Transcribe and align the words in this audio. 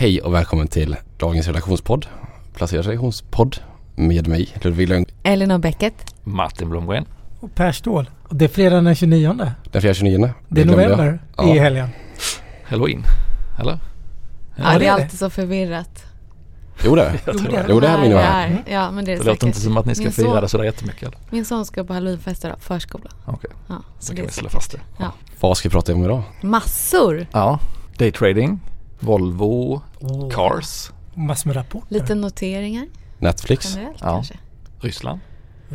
Hej 0.00 0.20
och 0.22 0.34
välkommen 0.34 0.68
till 0.68 0.96
dagens 1.16 1.46
redaktionspodd. 1.46 2.06
Placerad 2.54 2.84
redaktionspodd 2.86 3.56
med 3.94 4.28
mig 4.28 4.48
Ludvig 4.62 4.88
Lönn. 4.88 5.06
Elinor 5.22 5.58
Bäcket. 5.58 6.14
Martin 6.24 6.70
Blomgren. 6.70 7.04
Och 7.40 7.54
Per 7.54 7.72
Ståhl. 7.72 8.10
Och 8.28 8.36
det 8.36 8.44
är 8.44 8.48
fredag 8.48 8.80
den 8.80 8.94
29. 8.94 9.52
Den 9.72 9.82
4 9.82 9.94
29. 9.94 10.30
Det 10.48 10.60
är 10.60 10.64
november 10.66 11.22
Ja. 11.36 11.54
i 11.54 11.58
helgen. 11.58 11.88
Halloween. 12.64 13.02
Eller? 13.60 13.72
Ja, 13.72 13.78
Ja, 14.56 14.62
det 14.64 14.68
är 14.70 14.74
är 14.74 14.78
det. 14.80 14.88
alltid 15.04 15.18
så 15.18 15.30
förvirrat. 15.30 16.04
Jo 16.84 16.94
det 16.94 17.02
är 17.02 17.12
Jag 17.26 17.34
Jo, 17.34 17.38
tror 17.38 17.52
det. 17.52 17.66
Jo 17.68 17.80
det 17.80 17.88
här 17.88 17.98
är 17.98 18.02
min 18.02 18.12
är, 18.12 18.62
Ja, 18.70 18.90
men 18.90 19.04
det 19.04 19.12
är 19.12 19.16
Det 19.16 19.22
det 19.22 19.30
låter 19.30 19.46
inte 19.46 19.60
som 19.60 19.76
att 19.76 19.86
ni 19.86 19.94
ska 19.94 20.04
Min 20.04 20.12
fira 20.12 20.26
son- 20.32 20.40
det 20.42 20.48
sådär 20.48 20.64
jättemycket 20.64 21.02
eller? 21.02 21.18
Min 21.30 21.44
son 21.44 21.64
ska 21.64 21.84
på 21.84 21.92
halloweenfester 21.94 22.50
på 22.52 22.60
förskolan. 22.60 23.12
Okej, 23.24 23.50
Ja, 23.68 23.74
så 23.98 24.06
så 24.06 24.16
kan 24.16 24.24
vi 24.26 24.30
slå 24.32 24.48
fast 24.48 24.72
det. 24.72 25.04
Vad 25.40 25.56
ska 25.56 25.68
vi 25.68 25.72
prata 25.72 25.94
om 25.94 26.04
idag? 26.04 26.22
Massor! 26.40 27.26
Ja, 27.32 27.58
daytrading, 27.98 28.60
Volvo, 29.00 29.82
Och 30.00 30.32
Cars, 30.32 30.90
massor 31.14 31.48
med 31.48 31.56
rapporter. 31.56 31.94
Lite 31.94 32.14
noteringar 32.14 32.86
Netflix? 33.18 33.74
generellt 33.74 33.98
Ja. 34.00 34.06
kanske. 34.14 34.34
Ryssland. 34.80 35.20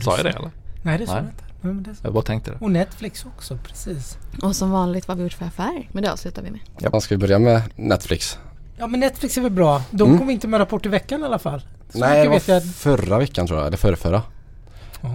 Sa 0.01 0.15
jag 0.17 0.25
det 0.25 0.31
eller? 0.31 0.51
Nej 0.83 0.97
det 0.97 1.07
sa 1.07 1.15
jag 1.15 1.25
inte. 1.25 1.43
Men 1.61 1.83
det 1.83 1.91
Jag 2.03 2.13
bara 2.13 2.23
tänkte 2.23 2.51
det. 2.51 2.57
Och 2.61 2.71
Netflix 2.71 3.25
också, 3.25 3.57
precis. 3.67 4.17
Och 4.41 4.55
som 4.55 4.71
vanligt 4.71 5.07
vad 5.07 5.17
vi 5.17 5.23
gjort 5.23 5.33
för 5.33 5.45
affärer. 5.45 5.89
Men 5.91 6.03
det 6.03 6.11
avslutar 6.11 6.41
vi 6.41 6.51
med. 6.51 6.59
Ja. 6.79 7.01
Ska 7.01 7.15
vi 7.15 7.19
börja 7.19 7.39
med 7.39 7.61
Netflix? 7.75 8.37
Ja 8.77 8.87
men 8.87 8.99
Netflix 8.99 9.37
är 9.37 9.41
väl 9.41 9.51
bra. 9.51 9.81
De 9.91 10.07
Mm. 10.07 10.19
kom 10.19 10.29
inte 10.29 10.47
med 10.47 10.59
rapport 10.59 10.85
i 10.85 10.89
veckan 10.89 11.21
i 11.21 11.25
alla 11.25 11.39
fall. 11.39 11.61
Så 11.89 11.99
Nej 11.99 12.21
det 12.23 12.27
var 12.29 12.35
vet 12.35 12.47
jag. 12.47 12.63
förra 12.65 13.17
veckan 13.17 13.47
tror 13.47 13.59
jag, 13.59 13.67
eller 13.67 13.77
förra, 13.77 13.95
förra. 13.95 14.21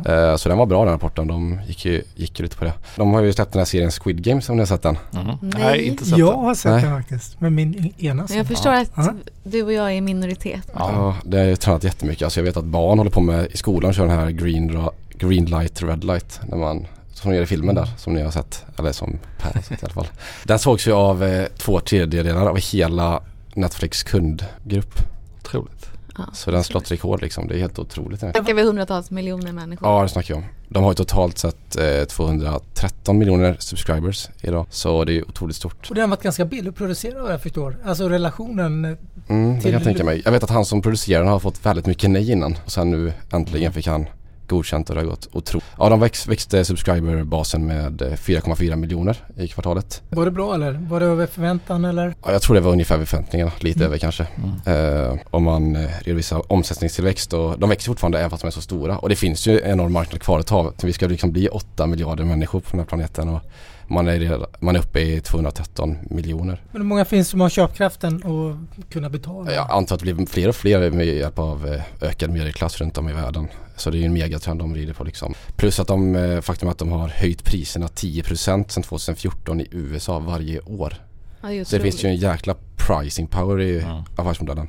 Eh, 0.06 0.37
Så 0.37 0.48
den 0.48 0.59
var 0.59 0.66
bra 0.66 0.84
den 0.84 0.92
rapporten. 0.95 1.27
De 1.27 1.60
gick 1.66 1.84
ju, 1.84 2.02
gick 2.15 2.38
ju 2.41 2.42
lite 2.42 2.56
på 2.56 2.65
det. 2.65 2.73
De 2.96 3.12
har 3.15 3.23
ju 3.23 3.33
släppt 3.33 3.52
den 3.52 3.60
här 3.60 3.65
serien 3.65 3.91
Squid 3.91 4.23
Game 4.24 4.42
som 4.42 4.56
ni 4.56 4.60
har 4.60 4.66
sett 4.66 4.83
den. 4.83 4.98
Mhm. 5.10 5.24
Nej. 5.41 5.52
Nej, 5.62 5.84
inte 5.84 6.05
sett 6.05 6.19
Jag 6.19 6.33
har 6.33 6.55
sett 6.55 6.73
Nej. 6.73 6.83
den 6.83 6.96
faktiskt. 7.02 7.41
Med 7.41 7.52
min 7.52 7.93
ena 7.98 8.15
Men 8.29 8.37
jag 8.37 8.46
son. 8.46 8.56
förstår 8.56 8.73
att 8.73 8.91
Ja. 8.96 9.15
du 9.43 9.62
och 9.62 9.73
jag 9.73 9.87
är 9.87 9.91
i 9.95 10.01
minoritet. 10.01 10.62
Ja. 10.74 10.91
Ja, 10.93 11.16
det 11.24 11.38
har 11.38 11.45
jag 11.45 11.60
tränat 11.60 11.84
jättemycket. 11.84 12.23
Alltså 12.24 12.41
jag 12.41 12.45
vet 12.45 12.56
att 12.56 12.65
barn 12.65 12.98
håller 12.98 13.10
på 13.10 13.21
med 13.21 13.46
i 13.52 13.57
skolan 13.57 13.93
kör 13.93 14.07
den 14.07 14.18
här 14.18 14.30
green, 14.30 14.88
green 15.18 15.45
light, 15.45 15.82
red 15.82 16.04
light. 16.04 16.41
När 16.48 16.57
man, 16.57 16.87
som 17.13 17.30
de 17.30 17.37
gör 17.37 17.43
i 17.43 17.46
filmen 17.46 17.74
där 17.74 17.88
som 17.96 18.15
ni 18.15 18.23
har 18.23 18.30
sett. 18.30 18.65
Eller 18.79 18.93
som 18.93 19.18
Per 19.38 19.54
har 19.54 19.63
sett 19.63 19.82
i 19.82 19.85
alla 19.85 19.95
fall. 19.95 20.07
Den 20.45 20.59
sågs 20.59 20.88
ju 20.88 20.93
av 20.93 21.24
eh, 21.24 21.46
två 21.59 21.80
tredjedelar 21.80 22.46
av 22.46 22.59
hela 22.59 23.20
Netflix 23.54 24.02
kundgrupp. 24.02 24.95
Otroligt. 25.41 25.88
Ja. 26.19 26.24
Så 26.33 26.51
den 26.51 26.59
har 26.59 26.65
slått 26.65 26.91
rekord 26.93 27.23
liksom. 27.23 27.49
Det 27.49 27.55
är 27.55 27.59
helt 27.59 27.79
otroligt. 27.79 28.21
Snackar 28.21 28.55
vi 28.55 28.63
hundratals 28.63 29.11
miljoner 29.11 29.52
människor. 29.52 29.88
ja 29.88 30.02
det 30.02 30.09
snackar 30.09 30.35
jag 30.35 30.38
om. 30.38 30.49
De 30.69 30.83
har 30.83 30.91
ju 30.91 30.95
totalt 30.95 31.38
sett 31.38 31.77
eh, 31.77 32.05
213 32.09 33.19
miljoner 33.19 33.57
subscribers 33.60 34.29
idag. 34.41 34.66
Så 34.71 35.05
det 35.05 35.13
är 35.19 35.29
otroligt 35.29 35.57
stort. 35.57 35.87
Och 35.88 35.95
den 35.95 36.02
har 36.02 36.09
varit 36.09 36.23
ganska 36.23 36.45
billig 36.45 36.69
att 36.71 36.75
producera 36.77 37.23
vad 37.23 37.33
jag 37.33 37.43
förstår. 37.43 37.77
Alltså 37.85 38.09
relationen. 38.09 38.85
Mm, 38.85 38.97
det 39.29 39.52
kan 39.52 39.60
Till- 39.60 39.73
jag 39.73 39.85
tänka 39.85 40.05
mig. 40.05 40.23
Jag 40.25 40.33
vet 40.33 40.43
att 40.43 40.51
han 40.51 40.65
som 40.65 40.83
producerar 40.83 41.21
den 41.23 41.33
har 41.33 41.38
fått 41.38 41.66
väldigt 41.66 41.87
mycket 41.87 42.10
nej 42.10 42.30
innan. 42.30 42.57
Och 42.65 42.73
sen 42.73 42.91
nu 42.91 43.13
äntligen 43.32 43.73
fick 43.73 43.87
han 43.87 44.07
godkänt 44.49 44.88
och 44.91 44.96
det 44.96 45.01
har 45.02 45.07
gått 45.09 45.29
otroligt. 45.32 45.65
Ja, 45.79 45.88
de 45.88 46.01
väx, 46.01 46.29
växte 46.29 46.65
subscriberbasen 46.65 47.66
med 47.66 48.02
eh, 48.02 48.07
4,4 48.09 48.77
miljoner 48.77 49.16
i 49.37 49.49
kvartalet. 49.49 50.02
Var 50.09 50.24
det 50.24 50.30
bra 50.30 50.54
eller? 50.54 50.73
Var 50.73 51.01
det 51.01 51.07
över 51.07 51.27
förväntan 51.27 51.85
eller? 51.85 52.15
Ja, 52.24 52.32
jag 52.32 52.43
tror 52.43 52.54
det 52.54 52.60
var 52.60 52.73
ungefär 52.73 52.99
vid 52.99 53.09
förväntningarna, 53.09 53.52
lite 53.60 53.79
Mm. 53.79 53.87
över 53.87 53.99
kanske. 53.99 54.26
Mm. 54.65 55.04
Eh, 55.07 55.19
om 55.30 55.45
man 55.45 55.76
eh, 55.76 55.88
redovisar 56.01 56.52
omsättningstillväxt 56.52 57.32
och 57.32 57.59
de 57.59 57.69
växer 57.71 57.87
fortfarande 57.91 58.19
även 58.19 58.30
fast 58.30 58.43
de 58.43 58.46
är 58.46 58.51
så 58.51 58.60
stora. 58.60 58.99
Och 58.99 59.09
det 59.09 59.16
finns 59.16 59.46
ju 59.46 59.60
en 59.60 59.71
enorm 59.71 59.93
marknad 59.93 60.21
kvar 60.23 60.38
att 60.41 60.46
ta. 60.46 60.73
Vi 60.82 60.93
ska 60.93 61.07
liksom 61.07 61.32
bli 61.32 61.49
8 61.49 61.87
miljarder 61.87 62.24
människor 62.24 62.60
på 62.60 62.71
den 62.71 62.80
här 62.80 62.87
planeten 62.87 63.29
och 63.29 63.41
man 63.89 64.09
är, 64.09 64.19
redan- 64.19 64.47
man 64.61 64.77
är 64.77 64.81
uppe 64.81 65.00
i 65.00 65.21
213 65.21 65.97
miljoner. 66.11 66.62
Men 66.72 66.83
hur 66.83 66.89
många 66.89 67.05
finns 67.05 67.28
som 67.28 67.41
har 67.41 67.49
köpkraften 67.49 68.22
och 68.22 68.56
kunna 68.91 69.11
betala? 69.11 69.53
Jag 69.53 69.71
antar 69.71 69.94
att 69.97 70.05
det 70.05 70.15
blir 70.15 70.27
fler 70.27 70.49
och 70.49 70.56
fler 70.56 70.91
med 70.91 71.06
hjälp 71.06 71.39
av 71.39 71.67
eh, 71.67 72.09
ökad 72.09 72.31
medelklass 72.31 72.78
runt 72.81 72.99
om 72.99 73.09
i 73.09 73.12
världen. 73.12 73.49
Så 73.77 73.91
det 73.91 73.97
är 73.97 74.00
ju 74.00 74.06
en 74.06 74.12
megatrend 74.12 74.61
de 74.61 74.75
rider 74.75 74.93
på 74.94 75.05
liksom. 75.05 75.34
Plus 75.56 75.81
att 75.81 75.87
de, 75.89 76.16
eh, 76.16 76.41
faktum 76.41 76.69
att 76.69 76.78
de 76.78 76.93
har 76.93 77.09
höjt 77.09 77.44
priserna 77.44 77.87
10% 77.88 78.71
sedan 78.71 78.82
2014 78.82 79.60
i 79.60 79.69
USA 79.71 80.19
varje 80.19 80.60
år. 80.60 80.94
Ja, 81.41 81.48
det 81.48 81.71
det 81.71 81.81
finns 81.81 82.04
ju 82.04 82.09
en 82.09 82.16
jäkla 82.16 82.54
pricing 82.77 83.27
power 83.27 83.60
i 83.60 83.81
Mm. 83.81 84.03
affärsmodellen. 84.16 84.69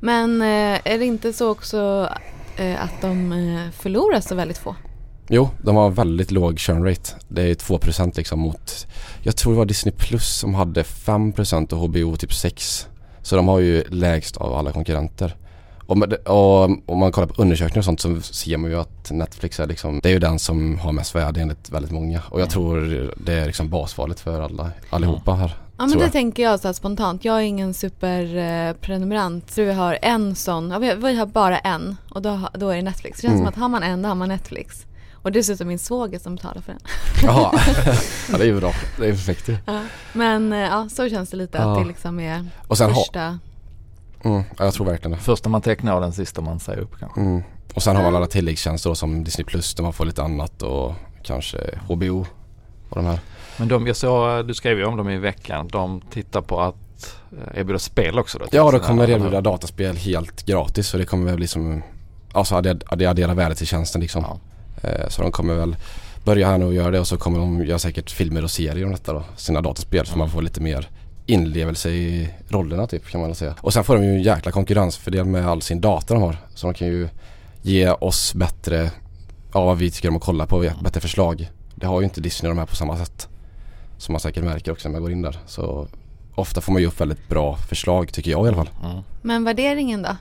Men 0.00 0.42
eh, 0.42 0.80
är 0.84 0.98
det 0.98 1.04
inte 1.04 1.32
så 1.32 1.50
också 1.50 2.08
att 2.78 3.00
de 3.00 3.70
förlorar 3.72 4.20
så 4.20 4.34
väldigt 4.34 4.58
få? 4.58 4.76
Jo, 5.28 5.48
de 5.62 5.76
har 5.76 5.90
väldigt 5.90 6.30
låg 6.30 6.58
churn 6.58 6.84
rate. 6.84 7.10
Det 7.28 7.42
är 7.42 7.54
2% 7.54 8.16
liksom 8.16 8.38
mot, 8.40 8.86
jag 9.22 9.36
tror 9.36 9.52
det 9.52 9.58
var 9.58 9.64
Disney 9.66 9.94
Plus 9.98 10.28
som 10.38 10.54
hade 10.54 10.82
5% 10.82 11.72
och 11.72 11.78
HBO 11.78 12.16
typ 12.16 12.30
6%. 12.30 12.86
Så 13.22 13.36
de 13.36 13.48
har 13.48 13.58
ju 13.58 13.84
lägst 13.88 14.36
av 14.36 14.54
alla 14.54 14.72
konkurrenter. 14.72 15.36
Och, 15.86 15.98
med, 15.98 16.12
och 16.12 16.62
om 16.64 16.98
man 16.98 17.12
kollar 17.12 17.28
på 17.28 17.42
undersökningar 17.42 17.78
och 17.78 17.84
sånt 17.84 18.00
så 18.00 18.20
ser 18.20 18.56
man 18.56 18.70
ju 18.70 18.80
att 18.80 19.10
Netflix 19.10 19.60
är 19.60 19.66
liksom, 19.66 20.00
det 20.02 20.08
är 20.08 20.12
ju 20.12 20.18
den 20.18 20.38
som 20.38 20.78
har 20.78 20.92
mest 20.92 21.14
värde 21.14 21.40
enligt 21.40 21.70
väldigt 21.70 21.92
många. 21.92 22.22
Och 22.28 22.40
jag 22.40 22.46
Mm. 22.46 22.50
tror 22.50 23.14
det 23.16 23.32
är 23.32 23.46
liksom 23.46 23.68
basvalet 23.68 24.20
för 24.20 24.40
alla, 24.40 24.70
allihopa 24.90 25.34
här. 25.34 25.48
Ja 25.78 25.82
men 25.82 25.90
tror 25.90 26.00
det 26.00 26.06
jag. 26.06 26.12
tänker 26.12 26.42
jag 26.42 26.60
så 26.60 26.68
här 26.68 26.72
spontant. 26.72 27.24
Jag 27.24 27.36
är 27.36 27.40
ingen 27.42 27.74
superprenumerant. 27.74 28.76
Eh, 28.76 28.80
prenumerant. 28.86 29.50
så 29.50 29.62
vi 29.62 29.72
har 29.72 29.98
en 30.02 30.34
sån. 30.34 30.70
Ja, 30.70 30.78
vi, 30.78 30.94
vi 30.94 31.16
har 31.18 31.26
bara 31.26 31.58
en 31.58 31.96
och 32.10 32.22
då, 32.22 32.40
då 32.54 32.68
är 32.68 32.76
det 32.76 32.82
Netflix. 32.82 33.16
Det 33.20 33.22
känns 33.22 33.32
Mm. 33.40 33.44
som 33.44 33.48
att 33.48 33.56
har 33.60 33.68
man 33.68 33.82
en 33.82 34.02
då 34.02 34.08
har 34.08 34.14
man 34.14 34.28
Netflix. 34.28 34.86
Och 35.28 35.32
dessutom 35.32 35.68
min 35.68 35.78
svåger 35.78 36.18
som 36.18 36.34
betalar 36.34 36.60
för 36.62 36.72
den. 36.72 36.80
Jaha, 37.22 37.52
ja, 38.32 38.38
det 38.38 38.44
är 38.44 38.46
ju 38.46 38.60
bra. 38.60 38.72
Det 38.98 39.06
är 39.06 39.10
perfekt 39.12 39.48
ju. 39.48 39.56
Ja. 39.66 39.82
Men 40.12 40.52
eh, 40.52 40.58
ja, 40.58 40.88
så 40.90 41.08
känns 41.08 41.30
det 41.30 41.36
lite 41.36 41.58
Ja. 41.58 41.72
att 41.72 41.78
det 41.82 41.88
liksom 41.88 42.20
är 42.20 42.46
Och 42.66 42.78
sen 42.78 42.94
första. 42.94 43.38
mm, 44.24 44.42
ja, 44.58 44.64
jag 44.64 44.74
tror 44.74 44.86
verkligen 44.86 45.10
det. 45.10 45.16
Första 45.16 45.48
man 45.48 45.62
tecknar 45.62 45.94
och 45.94 46.00
den 46.00 46.12
sista 46.12 46.40
man 46.40 46.60
säger 46.60 46.78
upp 46.80 46.98
kanske. 46.98 47.20
Mm. 47.20 47.42
Och 47.74 47.82
sen 47.82 47.96
har 47.96 48.02
man 48.02 48.16
alla 48.16 48.26
tilläggstjänster 48.26 48.90
då, 48.90 48.94
som 48.94 49.24
Disney 49.24 49.44
Plus 49.44 49.74
där 49.74 49.82
man 49.82 49.92
får 49.92 50.04
lite 50.04 50.22
annat 50.22 50.62
och 50.62 50.94
kanske 51.22 51.58
HBO 51.88 52.26
och 52.88 52.96
de 52.96 53.04
här. 53.06 53.20
Men 53.56 53.68
de, 53.68 53.86
jag 53.86 53.96
såg, 53.96 54.46
du 54.46 54.54
skrev 54.54 54.78
ju 54.78 54.84
om 54.84 54.96
dem 54.96 55.08
i 55.10 55.18
veckan. 55.18 55.68
De 55.68 56.00
tittar 56.10 56.42
på 56.42 56.60
att 56.60 57.16
eh, 57.32 57.60
erbjuda 57.60 57.78
spel 57.78 58.18
också 58.18 58.38
då? 58.38 58.44
Ja, 58.52 58.64
det 58.64 58.70
sina- 58.70 58.86
kommer 58.86 59.06
de 59.06 59.12
här- 59.12 59.18
erbjuda 59.20 59.40
dataspel 59.40 59.96
helt 59.96 60.46
gratis 60.46 60.88
så 60.88 60.98
det 60.98 61.04
kommer 61.04 61.24
väl 61.26 61.36
bli 61.36 61.46
som, 61.46 61.82
alltså 62.32 62.60
det, 62.60 62.74
det 62.96 63.06
adderar 63.06 63.34
värde 63.34 63.54
till 63.54 63.66
tjänsten 63.66 64.00
liksom. 64.00 64.22
Ja. 64.28 64.38
Eh, 64.82 65.08
Så 65.08 65.22
de 65.22 65.32
kommer 65.32 65.54
väl 65.54 65.76
börja 66.24 66.46
här 66.46 66.58
nu 66.58 66.64
och 66.64 66.74
göra 66.74 66.90
det 66.90 67.00
och 67.00 67.06
så 67.06 67.16
kommer 67.16 67.38
de 67.38 67.64
göra 67.66 67.78
säkert 67.78 68.10
filmer 68.10 68.44
och 68.44 68.50
serier 68.50 68.84
om 68.84 68.92
detta 68.92 69.12
då, 69.12 69.22
sina 69.36 69.60
dataspel 69.60 70.06
så 70.06 70.18
man 70.18 70.30
får 70.30 70.42
lite 70.42 70.60
mer 70.60 70.88
inlevelse 71.26 71.90
i 71.90 72.30
rollerna 72.48 72.86
typ 72.86 73.08
kan 73.10 73.20
man 73.20 73.34
säga. 73.34 73.54
Och 73.60 73.72
sen 73.72 73.84
får 73.84 73.94
de 73.96 74.04
ju 74.04 74.10
en 74.10 74.22
jäkla 74.22 74.52
konkurrensfördel 74.52 75.24
med 75.24 75.46
all 75.48 75.62
sin 75.62 75.80
data 75.80 76.14
de 76.14 76.22
har. 76.22 76.36
Så 76.54 76.66
de 76.66 76.74
kan 76.74 76.88
ju 76.88 77.08
ge 77.62 77.90
oss 77.90 78.34
bättre, 78.34 78.90
ja 79.54 79.64
vad 79.64 79.78
vi 79.78 79.90
tycker 79.90 80.08
om 80.08 80.16
att 80.16 80.22
kolla 80.22 80.46
på, 80.46 80.70
bättre 80.82 81.00
förslag. 81.00 81.50
Det 81.74 81.86
har 81.86 82.00
ju 82.00 82.04
inte 82.04 82.20
Disney 82.20 82.48
de 82.50 82.58
här 82.58 82.66
på 82.66 82.76
samma 82.76 82.96
sätt. 82.96 83.28
Som 83.98 84.12
man 84.12 84.20
säkert 84.20 84.44
märker 84.44 84.72
också 84.72 84.88
när 84.88 84.92
man 84.92 85.02
går 85.02 85.12
in 85.12 85.22
där. 85.22 85.38
Så 85.46 85.88
ofta 86.34 86.60
får 86.60 86.72
man 86.72 86.82
ju 86.82 86.88
upp 86.88 87.00
väldigt 87.00 87.28
bra 87.28 87.56
förslag 87.56 88.12
tycker 88.12 88.30
jag 88.30 88.44
i 88.44 88.48
alla 88.48 88.56
fall. 88.56 88.70
Mm. 88.84 89.02
Men 89.22 89.44
värderingen 89.44 90.02
då? 90.02 90.16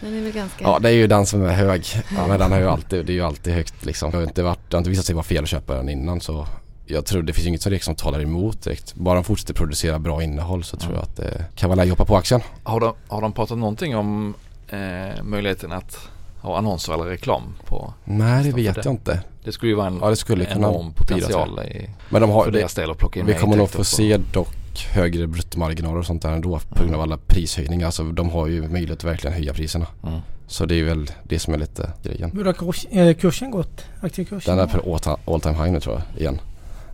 Den 0.00 0.14
är 0.18 0.22
väl 0.22 0.32
ganska... 0.32 0.64
Ja 0.64 0.78
det 0.78 0.88
är 0.88 0.92
ju 0.92 1.06
den 1.06 1.26
som 1.26 1.42
är 1.44 1.52
hög. 1.52 1.86
Ja, 2.16 2.26
men 2.26 2.38
den 2.38 2.52
har 2.52 2.58
ju 2.58 2.68
alltid, 2.68 3.06
det 3.06 3.12
är 3.12 3.14
ju 3.14 3.22
alltid 3.22 3.54
högt 3.54 3.84
liksom. 3.84 4.10
Det 4.10 4.16
har 4.16 4.24
inte, 4.24 4.42
varit, 4.42 4.58
det 4.70 4.76
har 4.76 4.78
inte 4.78 4.90
visat 4.90 5.04
sig 5.04 5.14
vara 5.14 5.24
fel 5.24 5.42
att 5.42 5.48
köpa 5.48 5.74
den 5.74 5.88
innan 5.88 6.20
så 6.20 6.46
jag 6.86 7.06
tror 7.06 7.22
det 7.22 7.32
finns 7.32 7.46
inget 7.46 7.62
som 7.62 7.72
liksom 7.72 7.94
talar 7.94 8.20
emot 8.20 8.62
direkt. 8.62 8.94
Bara 8.94 9.14
de 9.14 9.24
fortsätter 9.24 9.54
producera 9.54 9.98
bra 9.98 10.22
innehåll 10.22 10.64
så 10.64 10.76
tror 10.76 10.94
jag 10.94 11.02
att 11.02 11.16
det 11.16 11.44
kan 11.54 11.68
vara 11.70 11.76
läge 11.76 11.92
att 11.92 11.98
hoppa 11.98 12.08
på 12.08 12.16
aktien. 12.16 12.40
Har, 12.62 12.80
de, 12.80 12.94
har 13.08 13.22
de 13.22 13.32
pratat 13.32 13.58
någonting 13.58 13.96
om 13.96 14.34
eh, 14.68 15.22
möjligheten 15.22 15.72
att 15.72 15.98
ha 16.40 16.58
annonser 16.58 16.94
eller 16.94 17.04
reklam 17.04 17.42
på? 17.64 17.94
Nej 18.04 18.44
det 18.44 18.52
vet 18.52 18.74
det. 18.74 18.80
jag 18.84 18.92
inte. 18.92 19.20
Det 19.44 19.52
skulle 19.52 19.70
ju 19.70 19.76
vara 19.76 19.86
en 19.86 19.98
Ja 20.02 20.10
det 20.10 20.16
skulle 20.16 20.44
enorm 20.52 20.92
potential 20.92 21.60
i, 21.60 21.90
Men 22.08 22.20
de 22.20 22.30
har, 22.30 22.44
för 22.44 22.50
deras 22.50 22.74
del 22.74 22.90
att 22.90 22.98
plocka 22.98 23.20
in 23.20 23.26
vi 23.26 23.32
mer 23.32 23.40
kommer 23.40 23.56
nog 23.56 23.70
få 23.70 23.78
på- 23.78 23.84
se 23.84 24.16
dock 24.32 24.48
högre 24.80 25.26
bruttomarginaler 25.26 25.98
och 25.98 26.06
sånt 26.06 26.22
där 26.22 26.32
ändå 26.32 26.60
på 26.68 26.82
grund 26.82 26.94
av 26.94 27.00
alla 27.00 27.16
prishöjningar. 27.16 27.86
Alltså 27.86 28.04
de 28.04 28.30
har 28.30 28.46
ju 28.46 28.68
möjlighet 28.68 28.98
att 28.98 29.04
verkligen 29.04 29.34
höja 29.36 29.54
priserna. 29.54 29.86
Mm. 30.06 30.20
Så 30.46 30.66
det 30.66 30.80
är 30.80 30.84
väl 30.84 31.10
det 31.22 31.38
som 31.38 31.54
är 31.54 31.58
lite 31.58 31.90
grejen. 32.02 32.30
Hur 32.34 32.44
har 32.44 33.08
eh, 33.08 33.14
kursen 33.14 33.50
gått? 33.50 33.84
Aktiekursen? 34.00 34.56
Den 34.56 34.68
är 34.68 34.78
på 34.78 34.98
all 35.26 35.40
time, 35.40 35.54
high 35.54 35.72
nu 35.72 35.80
tror 35.80 35.94
jag 35.94 36.20
igen. 36.20 36.40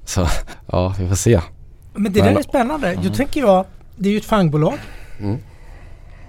Så 0.04 0.26
ja 0.66 0.94
vi 0.98 1.08
får 1.08 1.16
se. 1.16 1.40
Men 1.94 2.12
det 2.12 2.22
Men- 2.22 2.34
där 2.34 2.40
är 2.40 2.42
spännande. 2.42 2.88
Mm. 2.88 3.04
Då 3.04 3.14
tänker 3.14 3.40
jag, 3.40 3.64
det 3.96 4.08
är 4.08 4.12
ju 4.12 4.18
ett 4.18 4.24
fangbolag. 4.24 4.78
Mm. 5.20 5.38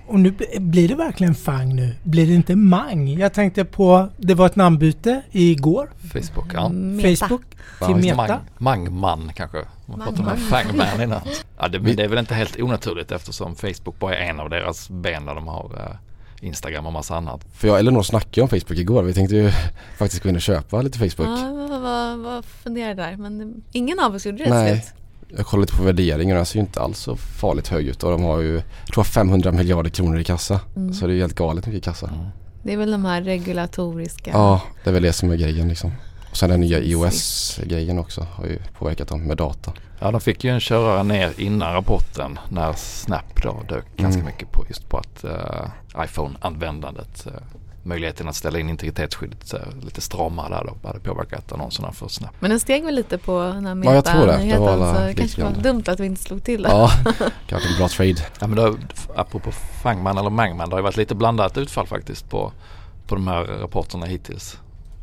Och 0.08 0.20
nu 0.20 0.34
blir 0.60 0.88
det 0.88 0.96
verkligen 0.96 1.36
Fang 1.36 1.76
nu? 1.76 1.96
Blir 2.04 2.28
det 2.28 2.34
inte 2.34 2.56
Mang? 2.56 3.08
Jag 3.08 3.34
tänkte 3.34 3.66
på, 3.66 4.10
det 4.18 4.34
var 4.34 4.46
ett 4.46 4.56
namnbyte 4.56 5.22
igår. 5.32 5.90
Facebook, 6.12 6.52
ja. 6.54 6.70
Meta. 6.70 7.28
Facebook 7.28 7.44
till 7.86 7.96
Meta. 7.96 8.40
Mang, 8.58 8.84
Mangman 8.84 9.32
kanske. 9.36 9.58
Man 9.86 10.00
pratar 10.00 10.32
om. 10.32 10.38
Fangman 10.38 11.02
innan. 11.02 11.22
Ja, 11.58 11.68
det, 11.68 11.80
det 11.80 12.04
är 12.04 12.08
väl 12.08 12.20
inte 12.20 12.34
helt 12.34 12.60
onaturligt 12.60 13.12
eftersom 13.12 13.56
Facebook 13.56 14.00
bara 14.00 14.16
är 14.18 14.30
en 14.30 14.40
av 14.40 14.50
deras 14.50 14.90
ben 14.90 15.26
där 15.26 15.36
de 15.36 15.48
har 15.48 15.72
eh, 15.80 16.46
Instagram 16.48 16.86
och 16.86 16.94
massa 16.94 17.16
annat. 17.16 17.46
För 17.54 17.68
jag 17.68 17.74
och 17.74 17.80
Elinor 17.80 18.04
snackade 18.04 18.42
om 18.42 18.48
Facebook 18.48 18.80
igår. 18.80 19.04
Vi 19.04 19.14
tänkte 19.14 19.36
ju 19.36 19.52
faktiskt 19.98 20.24
gå 20.24 20.30
in 20.30 20.36
och 20.36 20.42
köpa 20.42 20.82
lite 20.82 20.98
Facebook. 21.00 21.28
Ja, 21.28 21.68
vad, 21.70 21.82
vad, 21.82 22.20
vad 22.20 22.46
funderar 22.46 22.96
där? 22.96 23.18
Men 23.18 23.64
ingen 23.72 24.00
av 24.00 24.16
oss 24.16 24.26
gjorde 24.26 24.44
det 24.44 24.50
Nej. 24.50 24.86
jag 25.28 25.46
kollade 25.46 25.62
lite 25.62 25.78
på 25.78 25.84
värderingen 25.84 26.36
och 26.36 26.40
den 26.40 26.46
ser 26.46 26.56
ju 26.56 26.62
inte 26.62 26.82
alls 26.82 27.00
så 27.00 27.16
farligt 27.16 27.68
hög 27.68 27.88
ut 27.88 28.04
och 28.04 28.12
de 28.12 28.24
har 28.24 28.40
ju, 28.40 28.54
jag 28.86 28.94
tror 28.94 29.04
500 29.04 29.52
miljarder 29.52 29.90
kronor 29.90 30.20
i 30.20 30.24
kassa. 30.24 30.60
Mm. 30.76 30.94
Så 30.94 31.08
det 31.08 31.14
är 31.14 31.16
ju 31.16 31.22
helt 31.22 31.36
galet 31.36 31.68
mycket 31.68 31.84
kassa. 31.84 32.08
Mm. 32.08 32.26
Det 32.64 32.74
är 32.74 32.78
väl 32.78 32.92
de 32.92 33.06
här 33.06 33.22
regulatoriska. 33.22 34.32
Ja, 34.32 34.62
det 34.84 34.90
är 34.90 34.94
väl 34.94 35.04
det 35.04 35.14
som 35.14 35.32
är 35.32 35.36
grejen 35.36 35.70
liksom. 35.70 35.92
Och 36.34 36.38
sen 36.38 36.50
den 36.50 36.60
nya 36.60 36.80
iOS-grejen 36.80 38.00
också 38.00 38.28
har 38.34 38.46
ju 38.46 38.60
påverkat 38.80 39.08
dem 39.08 39.24
med 39.24 39.38
data. 39.38 39.72
Ja, 40.00 40.12
de 40.12 40.22
fick 40.22 40.44
ju 40.44 40.52
en 40.52 40.60
körare 40.60 41.04
ner 41.04 41.34
innan 41.38 41.74
rapporten 41.74 42.40
när 42.50 42.74
Snap 42.74 43.44
då 43.44 43.62
dök 43.70 43.86
ganska 43.98 44.22
Mm. 44.22 44.26
mycket 44.34 44.52
på 44.52 44.66
just 44.70 44.90
på 44.90 44.98
att 44.98 45.24
eh, 45.24 46.04
iPhone-användandet, 46.06 47.26
eh, 47.28 47.32
möjligheten 47.84 48.28
att 48.30 48.36
ställa 48.36 48.60
in 48.60 48.70
integritetsskyddet 48.70 49.54
eh, 49.54 49.60
lite 49.86 50.02
stramare 50.02 50.50
där 50.50 50.64
då, 50.82 50.88
hade 50.88 51.00
påverkat 51.00 51.52
annonserna 51.52 51.92
för 51.92 52.08
Snap. 52.08 52.32
Men 52.40 52.50
den 52.50 52.60
steg 52.60 52.86
väl 52.86 52.96
lite 52.96 53.18
på 53.18 53.40
den 53.42 53.66
här 53.66 53.82
Ja, 53.84 53.94
jag 53.94 54.06
tror 54.06 54.26
det. 54.26 54.38
Det 54.38 54.38
meta-nyheten 54.46 54.62
var 54.62 54.74
alla 54.74 54.94
så 54.96 55.00
det 55.02 55.14
kanske 55.14 55.44
var 55.44 55.52
dumt 55.52 55.84
att 55.88 56.00
vi 56.00 56.06
inte 56.06 56.22
slog 56.22 56.44
till 56.44 56.62
det. 56.64 56.70
Ja, 56.70 56.92
kanske 57.48 57.70
en 57.70 57.78
bra 57.78 57.88
trade. 57.88 58.22
Ja 58.40 58.48
men 58.48 58.56
då, 58.56 58.78
apropå 59.16 59.52
Fangman 59.84 60.18
eller 60.18 60.30
Mangman, 60.30 60.70
det 60.70 60.74
har 60.76 60.80
ju 60.80 60.84
varit 60.84 60.98
lite 60.98 61.16
blandat 61.16 61.58
utfall 61.58 61.88
faktiskt 61.88 62.30
på, 62.30 62.52
på 63.08 63.16
de 63.16 63.28
här 63.28 63.44
rapporterna 63.44 64.06
hittills. 64.06 64.58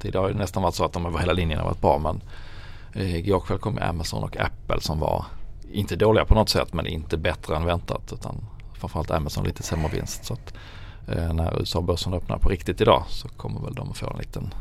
Det 0.08 0.19
har 0.19 0.29
ju 0.29 0.35
nästan 0.35 0.62
varit 0.62 0.75
så 0.75 0.85
att 0.85 0.93
de 0.93 1.06
över 1.06 1.19
hela 1.19 1.32
linjen 1.32 1.58
har 1.58 1.67
varit 1.67 1.81
bra 1.81 1.99
men 1.99 2.20
eh, 2.93 3.17
igår 3.17 3.41
kväll 3.41 3.58
kom 3.58 3.79
Amazon 3.82 4.23
och 4.25 4.37
Apple 4.37 4.81
som 4.81 4.99
var 5.00 5.25
inte 5.73 5.97
dåliga 5.97 6.25
på 6.25 6.35
något 6.35 6.49
sätt 6.49 6.73
men 6.73 6.87
inte 6.87 7.17
bättre 7.17 7.56
än 7.56 7.64
väntat 7.64 8.12
utan 8.12 8.37
framförallt 8.75 9.11
Amazon 9.11 9.44
lite 9.44 9.62
sämre 9.62 9.88
vinst. 9.93 10.25
Så 10.25 10.32
att, 10.35 10.55
eh, 11.08 11.32
när 11.32 11.61
USA-börsen 11.61 12.14
öppnar 12.14 12.38
på 12.38 12.49
riktigt 12.49 12.81
idag 12.81 13.05
så 13.08 13.29
kommer 13.29 13.61
väl 13.61 13.75
de 13.75 13.91
att 13.91 13.97
få 13.97 14.11
en 14.11 14.19
liten 14.19 14.55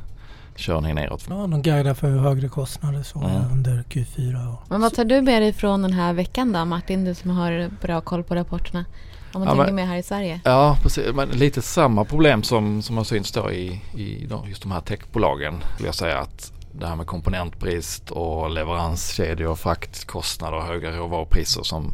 körning 0.56 0.96
neråt. 0.96 1.26
Ja, 1.30 1.36
de 1.36 1.62
guidar 1.62 1.94
för 1.94 2.10
högre 2.18 2.48
kostnader 2.50 3.04
så 3.04 3.20
Mm. 3.20 3.52
under 3.52 3.84
Q4. 3.90 4.54
Och. 4.54 4.60
Men 4.70 4.82
vad 4.82 4.94
tar 4.94 5.06
du 5.06 5.22
med 5.22 5.42
dig 5.42 5.54
från 5.54 5.82
den 5.82 5.94
här 5.94 6.14
veckan 6.14 6.52
då 6.52 6.66
Martin, 6.66 7.06
du 7.06 7.16
som 7.16 7.30
har 7.32 7.70
bra 7.82 8.02
koll 8.02 8.24
på 8.24 8.36
rapporterna? 8.36 8.86
Om 9.34 9.42
man 9.42 9.48
Ja, 9.48 9.50
tänker 9.56 9.66
men- 9.66 9.76
mer 9.76 9.86
här 9.86 9.98
i 9.98 10.04
Sverige. 10.04 10.40
Ja, 10.44 10.78
precis. 10.82 11.14
Men 11.14 11.30
lite 11.30 11.62
samma 11.62 12.06
problem 12.06 12.44
som, 12.44 12.82
som 12.82 12.98
har 12.98 13.04
synts 13.04 13.32
då 13.32 13.52
i, 13.52 13.82
i 13.96 14.28
just 14.48 14.62
de 14.62 14.72
här 14.72 14.82
techbolagen. 14.82 15.64
Vill 15.78 15.86
jag 15.86 15.96
säga 15.96 16.20
att 16.20 16.52
det 16.72 16.88
här 16.88 16.96
med 16.96 17.08
komponentbrist 17.08 18.12
och 18.12 18.50
leveranskedjor, 18.50 19.56
fraktkostnader 19.56 20.58
och 20.58 20.64
höga 20.64 20.92
råvarupriser 20.92 21.64
som, 21.64 21.94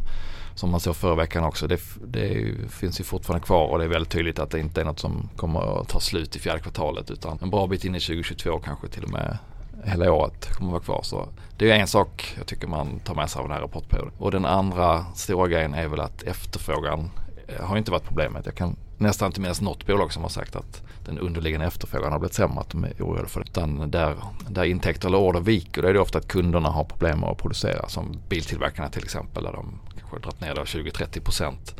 som 0.54 0.70
man 0.70 0.80
såg 0.80 0.96
förra 0.96 1.14
veckan 1.14 1.44
också. 1.44 1.66
Det, 1.66 1.80
det 2.06 2.26
ju- 2.28 2.68
finns 2.68 3.00
ju 3.00 3.04
fortfarande 3.04 3.46
kvar 3.46 3.66
och 3.66 3.78
det 3.78 3.84
är 3.84 3.88
väldigt 3.88 4.12
tydligt 4.12 4.38
att 4.38 4.50
det 4.50 4.60
inte 4.60 4.80
är 4.80 4.84
något 4.84 4.98
som 4.98 5.28
kommer 5.36 5.80
att 5.80 5.88
ta 5.88 6.00
slut 6.00 6.36
i 6.36 6.38
fjärde 6.38 6.60
kvartalet 6.60 7.10
utan 7.10 7.38
en 7.42 7.50
bra 7.50 7.66
bit 7.66 7.84
in 7.84 7.94
i 7.94 8.00
2022 8.00 8.58
kanske 8.58 8.88
till 8.88 9.04
och 9.04 9.10
med 9.10 9.38
hela 9.84 10.12
året 10.12 10.54
kommer 10.56 10.68
att 10.68 10.72
vara 10.72 10.82
kvar. 10.82 11.00
Så 11.02 11.28
det 11.58 11.70
är 11.70 11.74
en 11.76 11.86
sak 11.86 12.34
jag 12.38 12.46
tycker 12.46 12.66
man 12.66 12.98
tar 12.98 13.14
med 13.14 13.30
sig 13.30 13.40
av 13.40 13.48
den 13.48 13.54
här 13.56 13.62
rapportperioden. 13.62 14.12
Och 14.18 14.30
den 14.30 14.44
andra 14.44 15.04
stora 15.14 15.48
grejen 15.48 15.74
är 15.74 15.88
väl 15.88 16.00
att 16.00 16.22
efterfrågan 16.22 17.10
Eh, 17.48 17.64
har 17.64 17.76
inte 17.76 17.90
varit 17.90 18.04
problemet. 18.04 18.46
Jag 18.46 18.54
kan 18.54 18.76
nästan 18.98 19.26
inte 19.26 19.40
minnas 19.40 19.60
något 19.60 19.86
bolag 19.86 20.12
som 20.12 20.22
har 20.22 20.30
sagt 20.30 20.56
att 20.56 20.82
den 21.04 21.18
underliggande 21.18 21.66
efterfrågan 21.66 22.12
har 22.12 22.18
blivit 22.18 22.34
sämre, 22.34 22.60
att 22.60 22.70
de 22.70 22.84
är 22.84 22.92
oroliga 22.98 23.26
för 23.26 23.40
det. 23.40 23.46
Utan 23.50 23.90
där, 23.90 24.16
där 24.48 24.64
intäkter 24.64 25.08
eller 25.08 25.18
order 25.18 25.40
viker, 25.40 25.82
då 25.82 25.88
är 25.88 25.92
det 25.92 26.00
ofta 26.00 26.18
att 26.18 26.28
kunderna 26.28 26.68
har 26.68 26.84
problem 26.84 27.20
med 27.20 27.28
att 27.28 27.38
producera. 27.38 27.88
Som 27.88 28.20
biltillverkarna 28.28 28.88
till 28.88 29.04
exempel, 29.04 29.44
där 29.44 29.52
de 29.52 29.80
kanske 29.98 30.16
har 30.16 30.20
dragit 30.20 30.40
ner 30.40 30.54
20-30 30.54 31.20
procent. 31.20 31.74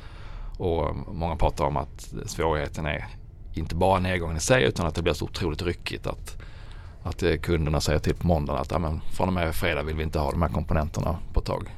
Och 0.59 0.89
eh, 0.89 0.95
många 1.13 1.37
pratar 1.37 1.65
om 1.65 1.77
att 1.77 2.15
svårigheten 2.27 2.87
är 2.87 3.07
inte 3.55 3.75
bara 3.75 4.01
nedgången 4.01 4.37
i 4.37 4.41
sig 4.41 4.65
utan 4.65 4.87
att 4.87 4.95
det 4.95 5.03
blir 5.03 5.13
så 5.13 5.25
otroligt 5.25 5.63
ryckigt 5.63 6.07
att 6.07 6.43
att 7.07 7.23
eh, 7.23 7.37
kunderna 7.37 7.81
säger 7.81 7.99
till 7.99 8.15
på 8.15 8.27
måndagen 8.27 8.63
att 8.63 8.71
ja, 8.71 8.79
men 8.79 9.01
från 9.01 9.29
och 9.29 9.35
med 9.35 9.55
fredag 9.55 9.83
vill 9.83 9.97
vi 9.97 10.03
inte 10.03 10.19
ha 10.19 10.31
de 10.31 10.43
här 10.43 10.49
komponenterna 10.49 11.19
på 11.33 11.41
ett 11.41 11.47
tag. 11.47 11.71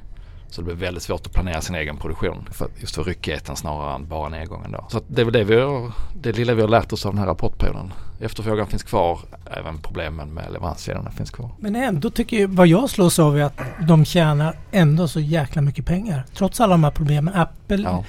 Så 0.51 0.61
det 0.61 0.65
blir 0.65 0.75
väldigt 0.75 1.03
svårt 1.03 1.27
att 1.27 1.33
planera 1.33 1.61
sin 1.61 1.75
egen 1.75 1.97
produktion. 1.97 2.49
För, 2.53 2.69
just 2.77 2.95
för 2.95 3.05
ryckigheten 3.05 3.57
snarare 3.57 3.95
än 3.95 4.09
bara 4.09 4.29
nedgången 4.29 4.73
då. 4.73 4.87
Så 4.91 5.01
det 5.09 5.21
är 5.21 5.25
väl 5.25 5.33
det, 5.35 5.45
vi 5.45 5.61
har, 5.61 5.93
det 6.15 6.33
lilla 6.33 6.55
vi 6.55 6.61
har 6.63 6.69
lärt 6.69 6.93
oss 6.93 7.07
av 7.07 7.13
den 7.13 7.19
här 7.19 7.27
rapportperioden. 7.27 7.93
Efterfrågan 8.21 8.67
finns 8.67 8.83
kvar, 8.83 9.19
även 9.51 9.79
problemen 9.79 10.35
med 10.35 10.53
leveranskedjorna 10.53 11.11
finns 11.11 11.31
kvar. 11.31 11.51
Men 11.59 11.77
ändå 11.77 12.11
tycker 12.11 12.41
jag, 12.41 12.49
vad 12.49 12.67
jag 12.67 12.91
slås 12.91 13.19
av 13.19 13.39
är 13.39 13.43
att 13.43 13.61
de 13.89 14.05
tjänar 14.05 14.55
ändå 14.73 15.09
så 15.09 15.21
jäkla 15.21 15.63
mycket 15.63 15.87
pengar. 15.87 16.25
Trots 16.35 16.61
alla 16.61 16.73
de 16.75 16.85
här 16.85 16.91
problemen. 16.91 17.35
Apple 17.35 17.83
Ja, 17.83 18.05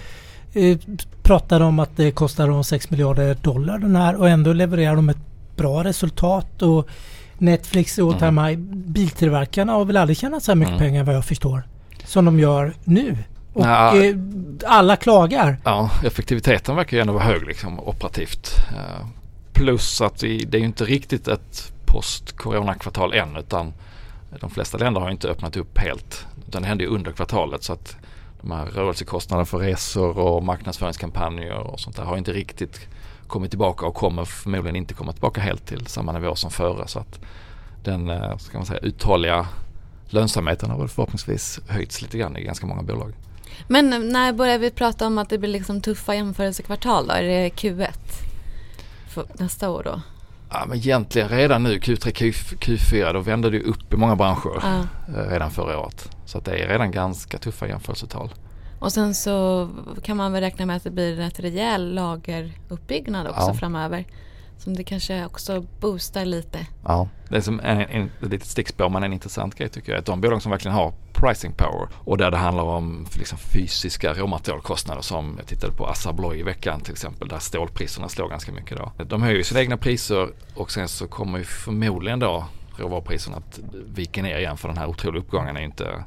eh, 0.62 0.78
pratar 1.24 1.62
om 1.62 1.80
att 1.80 1.98
det 1.98 2.12
kostar 2.12 2.48
dem 2.48 2.64
6 2.64 2.90
miljarder 2.90 3.36
dollar 3.36 3.78
den 3.78 3.96
här 3.96 4.16
och 4.16 4.30
ändå 4.30 4.54
levererar 4.54 4.96
de 4.96 5.10
ett 5.10 5.18
bra 5.56 5.84
resultat. 5.84 6.62
Och 6.62 6.88
Netflix 7.38 7.98
och 7.98 8.14
Mm. 8.24 8.36
Time 8.36 8.56
biltillverkarna 8.94 9.72
har 9.74 9.86
väl 9.86 9.98
aldrig 9.98 10.18
tjänat 10.18 10.44
så 10.44 10.52
här 10.52 10.56
mycket 10.56 10.74
Mm. 10.76 10.80
pengar 10.80 11.04
vad 11.04 11.16
jag 11.16 11.26
förstår. 11.26 11.64
Som 12.10 12.26
de 12.26 12.40
gör 12.40 12.74
nu. 12.84 13.18
Och 13.54 13.66
Ja. 13.66 13.96
eh, 14.04 14.16
alla 14.66 14.96
klagar. 14.96 15.58
ja 15.64 15.92
effektiviteten 16.04 16.76
verkar 16.76 16.98
ju 16.98 17.02
ändå 17.02 17.14
vara 17.14 17.24
hög 17.24 17.48
liksom 17.48 17.80
operativt. 17.80 18.52
Eh, 18.76 19.06
plus 19.54 20.02
att 20.02 20.24
vi, 20.24 20.38
det 20.38 20.58
är 20.58 20.60
ju 20.60 20.66
inte 20.66 20.84
riktigt 20.86 21.28
ett 21.28 21.72
post-corona-kvartal 21.86 23.14
än 23.14 23.36
utan 23.36 23.74
de 24.40 24.50
flesta 24.50 24.78
länder 24.78 25.02
har 25.02 25.10
inte 25.12 25.28
öppnat 25.28 25.58
upp 25.58 25.78
helt. 25.78 26.26
Utan 26.48 26.62
det 26.62 26.68
hände 26.68 26.84
ju 26.84 26.90
under 26.90 27.12
kvartalet 27.12 27.64
så 27.64 27.74
att 27.74 27.98
de 28.42 28.52
här 28.52 28.66
rörelsekostnaderna 28.66 29.46
för 29.46 29.58
resor 29.58 30.18
och 30.18 30.44
marknadsföringskampanjer 30.44 31.58
och 31.58 31.80
sånt 31.80 31.96
där 31.96 32.04
har 32.04 32.18
inte 32.18 32.32
riktigt 32.34 32.88
kommit 33.28 33.50
tillbaka 33.52 33.86
och 33.86 33.96
kommer 33.96 34.26
förmodligen 34.26 34.76
inte 34.76 34.94
komma 34.94 35.12
tillbaka 35.12 35.42
helt 35.42 35.66
till 35.66 35.88
samma 35.88 36.12
nivå 36.12 36.36
som 36.36 36.52
före. 36.52 36.88
Så 36.88 37.00
att 37.00 37.20
den 37.84 38.10
eh, 38.10 38.38
ska 38.38 38.58
man 38.58 38.66
säga, 38.66 38.80
uthålliga 38.80 39.48
lönsamheten 40.10 40.70
har 40.70 40.80
väl 40.80 40.88
förhoppningsvis 40.88 41.60
höjts 41.68 42.02
lite 42.02 42.18
grann 42.18 42.38
i 42.38 42.44
ganska 42.44 42.66
många 42.66 42.82
bolag. 42.84 43.14
Men 43.68 44.10
när 44.12 44.34
börjar 44.34 44.58
vi 44.60 44.72
prata 44.72 45.08
om 45.08 45.18
att 45.18 45.30
det 45.30 45.38
blir 45.38 45.50
liksom 45.50 45.82
tuffa 45.82 46.16
jämförelsekvartal 46.16 47.08
då? 47.08 47.14
Är 47.14 47.22
det 47.24 47.50
Q1? 47.50 47.88
För 49.10 49.26
nästa 49.40 49.70
år 49.70 49.84
då? 49.84 50.02
Ja, 50.52 50.66
men 50.68 50.78
egentligen 50.78 51.30
redan 51.30 51.64
nu 51.64 51.78
Q3, 51.78 52.12
Q, 52.12 52.32
Q4 52.60 53.14
då 53.14 53.20
vände 53.20 53.50
det 53.50 53.62
upp 53.62 53.94
i 53.94 53.98
många 53.98 54.16
branscher 54.16 54.60
Ja. 54.64 54.80
eh, 55.20 55.30
redan 55.30 55.52
förra 55.52 55.80
året. 55.80 56.10
Så 56.26 56.38
att 56.38 56.46
det 56.46 56.52
är 56.58 56.68
redan 56.68 56.92
ganska 56.92 57.38
tuffa 57.38 57.68
jämförelsetal. 57.68 58.30
Och 58.80 58.92
sen 58.94 59.16
så 59.16 59.70
kan 60.04 60.18
man 60.18 60.32
väl 60.34 60.42
räkna 60.42 60.66
med 60.66 60.76
att 60.76 60.84
det 60.84 60.92
blir 60.92 61.20
ett 61.20 61.40
rejäl 61.40 61.94
lageruppbyggnad 61.96 63.28
också 63.28 63.42
Ja. 63.42 63.54
framöver. 63.54 64.06
Som 64.60 64.76
det 64.76 64.84
kanske 64.84 65.26
också 65.26 65.66
boostar 65.80 66.26
lite. 66.26 66.68
Ja. 66.84 67.08
Det 67.30 67.38
är 67.38 67.42
som 67.42 67.60
en, 67.60 67.82
en, 67.82 68.12
ett 68.22 68.32
litet 68.32 68.48
stickspår 68.48 68.90
men 68.90 69.04
en 69.04 69.14
intressant 69.14 69.56
grej 69.56 69.70
tycker 69.70 69.92
jag. 69.92 70.00
Att 70.00 70.06
de 70.06 70.22
bolag 70.22 70.42
som 70.42 70.52
verkligen 70.52 70.76
har 70.76 70.94
pricing 71.14 71.54
power 71.54 71.88
och 71.94 72.18
där 72.18 72.32
det 72.32 72.38
handlar 72.38 72.64
om 72.64 73.06
liksom 73.14 73.38
fysiska 73.38 74.14
råmaterialkostnader 74.14 75.02
som 75.02 75.36
jag 75.38 75.48
tittade 75.48 75.74
på 75.74 75.88
Assa 75.88 76.10
Abloy 76.10 76.40
i 76.40 76.44
veckan 76.44 76.82
till 76.82 76.92
exempel 76.92 77.28
där 77.28 77.40
stålpriserna 77.40 78.10
slår 78.10 78.30
ganska 78.30 78.52
mycket 78.52 78.78
då. 78.78 78.92
De 79.04 79.22
höjer 79.22 79.38
ju 79.38 79.44
sina 79.44 79.60
egna 79.60 79.78
priser 79.78 80.30
och 80.56 80.72
sen 80.72 80.88
så 80.88 81.08
kommer 81.08 81.38
ju 81.38 81.44
förmodligen 81.44 82.20
då 82.20 82.46
råvarupriserna 82.78 83.38
att 83.38 83.60
vika 83.96 84.22
ner 84.22 84.38
igen 84.38 84.58
för 84.58 84.68
den 84.68 84.78
här 84.78 84.88
otroliga 84.88 85.22
uppgången 85.22 85.58
är 85.58 85.62
inte 85.62 86.04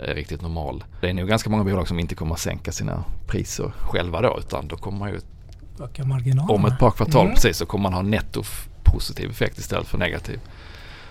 eh, 0.00 0.14
riktigt 0.14 0.42
normal. 0.42 0.84
Det 1.00 1.08
är 1.10 1.14
nog 1.14 1.28
ganska 1.28 1.50
många 1.50 1.64
bolag 1.64 1.88
som 1.88 1.98
inte 1.98 2.14
kommer 2.14 2.34
att 2.34 2.40
sänka 2.40 2.72
sina 2.72 3.04
priser 3.26 3.72
själva 3.78 4.20
då 4.20 4.38
utan 4.38 4.68
då 4.68 4.76
kommer 4.76 4.98
man 4.98 5.10
ju 5.10 5.20
Öka 5.80 6.04
marginalerna. 6.04 6.52
om 6.54 6.64
ett 6.64 6.78
par 6.78 6.90
kvartal 6.90 7.22
Mm. 7.22 7.34
precis 7.34 7.56
så 7.56 7.66
kommer 7.66 7.82
man 7.82 7.92
ha 7.92 8.02
netto 8.02 8.42
positiv 8.84 9.30
effekt 9.30 9.58
istället 9.58 9.86
för 9.88 9.98
negativ. 9.98 10.40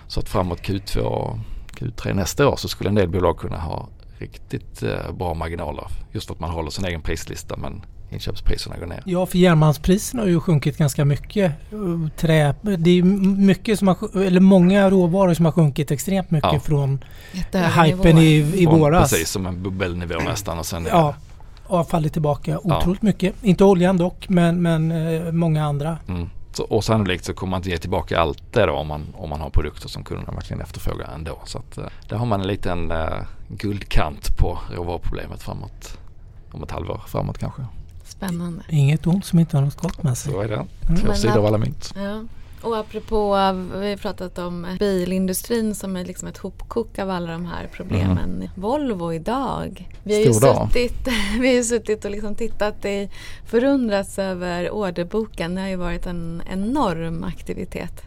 Så 0.07 0.19
att 0.19 0.29
framåt 0.29 0.61
Q2 0.61 0.97
och 0.99 1.37
Q3 1.79 2.13
nästa 2.13 2.47
år 2.47 2.55
så 2.55 2.67
skulle 2.67 2.89
en 2.89 2.95
del 2.95 3.09
bolag 3.09 3.37
kunna 3.37 3.57
ha 3.57 3.87
riktigt 4.17 4.83
eh, 4.83 5.11
bra 5.17 5.33
marginaler. 5.33 5.87
Just 6.11 6.27
för 6.27 6.33
att 6.33 6.39
man 6.39 6.49
håller 6.49 6.69
sin 6.69 6.85
egen 6.85 7.01
prislista 7.01 7.57
men 7.57 7.81
inköpspriserna 8.09 8.77
går 8.77 8.85
ner. 8.85 9.03
Ja, 9.05 9.25
för 9.25 9.37
järnmalmspriserna 9.37 10.21
har 10.21 10.27
ju 10.29 10.39
sjunkit 10.39 10.77
ganska 10.77 11.05
mycket. 11.05 11.51
Trä, 12.17 12.55
det 12.77 12.89
är 12.99 13.03
mycket 13.37 13.79
som 13.79 13.87
har, 13.87 14.21
eller 14.21 14.39
många 14.39 14.89
råvaror 14.89 15.33
som 15.33 15.45
har 15.45 15.51
sjunkit 15.51 15.91
extremt 15.91 16.31
mycket 16.31 16.53
Ja. 16.53 16.59
från 16.59 17.03
hypen 17.85 18.17
i, 18.17 18.53
i 18.55 18.65
våras. 18.65 19.09
Precis 19.11 19.29
som 19.29 19.45
en 19.45 19.63
bubbelnivå 19.63 20.19
nästan 20.19 20.59
och 20.59 20.65
sen 20.65 20.87
Ja, 20.89 21.15
har 21.69 21.83
fallit 21.83 22.13
tillbaka 22.13 22.59
otroligt 22.63 23.01
mycket. 23.01 23.43
Inte 23.43 23.63
oljan 23.63 23.97
dock, 23.97 24.29
men, 24.29 24.61
men 24.61 24.91
eh, 24.91 25.31
många 25.31 25.65
andra. 25.65 25.97
Mm. 26.07 26.29
Så, 26.51 26.63
och 26.63 26.83
sannolikt 26.83 27.25
så 27.25 27.33
kommer 27.33 27.51
man 27.51 27.59
inte 27.59 27.69
ge 27.69 27.77
tillbaka 27.77 28.19
allt 28.19 28.53
det 28.53 28.65
då 28.65 28.73
om 28.73 28.87
man, 28.87 29.05
om 29.13 29.29
man 29.29 29.41
har 29.41 29.49
produkter 29.49 29.89
som 29.89 30.03
kunderna 30.03 30.31
verkligen 30.31 30.61
efterfrågar 30.61 31.11
ändå. 31.13 31.39
Så 31.45 31.57
att, 31.57 31.77
eh, 31.77 31.85
där 32.09 32.17
har 32.17 32.25
man 32.25 32.41
en 32.41 32.47
liten 32.47 32.91
eh, 32.91 33.21
guldkant 33.47 34.37
på 34.37 34.59
råvaruproblemet 34.75 35.43
framåt. 35.43 35.97
Om 36.51 36.63
ett 36.63 36.71
halvår 36.71 37.01
framåt 37.07 37.37
kanske. 37.37 37.61
Spännande. 38.03 38.63
Inget 38.69 39.07
ont 39.07 39.25
som 39.25 39.39
inte 39.39 39.57
har 39.57 39.63
något 39.63 39.75
gott 39.75 40.03
med 40.03 40.17
sig. 40.17 40.33
Så 40.33 40.41
är 40.41 40.47
det. 40.47 40.55
Mm. 40.55 40.67
Två 41.01 41.07
Men 41.07 41.15
sidor 41.15 41.37
av 41.37 41.45
alla 41.45 41.57
mynt. 41.57 41.93
Ja. 41.95 42.23
Och 42.61 42.77
apropå, 42.77 43.31
vi 43.79 43.89
har 43.89 43.97
pratat 43.97 44.37
om 44.37 44.67
bilindustrin 44.79 45.75
som 45.75 45.95
är 45.95 46.05
liksom 46.05 46.27
ett 46.27 46.37
hopkok 46.37 46.99
av 46.99 47.09
alla 47.09 47.31
de 47.31 47.45
här 47.45 47.69
problemen. 47.73 48.49
Volvo 48.55 49.13
idag. 49.13 49.89
Vi 50.03 50.13
har 50.13 50.21
ju 50.21 50.33
Stor 50.33 50.47
dag. 50.47 50.67
suttit, 50.67 51.07
vi 51.39 51.47
har 51.47 51.55
ju 51.55 51.63
suttit 51.63 52.05
och 52.05 52.11
liksom 52.11 52.35
tittat 52.35 52.85
i, 52.85 53.09
förundrats 53.45 54.19
över 54.19 54.69
orderboken. 54.71 55.55
Det 55.55 55.61
har 55.61 55.67
ju 55.67 55.75
varit 55.75 56.05
en 56.05 56.41
enorm 56.51 57.23
aktivitet. 57.23 58.01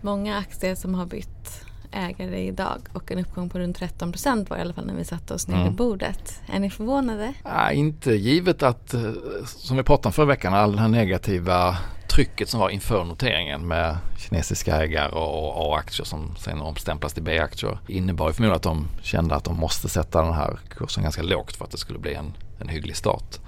Många 0.00 0.38
aktier 0.38 0.74
som 0.74 0.94
har 0.94 1.06
bytt 1.06 1.64
ägare 1.92 2.46
idag 2.46 2.78
och 2.92 3.12
en 3.12 3.18
uppgång 3.18 3.48
på 3.50 3.58
runt 3.58 3.76
13 3.76 4.12
procent 4.12 4.50
var 4.50 4.56
i 4.56 4.60
alla 4.60 4.74
fall 4.74 4.86
när 4.86 4.94
vi 4.94 5.04
satte 5.04 5.34
oss 5.34 5.48
ner 5.48 5.56
vid 5.56 5.62
Mm. 5.62 5.76
bordet. 5.76 6.40
Är 6.52 6.58
ni 6.58 6.70
förvånade? 6.70 7.34
Nej, 7.44 7.76
inte 7.76 8.12
givet 8.12 8.62
att, 8.62 8.94
eh, 8.94 9.00
som 9.46 9.76
vi 9.76 9.82
pratade 9.82 10.08
om 10.08 10.12
förra 10.12 10.26
veckan, 10.26 10.54
all 10.54 10.78
här 10.78 10.88
negativa 10.88 11.76
trycket 12.14 12.48
som 12.48 12.60
var 12.60 12.70
inför 12.70 13.04
noteringen 13.04 13.68
med 13.68 13.96
kinesiska 14.18 14.76
ägare 14.82 15.12
och 15.12 15.72
A-aktier 15.74 16.04
som 16.04 16.36
sen 16.38 16.60
omstämplas 16.60 17.12
till 17.12 17.22
B-aktier 17.22 17.78
innebar 17.88 18.28
ju 18.28 18.32
förmodligen 18.32 18.56
att 18.56 18.62
de 18.62 18.88
kände 19.02 19.34
att 19.34 19.44
de 19.44 19.56
måste 19.56 19.88
sätta 19.88 20.22
den 20.22 20.34
här 20.34 20.58
kursen 20.70 21.02
ganska 21.02 21.22
lågt 21.22 21.56
för 21.56 21.64
att 21.64 21.70
det 21.70 21.78
skulle 21.78 21.98
bli 21.98 22.14
en, 22.14 22.32
en 22.60 22.68
hygglig 22.68 22.96
start. 22.96 23.38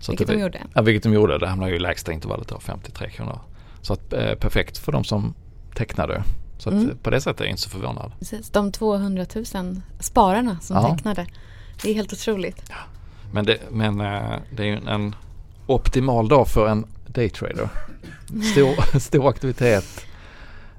Så 0.00 0.12
Vilket 0.12 0.26
det, 0.26 0.32
de 0.34 0.40
gjorde. 0.40 0.58
Ja, 0.74 0.82
vilket 0.82 1.02
de 1.02 1.12
gjorde. 1.12 1.38
Det 1.38 1.46
hamnade 1.48 1.70
ju 1.70 1.76
i 1.76 1.80
lägsta 1.80 2.12
intervallet 2.12 2.48
då, 2.48 2.60
53 2.60 3.10
kronor. 3.10 3.40
Så 3.82 3.92
att, 3.92 4.12
eh, 4.12 4.34
perfekt 4.34 4.78
för 4.78 4.92
de 4.92 5.04
som 5.04 5.34
tecknade. 5.74 6.22
Så 6.58 6.68
att, 6.68 6.74
Mm. 6.74 6.90
eh, 6.90 6.96
på 6.96 7.10
det 7.10 7.20
sättet 7.20 7.40
är 7.40 7.44
jag 7.44 7.50
inte 7.50 7.62
så 7.62 7.70
förvånad. 7.70 8.12
Precis, 8.18 8.50
de 8.50 8.72
200 8.72 9.26
000 9.54 9.80
spararna 10.00 10.58
som 10.60 10.76
Ja. 10.76 10.94
tecknade. 10.96 11.26
Det 11.82 11.90
är 11.90 11.94
helt 11.94 12.12
otroligt. 12.12 12.72
Men 13.32 13.44
det, 13.46 13.58
men, 13.70 14.00
eh, 14.00 14.36
det 14.56 14.62
är 14.62 14.66
ju 14.66 14.88
en 14.88 15.14
optimal 15.66 16.28
dag 16.28 16.48
för 16.48 16.68
en 16.68 16.86
daytrader. 17.14 17.68
Stor, 18.52 18.98
stor 19.00 19.28
aktivitet. 19.28 20.04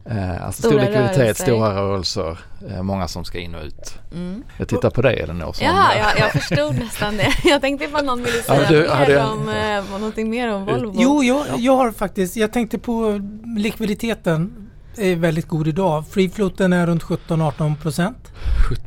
Eh, 0.05 0.45
alltså 0.45 0.61
stor 0.61 0.69
Stora 0.69 0.83
likviditet, 0.83 1.17
rörelser. 1.17 1.43
stora 1.43 1.75
rörelser. 1.75 2.39
Eh, 2.69 2.83
många 2.83 3.07
som 3.07 3.25
ska 3.25 3.39
in 3.39 3.55
och 3.55 3.63
ut. 3.63 3.97
Mm. 4.13 4.43
Jag 4.57 4.67
tittar 4.67 4.89
på 4.89 5.01
dig 5.01 5.19
Elinor. 5.19 5.53
som- 5.53 5.65
Ja, 5.67 5.95
jag, 5.95 6.19
jag 6.19 6.31
förstod 6.31 6.79
nästan 6.79 7.17
det. 7.17 7.33
Jag 7.49 7.61
tänkte 7.61 7.85
ifall 7.85 8.05
någon 8.05 8.23
ville 8.23 8.41
säga 8.43 8.69
du, 8.69 8.81
mer 8.81 8.87
hade- 8.87 9.23
om, 9.25 9.49
eh, 9.49 9.83
någonting 9.99 10.29
mer 10.29 10.53
om 10.53 10.65
Volvo. 10.65 10.93
Jo, 10.95 11.23
jag, 11.23 11.45
jag 11.57 11.77
har 11.77 11.91
faktiskt, 11.91 12.35
jag 12.37 12.53
tänkte 12.53 12.79
på 12.79 13.21
likviditeten 13.57 14.69
är 14.97 15.15
väldigt 15.15 15.47
god 15.47 15.67
idag. 15.67 16.07
Free 16.07 16.29
floaten 16.29 16.73
är 16.73 16.87
runt 16.87 17.03
17-18 17.03 17.75
procent. 17.81 18.31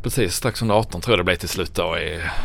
Precis, 0.02 0.34
strax 0.34 0.62
under 0.62 0.74
18 0.74 1.00
tror 1.00 1.12
jag 1.12 1.20
det 1.20 1.24
blev 1.24 1.36
till 1.36 1.48
slut 1.48 1.74
då. 1.74 1.96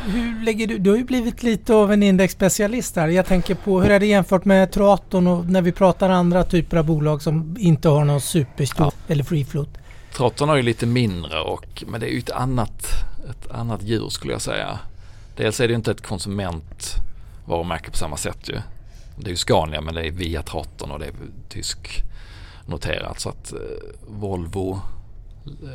Hur 0.06 0.46
lägger 0.46 0.68
du, 0.68 0.78
du 0.78 0.90
har 0.90 0.98
ju 0.98 1.04
blivit 1.04 1.44
lite 1.44 1.74
av 1.74 1.92
en 1.92 2.04
indexspecialist 2.04 2.96
här. 2.96 3.08
Jag 3.08 3.26
tänker 3.26 3.56
på 3.56 3.82
hur 3.82 3.92
är 3.92 4.00
det 4.00 4.06
jämfört 4.06 4.46
med 4.46 4.72
Traton 4.72 5.28
och 5.28 5.46
när 5.46 5.62
vi 5.62 5.72
pratar 5.72 6.10
andra 6.10 6.44
typer 6.44 6.78
av 6.78 6.86
bolag 6.86 7.22
som 7.22 7.56
inte 7.60 7.90
har 7.90 8.06
någon 8.06 8.22
superstor 8.22 8.94
eller 9.08 9.24
free 9.24 9.46
float. 9.46 9.70
Trotton 10.14 10.50
har 10.50 10.56
ju 10.56 10.62
lite 10.62 10.86
mindre 10.86 11.42
och, 11.42 11.84
men 11.88 12.00
det 12.00 12.08
är 12.08 12.12
ju 12.12 12.20
ett 12.20 12.32
annat, 12.32 12.86
ett 13.30 13.52
annat 13.52 13.84
djur 13.84 14.10
skulle 14.10 14.34
jag 14.34 14.42
säga. 14.42 14.80
Dels 15.38 15.60
är 15.60 15.68
det 15.68 15.72
ju 15.72 15.76
inte 15.76 15.92
ett 15.92 16.02
konsumentvarumärke 16.02 17.92
på 17.92 17.98
samma 17.98 18.18
sätt 18.18 18.50
ju. 18.50 18.58
Det 19.16 19.28
är 19.28 19.30
ju 19.32 19.38
Scania 19.38 19.82
men 19.82 19.96
det 19.96 20.08
är 20.08 20.12
via 20.12 20.42
Trotton 20.42 20.92
och 20.92 21.00
det 21.00 21.06
är 21.06 21.14
tysk 21.50 22.04
noterat 22.70 23.20
så 23.20 23.30
att 23.30 23.54
eh, 23.54 23.60
Volvo 24.08 24.80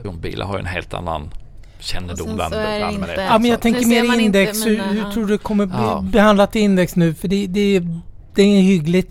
de 0.02 0.20
bilar 0.20 0.46
har 0.46 0.54
ju 0.54 0.60
en 0.60 0.66
helt 0.66 0.94
annan 0.94 1.30
kännedom 1.78 2.34
bland 2.34 2.54
allmänheten. 2.54 3.10
inte- 3.10 3.22
Ja, 3.22 3.38
men 3.38 3.50
jag 3.50 3.60
tänker 3.60 3.86
mer 3.86 4.04
inte, 4.04 4.22
index. 4.22 4.64
men, 4.64 4.68
hur, 4.80 4.82
hur 5.04 5.10
tror 5.12 5.26
du 5.26 5.32
det 5.36 5.42
kommer 5.42 5.66
bli 5.66 5.76
Ja. 5.78 6.00
behandlat 6.12 6.56
i 6.56 6.60
index 6.60 6.96
nu? 6.96 7.14
För 7.14 7.28
det, 7.28 7.46
det, 7.46 7.82
det 8.34 8.42
är 8.42 8.60
hyggligt. 8.60 9.10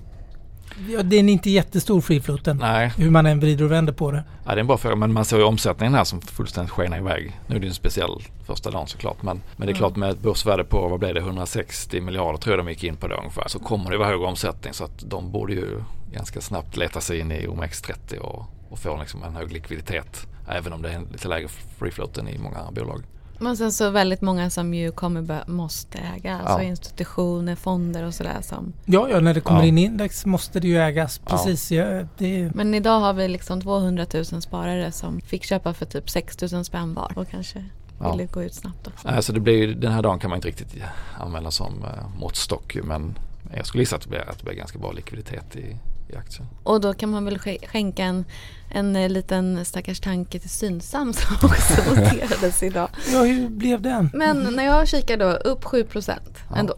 Ja, 0.90 1.04
det 1.04 1.16
är 1.16 1.20
inte 1.30 1.50
jättestor 1.50 2.02
free 2.02 2.22
floaten. 2.22 2.58
Nej, 2.58 2.92
Hur 2.98 3.10
man 3.10 3.26
än 3.26 3.40
vrider 3.40 3.66
och 3.66 3.72
vänder 3.72 3.94
på 3.94 4.12
det. 4.12 4.24
ja, 4.46 4.52
det 4.52 4.58
är 4.58 4.60
en 4.60 4.68
bra 4.68 4.78
fråga 4.78 4.96
men 4.96 5.14
man 5.14 5.26
ser 5.26 5.38
ju 5.38 5.44
omsättningen 5.44 5.94
här 5.94 6.04
som 6.04 6.22
fullständigt 6.22 6.72
skenar 6.72 6.98
iväg. 6.98 7.40
Nu 7.48 7.56
är 7.56 7.60
det 7.60 7.66
ju 7.66 7.70
en 7.70 7.74
speciell 7.76 8.12
första 8.46 8.72
dagen 8.72 8.88
såklart 8.88 9.24
men, 9.24 9.42
men 9.58 9.68
det 9.68 9.72
är 9.72 9.76
Mm. 9.76 9.78
klart 9.78 9.96
med 9.96 10.10
ett 10.10 10.20
börsvärde 10.22 10.64
på 10.64 10.88
vad 10.88 11.00
blev 11.00 11.14
det 11.14 11.20
160 11.20 12.02
miljarder 12.02 12.38
tror 12.40 12.56
jag 12.58 12.66
de 12.66 12.72
gick 12.72 12.84
in 12.84 12.96
på 12.96 13.08
det 13.08 13.16
ungefär. 13.16 13.48
Så 13.48 13.60
kommer 13.60 13.92
det 13.92 13.98
vara 13.98 14.08
högre 14.08 14.26
omsättning 14.26 14.74
så 14.74 14.84
att 14.84 15.04
de 15.10 15.32
borde 15.32 15.54
ju 15.54 15.68
ganska 16.14 16.42
snabbt 16.42 16.78
leta 16.78 17.02
sig 17.02 17.20
in 17.20 17.32
i 17.32 17.48
OMX30 17.48 18.18
och, 18.18 18.46
och 18.70 18.80
få 18.80 18.98
liksom 18.98 19.24
en 19.24 19.36
hög 19.36 19.52
likviditet. 19.52 20.28
Även 20.50 20.74
om 20.74 20.82
det 20.82 20.92
är 20.92 21.02
lite 21.12 21.28
lägre 21.28 21.48
free 21.78 21.92
float 21.92 22.18
än 22.18 22.28
i 22.28 22.38
många 22.38 22.58
andra 22.58 22.72
bolag. 22.84 23.04
Men 23.40 23.58
sen 23.58 23.72
så 23.72 23.90
väldigt 23.90 24.22
många 24.22 24.50
som 24.50 24.74
ju 24.74 24.92
kommer 24.92 25.44
måste 25.50 25.98
äga. 25.98 26.38
Alltså 26.40 26.58
Ja. 26.64 26.70
institutioner, 26.70 27.56
fonder 27.56 28.04
och 28.04 28.14
sådär 28.14 28.42
som. 28.42 28.74
Ja, 28.86 29.10
ja, 29.10 29.20
när 29.20 29.34
det 29.34 29.40
kommer 29.42 29.60
Ja. 29.60 29.66
in 29.66 29.78
index 29.78 30.26
måste 30.26 30.60
det 30.60 30.68
ju 30.68 30.78
ägas. 30.78 31.18
Precis. 31.18 31.72
Ja, 31.72 32.02
det, 32.18 32.52
Men 32.56 32.74
idag 32.74 33.00
har 33.00 33.14
vi 33.14 33.28
liksom 33.28 33.62
200 33.62 34.06
000 34.14 34.26
sparare 34.26 34.92
som 34.92 35.22
fick 35.22 35.44
köpa 35.44 35.74
för 35.74 35.86
typ 35.86 36.10
6 36.10 36.42
000 36.52 36.66
spänn 36.66 36.94
var 36.94 37.12
och 37.16 37.30
kanske 37.30 37.66
Ja. 38.00 38.12
ville 38.12 38.26
gå 38.26 38.44
ut 38.44 38.54
snabbt 38.54 38.88
också. 38.88 39.08
Alltså 39.08 39.34
det 39.34 39.40
blir, 39.40 39.54
ju- 39.54 39.74
den 39.74 39.92
här 39.92 40.02
dagen 40.02 40.20
kan 40.20 40.30
man 40.30 40.38
inte 40.38 40.48
riktigt 40.48 40.76
använda 41.20 41.52
som 41.52 41.74
uh, 41.84 42.18
måttstock 42.20 42.76
ju, 42.76 42.84
men 42.84 43.16
jag 43.56 43.66
skulle 43.66 43.82
gissa 43.82 43.96
att 43.96 44.02
det 44.02 44.10
blir, 44.10 44.30
att 44.30 44.38
det 44.40 44.44
blir 44.46 44.54
ganska 44.56 44.80
bra 44.80 44.92
likviditet 44.92 45.56
i, 45.56 45.78
i 46.14 46.18
aktien. 46.18 46.48
Och 46.64 46.82
då 46.82 46.94
kan 46.94 47.10
man 47.10 47.26
väl 47.26 47.38
sk- 47.38 47.68
skänka 47.68 48.04
en, 48.04 48.26
en 48.72 48.96
eh, 48.96 49.10
liten 49.10 49.66
stackars 49.66 50.00
tanke 50.00 50.40
till 50.40 50.50
Synsam 50.50 51.14
som 51.14 51.36
också 51.44 51.90
noterades 51.96 52.64
idag. 52.64 52.90
ja, 53.14 53.24
hur 53.24 53.50
blev 53.50 53.82
den? 53.82 54.10
Men 54.14 54.56
när 54.56 54.64
jag 54.66 54.88
kikar 54.88 55.18
då 55.18 55.26
upp 55.32 55.64
7 55.66 55.84
procent 55.84 56.38
Ja. 56.50 56.56
ändå. 56.56 56.74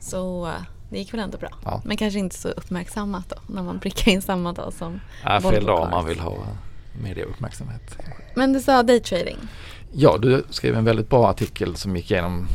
Så 0.00 0.46
eh, 0.46 0.52
det 0.90 0.98
gick 0.98 1.12
väl 1.14 1.20
ändå 1.20 1.38
bra. 1.38 1.48
Ja. 1.64 1.82
Men 1.84 1.96
kanske 1.96 2.18
inte 2.18 2.36
så 2.36 2.48
uppmärksammat 2.48 3.28
då 3.28 3.36
när 3.54 3.62
man 3.62 3.80
prickar 3.80 4.12
in 4.12 4.22
samma 4.22 4.52
dag 4.52 4.72
som 4.72 5.00
Äh, 5.26 5.40
fel 5.40 5.64
dag 5.66 5.82
om 5.82 5.90
man 5.90 6.06
vill 6.06 6.20
ha 6.20 6.36
mediauppmärksamhet. 7.02 7.96
Men 8.34 8.52
du 8.52 8.60
sa 8.60 8.82
daytrading. 8.82 9.36
Ja, 9.92 10.18
du 10.18 10.44
skrev 10.50 10.74
en 10.76 10.84
väldigt 10.84 11.10
bra 11.10 11.28
artikel 11.30 11.76
som 11.76 11.96
gick 11.96 12.10
igenom 12.10 12.46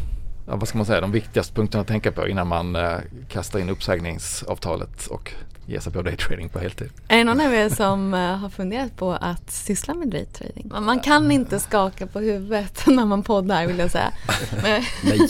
vad 0.45 0.67
ska 0.67 0.77
man 0.77 0.85
säga, 0.87 1.01
de 1.01 1.11
viktigaste 1.11 1.53
punkterna 1.53 1.81
att 1.81 1.87
tänka 1.87 2.11
på 2.11 2.27
innan 2.27 2.47
man 2.47 2.75
eh, 2.75 2.97
kastar 3.29 3.59
in 3.59 3.69
uppsägningsavtalet 3.69 5.07
och 5.07 5.31
ger 5.69 5.79
sig 5.79 5.93
på 5.93 6.01
daytrading 6.01 6.49
på 6.49 6.59
heltid. 6.59 6.89
Är 7.07 7.17
det 7.17 7.23
någon 7.23 7.41
av 7.41 7.53
er 7.53 7.69
som 7.69 8.13
eh, 8.13 8.19
har 8.19 8.49
funderat 8.49 8.95
på 8.97 9.11
att 9.13 9.51
syssla 9.51 9.93
med 9.93 10.07
daytrading? 10.07 10.67
Man- 10.71 10.85
Man 10.85 10.99
kan 10.99 11.31
inte 11.31 11.59
skaka 11.59 12.07
på 12.07 12.19
huvudet 12.19 12.83
när 12.87 13.05
man 13.05 13.23
poddar 13.23 13.67
vill 13.67 13.79
jag 13.79 13.91
säga. 13.91 14.11
Men, 14.63 14.83
Nej. 15.03 15.19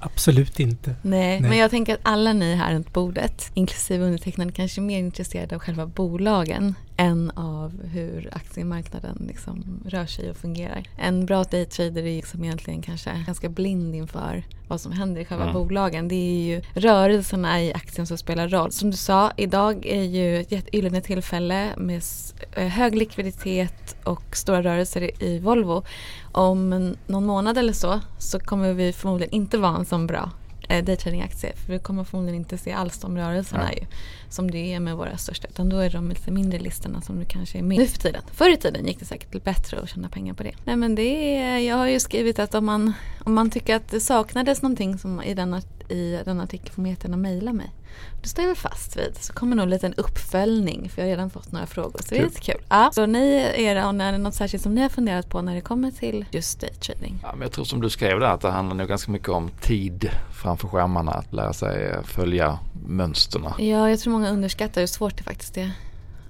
Absolut 0.00 0.60
inte. 0.60 0.94
nej, 1.02 1.40
Nej. 1.40 1.50
men 1.50 1.58
jag 1.58 1.70
tänker 1.70 1.94
att 1.94 2.00
alla 2.02 2.32
ni 2.32 2.54
här 2.54 2.74
runt 2.74 2.92
bordet, 2.92 3.50
inklusive 3.54 4.04
undertecknad, 4.04 4.54
kanske 4.54 4.80
är 4.80 4.82
mer 4.82 4.98
intresserade 4.98 5.54
av 5.54 5.60
själva 5.60 5.86
bolagen 5.86 6.74
än 7.00 7.30
av 7.30 7.82
hur 7.84 8.30
aktiemarknaden 8.32 9.24
liksom 9.28 9.82
rör 9.86 10.06
sig 10.06 10.30
och 10.30 10.36
fungerar. 10.36 10.82
En 10.96 11.26
bra 11.26 11.44
daytrader 11.44 12.00
är 12.02 12.16
liksom 12.16 12.44
egentligen 12.44 12.82
kanske 12.82 13.10
ganska 13.26 13.48
blind 13.48 13.94
inför 13.94 14.42
vad 14.68 14.80
som 14.80 14.92
händer 14.92 15.20
i 15.20 15.24
själva 15.24 15.44
Mm. 15.44 15.54
bolagen. 15.54 16.08
Det 16.08 16.14
är 16.14 16.42
ju 16.46 16.62
rörelserna 16.74 17.62
i 17.62 17.74
aktien 17.74 18.06
som 18.06 18.18
spelar 18.18 18.48
roll. 18.48 18.72
Som 18.72 18.90
du 18.90 18.96
sa, 18.96 19.32
idag 19.36 19.86
är 19.86 20.02
ju 20.02 20.40
ett 20.40 20.52
jättegyllene 20.52 21.00
tillfälle 21.00 21.68
med 21.76 22.02
eh, 22.56 22.66
hög 22.66 22.94
likviditet 22.94 23.96
och 24.04 24.36
stora 24.36 24.62
rörelser 24.62 25.22
i- 25.24 25.38
Volvo. 25.38 25.82
Om 26.32 26.72
en- 26.72 26.96
någon 27.06 27.26
månad 27.26 27.58
eller 27.58 27.72
så 27.72 28.00
så 28.18 28.40
kommer 28.40 28.72
vi 28.72 28.92
förmodligen 28.92 29.34
inte 29.34 29.58
vara 29.58 29.76
en 29.76 29.84
sån 29.84 30.06
bra 30.06 30.30
eh, 30.68 30.84
daytradingaktie. 30.84 31.52
För 31.56 31.72
vi 31.72 31.78
kommer 31.78 32.04
förmodligen 32.04 32.40
inte 32.40 32.58
se 32.58 32.72
alls 32.72 32.98
de 32.98 33.16
rörelserna 33.16 33.68
Ja. 33.72 33.78
ju, 33.78 33.86
som 34.28 34.50
det 34.50 34.74
är 34.74 34.80
med 34.80 34.96
våra 34.96 35.16
största. 35.16 35.48
Utan 35.48 35.68
då 35.68 35.78
är 35.78 35.90
de 35.90 36.08
lite 36.08 36.30
mindre 36.30 36.58
listorna 36.58 37.00
som 37.00 37.18
du 37.18 37.24
kanske 37.24 37.58
är 37.58 37.62
med 37.62 37.78
nu 37.78 37.86
för 37.86 37.98
tiden. 37.98 38.22
Förr 38.32 38.50
i 38.50 38.56
tiden 38.56 38.86
gick 38.86 38.98
det 38.98 39.04
säkert 39.04 39.44
bättre 39.44 39.80
att 39.80 39.88
tjäna 39.88 40.08
pengar 40.08 40.34
på 40.34 40.42
det. 40.42 40.52
Nej 40.64 40.76
men 40.76 40.94
det 40.94 41.36
är, 41.36 41.58
jag 41.58 41.76
har 41.76 41.86
ju 41.86 42.00
skrivit 42.00 42.38
att 42.38 42.54
om 42.54 42.64
man, 42.66 42.92
om 43.24 43.34
man 43.34 43.50
tycker 43.50 43.76
att 43.76 43.88
det 43.90 44.00
saknades 44.00 44.62
någonting 44.62 44.98
som 44.98 45.22
i 45.22 45.34
den, 45.34 45.62
i 45.88 46.18
den 46.24 46.40
artikeln 46.40 46.74
får 46.74 46.82
man 46.82 46.90
jättegärna 46.90 47.16
mejla 47.16 47.52
mig. 47.52 47.70
Det 48.22 48.28
står 48.28 48.42
jag 48.42 48.48
väl 48.48 48.56
fast 48.56 48.96
vid. 48.96 49.16
Så 49.20 49.32
kommer 49.32 49.56
nog 49.56 49.62
en 49.62 49.70
liten 49.70 49.94
uppföljning 49.94 50.88
för 50.88 51.02
jag 51.02 51.06
har 51.06 51.10
redan 51.10 51.30
fått 51.30 51.52
några 51.52 51.66
frågor. 51.66 52.00
Så 52.02 52.14
det 52.14 52.18
är 52.18 52.24
lite 52.24 52.40
kul. 52.40 52.60
Ja. 52.68 52.90
Så 52.94 53.06
ni 53.06 53.34
är 53.54 53.86
och 53.86 53.94
är 53.94 54.12
det 54.12 54.18
något 54.18 54.34
särskilt 54.34 54.62
som 54.62 54.74
ni 54.74 54.80
har 54.80 54.88
funderat 54.88 55.28
på 55.28 55.42
när 55.42 55.54
det 55.54 55.60
kommer 55.60 55.90
till 55.90 56.24
just 56.30 56.60
daytrading? 56.60 57.18
Ja, 57.22 57.32
men 57.32 57.42
jag 57.42 57.52
tror 57.52 57.64
som 57.64 57.80
du 57.80 57.90
skrev 57.90 58.20
där 58.20 58.26
att 58.26 58.40
det 58.40 58.50
handlar 58.50 58.76
nog 58.76 58.88
ganska 58.88 59.12
mycket 59.12 59.28
om 59.28 59.50
tid 59.60 60.10
framför 60.42 60.68
skärmarna. 60.68 61.12
Att 61.12 61.32
lära 61.32 61.52
sig 61.52 62.04
följa 62.04 62.58
mönsterna. 62.86 63.54
Ja, 63.58 63.90
jag 63.90 64.00
tror 64.00 64.12
många 64.12 64.30
underskattar 64.30 64.80
hur 64.80 64.86
svårt 64.86 65.16
det 65.16 65.22
faktiskt 65.22 65.56
är 65.56 65.72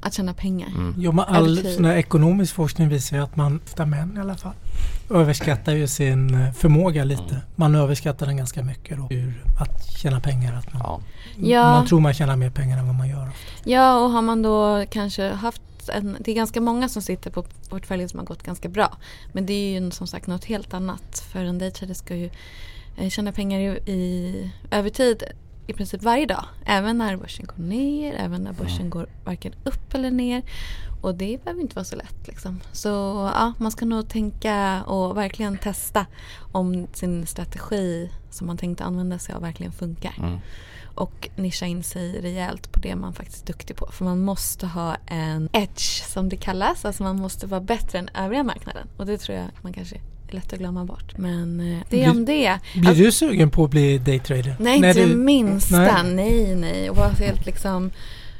att 0.00 0.14
tjäna 0.14 0.34
pengar. 0.34 0.68
Mm. 0.68 0.94
Jo, 0.98 1.12
men 1.12 1.24
all 1.24 1.74
sån 1.74 1.84
här 1.84 1.96
ekonomisk 1.96 2.54
forskning 2.54 2.88
visar 2.88 3.16
ju 3.16 3.22
att 3.22 3.36
man, 3.36 3.60
ofta 3.64 3.86
män 3.86 4.16
i 4.16 4.20
alla 4.20 4.36
fall, 4.36 4.54
överskattar 5.10 5.72
ju 5.72 5.88
sin 5.88 6.34
eh, 6.34 6.52
förmåga 6.52 7.04
lite. 7.04 7.22
Mm. 7.30 7.40
Man 7.56 7.74
överskattar 7.74 8.26
den 8.26 8.36
ganska 8.36 8.62
mycket 8.62 8.96
då. 8.98 9.08
Ur 9.10 9.44
att 9.60 9.98
tjäna 9.98 10.20
pengar. 10.20 10.54
Att 10.54 10.72
man, 10.74 11.02
Ja. 11.36 11.62
Man 11.62 11.86
tror 11.86 12.00
man 12.00 12.14
tjänar 12.14 12.36
mer 12.36 12.50
pengar 12.50 12.78
än 12.78 12.86
vad 12.86 12.94
man 12.94 13.08
gör. 13.08 13.28
Ja, 13.64 14.00
och 14.00 14.10
har 14.10 14.22
man 14.22 14.42
då 14.42 14.84
kanske 14.90 15.30
haft 15.30 15.62
en, 15.88 16.16
det 16.20 16.30
är 16.30 16.34
ganska 16.34 16.60
många 16.60 16.88
som 16.88 17.02
sitter 17.02 17.30
på 17.30 17.44
portföljer 17.68 18.08
som 18.08 18.18
har 18.18 18.26
gått 18.26 18.42
ganska 18.42 18.68
bra. 18.68 18.96
Men 19.32 19.46
det 19.46 19.52
är 19.52 19.80
ju 19.80 19.90
som 19.90 20.06
sagt 20.06 20.26
något 20.26 20.44
helt 20.44 20.74
annat. 20.74 21.28
För 21.32 21.44
en 21.44 21.58
daytrader 21.58 21.94
ska 21.94 22.16
ju 22.16 22.30
eh, 22.96 23.08
tjäna 23.08 23.32
pengar 23.32 23.60
i, 23.60 23.92
i, 23.92 24.50
över 24.70 24.90
tid 24.90 25.22
i 25.68 25.72
princip 25.72 26.02
varje 26.02 26.26
dag. 26.26 26.44
Även 26.64 26.98
när 26.98 27.16
börsen 27.16 27.46
går 27.46 27.64
ner, 27.64 28.14
även 28.14 28.42
när 28.42 28.52
börsen 28.52 28.90
går 28.90 29.06
varken 29.24 29.52
upp 29.64 29.94
eller 29.94 30.10
ner. 30.10 30.42
Och 31.00 31.14
det 31.14 31.44
behöver 31.44 31.62
inte 31.62 31.74
vara 31.74 31.84
så 31.84 31.96
lätt. 31.96 32.26
Liksom. 32.26 32.60
Så 32.72 32.88
ja, 33.34 33.52
man 33.58 33.70
ska 33.70 33.84
nog 33.84 34.08
tänka 34.08 34.82
och 34.82 35.16
verkligen 35.16 35.58
testa 35.58 36.06
om 36.52 36.86
sin 36.92 37.26
strategi 37.26 38.10
som 38.30 38.46
man 38.46 38.56
tänkte 38.56 38.84
använda 38.84 39.18
sig 39.18 39.34
av 39.34 39.42
verkligen 39.42 39.72
funkar. 39.72 40.14
Mm. 40.18 40.38
Och 40.94 41.28
nischa 41.36 41.66
in 41.66 41.82
sig 41.82 42.20
rejält 42.20 42.72
på 42.72 42.80
det 42.80 42.96
man 42.96 43.14
faktiskt 43.14 43.42
är 43.42 43.46
duktig 43.46 43.76
på. 43.76 43.86
För 43.86 44.04
man 44.04 44.18
måste 44.18 44.66
ha 44.66 44.96
en 45.06 45.48
edge 45.52 46.04
som 46.04 46.28
det 46.28 46.36
kallas. 46.36 46.84
Alltså 46.84 47.02
man 47.02 47.16
måste 47.16 47.46
vara 47.46 47.60
bättre 47.60 47.98
än 47.98 48.08
övriga 48.08 48.42
marknaden. 48.42 48.88
Och 48.96 49.06
det 49.06 49.18
tror 49.18 49.38
jag 49.38 49.48
man 49.62 49.72
kanske 49.72 50.00
lätt 50.34 50.52
att 50.52 50.58
glömma 50.58 50.84
bort. 50.84 51.18
Men 51.18 51.60
eh, 51.72 51.78
det 51.90 52.04
är 52.04 52.10
om 52.10 52.24
det. 52.24 52.58
Blir 52.74 52.88
Alltså- 52.88 53.02
du 53.04 53.12
sugen 53.12 53.50
på 53.50 53.64
att 53.64 53.70
bli 53.70 53.98
daytrader? 53.98 54.56
Nej, 54.60 54.80
När 54.80 54.88
inte 54.88 55.00
du- 55.02 55.08
det 55.08 55.16
minsta. 55.16 55.78
Nej. 56.02 56.14
Nej, 56.14 56.54
nej. 56.54 56.90
Och 56.90 56.96
helt 57.10 57.46
liksom... 57.46 57.90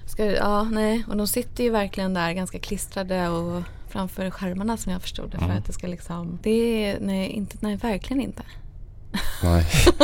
Ska, 0.07 0.25
ja, 0.25 0.63
nej. 0.63 1.05
Och 1.09 1.17
de 1.17 1.27
sitter 1.27 1.65
ju 1.65 1.71
verkligen 1.71 2.15
där 2.15 2.33
ganska 2.33 2.59
klistrade 2.59 3.29
och 3.29 3.63
framför 3.89 4.31
skärmarna 4.31 4.77
som 4.77 4.93
jag 4.93 5.03
förstod 5.03 5.31
det. 5.31 5.39
För 5.39 5.45
Mm. 5.45 5.59
att 5.59 5.67
det 5.67 5.73
ska 5.73 5.87
liksom... 5.87 6.39
Det 6.43 6.85
är... 6.85 7.01
Nej, 7.01 7.29
inte, 7.31 7.57
nej 7.61 7.77
verkligen 7.77 8.21
inte. 8.23 8.43
Nej, 9.43 9.67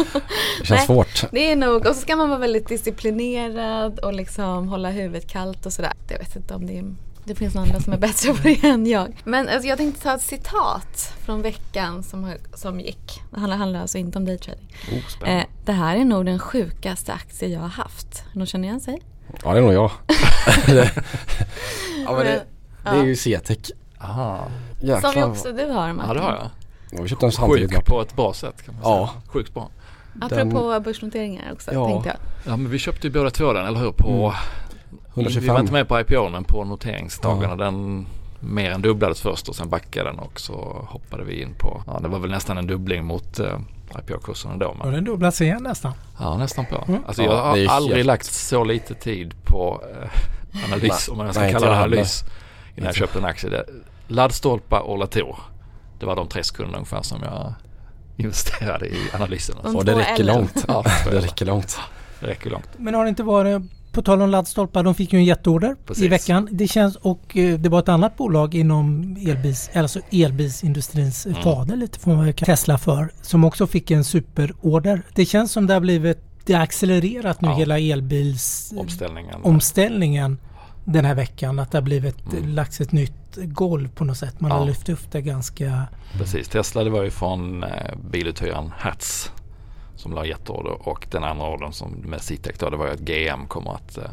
det 0.60 0.66
känns 0.66 0.70
Nej. 0.70 0.86
svårt. 0.86 1.24
Det 1.32 1.50
är 1.52 1.56
nog... 1.56 1.86
Och 1.86 1.94
så 1.96 2.00
ska 2.00 2.16
man 2.16 2.28
vara 2.28 2.38
väldigt 2.38 2.68
disciplinerad 2.68 3.98
och 3.98 4.14
liksom 4.14 4.68
hålla 4.68 4.90
huvudet 4.90 5.26
kallt 5.30 5.66
och 5.66 5.72
sådär. 5.72 5.92
Jag 6.08 6.18
vet 6.18 6.36
inte 6.36 6.54
om 6.54 6.66
det 6.66 6.78
är... 6.78 6.84
Det 7.24 7.34
finns 7.34 7.54
några 7.54 7.66
andra 7.68 7.80
som 7.80 7.92
är 7.92 7.96
bättre 7.98 8.32
på 8.34 8.38
det 8.42 8.64
än 8.64 8.86
jag. 8.86 9.16
Men 9.24 9.48
alltså, 9.48 9.68
jag 9.68 9.78
tänkte 9.78 10.02
ta 10.02 10.14
ett 10.14 10.22
citat 10.22 11.12
från 11.24 11.42
veckan 11.42 12.02
som, 12.02 12.32
som 12.54 12.80
gick. 12.80 13.22
Det 13.30 13.40
handlar, 13.40 13.56
handlar 13.56 13.80
alltså 13.80 13.98
inte 13.98 14.18
om 14.18 14.24
daytrading. 14.24 14.74
Oh. 15.22 15.28
Eh, 15.30 15.44
det 15.64 15.72
här 15.72 15.96
är 15.96 16.04
nog 16.04 16.24
den 16.26 16.38
sjukaste 16.38 17.12
aktie 17.12 17.48
jag 17.48 17.60
har 17.60 17.68
haft. 17.68 18.24
Någon 18.32 18.46
känner 18.46 18.68
igen 18.68 18.80
sig? 18.80 19.02
Ja, 19.44 19.52
det 19.52 19.58
är 19.58 19.62
nog 19.62 19.72
jag. 19.72 19.90
Det- 20.66 20.90
ja, 22.06 22.12
men 22.12 22.24
det, 22.26 22.42
det 22.84 22.90
är 22.90 23.04
ju 23.04 23.16
CTEC. 23.16 23.72
Aha. 24.00 24.48
Jäklar. 24.80 25.12
Som 25.12 25.20
ju 25.20 25.26
också 25.26 25.52
du 25.52 25.66
har 25.66 25.92
Martin. 25.92 26.08
Ja 26.08 26.14
det 26.14 26.20
har 26.20 26.30
jag. 26.30 26.50
Ja, 26.90 27.02
Vi 27.02 27.08
köpte 27.08 27.26
den 27.26 27.32
samtidigt. 27.32 27.74
Sjuk 27.74 27.84
på 27.86 28.02
ett 28.02 28.16
bra 28.16 28.32
sätt 28.34 28.62
kan 28.64 28.74
man 28.74 28.84
säga. 28.84 28.94
Ja. 28.96 29.10
Sjukt 29.26 29.54
bra. 29.54 29.70
Apropå 30.20 30.80
börsnoteringar 30.84 31.52
också 31.52 31.72
Ja. 31.72 31.86
tänkte 31.88 32.08
jag. 32.08 32.16
Ja 32.52 32.56
men 32.56 32.70
vi 32.70 32.78
köpte 32.78 33.06
ju 33.06 33.12
båda 33.12 33.30
två 33.30 33.52
den, 33.52 33.66
eller 33.66 33.80
hur? 33.80 33.92
På, 33.92 34.08
Mm. 34.08 34.32
Vi 35.14 35.22
var 35.22 35.30
125. 35.30 35.56
inte 35.60 35.72
med 35.72 35.88
på 35.88 36.00
IPO 36.00 36.28
men 36.28 36.44
på 36.44 36.64
noteringsdagarna. 36.64 37.56
Den 37.56 38.06
mer 38.40 38.70
än 38.70 38.82
dubblades 38.82 39.20
först 39.20 39.48
och 39.48 39.56
sen 39.56 39.68
backade 39.68 40.10
den 40.10 40.18
och 40.18 40.40
så 40.40 40.86
hoppade 40.88 41.24
vi 41.24 41.42
in 41.42 41.54
på, 41.58 41.82
ja 41.86 41.98
det 42.02 42.08
var 42.08 42.18
väl 42.18 42.30
nästan 42.30 42.58
en 42.58 42.66
dubbling 42.66 43.04
mot 43.04 43.40
uh, 43.40 43.46
IPO-kursen 43.98 44.50
ändå. 44.52 44.74
Ja, 44.78 44.84
Men, 44.84 44.94
den 44.94 45.04
dubblas 45.04 45.40
igen 45.40 45.62
nästan. 45.62 45.92
ja 46.18 46.36
nästan 46.36 46.66
på. 46.66 46.84
Mm. 46.88 47.00
Alltså 47.06 47.22
Ja, 47.22 47.30
jag 47.32 47.42
har 47.42 47.56
är 47.58 47.68
aldrig 47.68 47.96
helt- 47.96 48.06
lagt 48.06 48.26
så 48.26 48.64
lite 48.64 48.94
tid 48.94 49.34
på 49.44 49.82
eh, 50.02 50.64
analys, 50.64 51.08
om 51.08 51.18
man 51.18 51.32
ska 51.32 51.42
nej, 51.42 51.52
kalla 51.52 51.66
det 51.70 51.76
analys, 51.76 52.24
innan 52.76 52.86
jag 52.86 52.94
köpte 52.94 53.18
en 53.18 53.24
aktie. 53.24 53.50
Det, 53.50 53.64
laddstolpar 54.08 54.80
och 54.80 54.98
lator. 54.98 55.36
Det 56.00 56.06
var 56.06 56.16
de 56.16 56.28
tre 56.28 56.44
sekunderna 56.44 56.78
ungefär 56.78 57.02
som 57.02 57.22
jag 57.22 57.54
investerade 58.16 58.86
i 58.86 58.98
analysen. 59.14 59.56
De 59.62 59.76
Och 59.76 59.84
det 59.84 59.94
räcker 59.98 60.24
långt. 60.24 60.64
Ja, 60.68 60.84
Det 61.10 61.20
räcker 61.20 61.46
långt. 61.46 61.78
det 62.20 62.26
räcker 62.26 62.50
långt. 62.50 62.68
Men 62.76 62.94
har 62.94 63.04
det 63.04 63.08
inte 63.08 63.22
varit, 63.22 63.62
på 63.94 64.02
tal 64.02 64.22
om 64.22 64.30
laddstolpar, 64.30 64.82
de 64.82 64.94
fick 64.94 65.12
ju 65.12 65.18
en 65.18 65.24
jätteorder 65.24 65.76
Precis. 65.86 66.04
i 66.04 66.08
veckan. 66.08 66.48
Det 66.52 66.68
känns, 66.68 66.96
och 66.96 67.36
eh, 67.36 67.58
det 67.58 67.68
var 67.68 67.78
ett 67.78 67.88
annat 67.88 68.16
bolag 68.16 68.54
inom 68.54 69.16
elbils, 69.28 69.70
alltså 69.74 70.00
elbilsindustrins 70.12 71.26
Mm. 71.26 71.42
fader 71.42 71.76
lite 71.76 71.98
får 71.98 72.14
man 72.14 72.32
Tesla 72.32 72.78
för, 72.78 73.12
som 73.22 73.44
också 73.44 73.66
fick 73.66 73.90
en 73.90 74.04
superorder. 74.04 75.02
Det 75.14 75.24
känns 75.26 75.52
som 75.52 75.66
det 75.66 75.74
har 75.74 75.80
blivit, 75.80 76.18
det 76.44 76.52
har 76.52 76.62
accelererat 76.62 77.40
nu 77.40 77.48
Ja. 77.48 77.54
hela 77.54 77.78
elbils 77.78 78.72
Omställningen. 78.76 79.40
omställningen 79.42 80.38
den 80.84 81.04
här 81.04 81.14
veckan. 81.14 81.58
Att 81.58 81.70
det 81.72 81.78
har 81.78 81.82
blivit, 81.82 82.32
Mm. 82.32 82.48
lagts 82.54 82.80
ett 82.80 82.92
nytt 82.92 83.36
golv 83.36 83.88
på 83.94 84.04
något 84.04 84.18
sätt. 84.18 84.40
Man 84.40 84.50
Ja. 84.50 84.56
har 84.58 84.66
lyft 84.66 84.88
upp 84.88 85.10
det 85.12 85.20
ganska... 85.22 85.82
Precis, 86.18 86.48
Tesla 86.48 86.84
det 86.84 86.90
var 86.90 87.02
ju 87.02 87.10
från 87.10 87.62
eh, 87.64 87.70
biluthyraren 88.10 88.70
Hertz 88.78 89.30
som 90.04 90.12
la 90.12 90.26
jätteorder 90.26 90.88
och 90.88 91.06
den 91.10 91.24
andra 91.24 91.46
ordern 91.46 91.72
som 91.72 91.90
med 91.90 92.22
Citec 92.22 92.58
då 92.58 92.70
det 92.70 92.76
var 92.76 92.86
ju 92.86 92.92
att 92.92 93.00
GM 93.00 93.46
kommer 93.48 93.74
att 93.74 93.98
eh, 93.98 94.04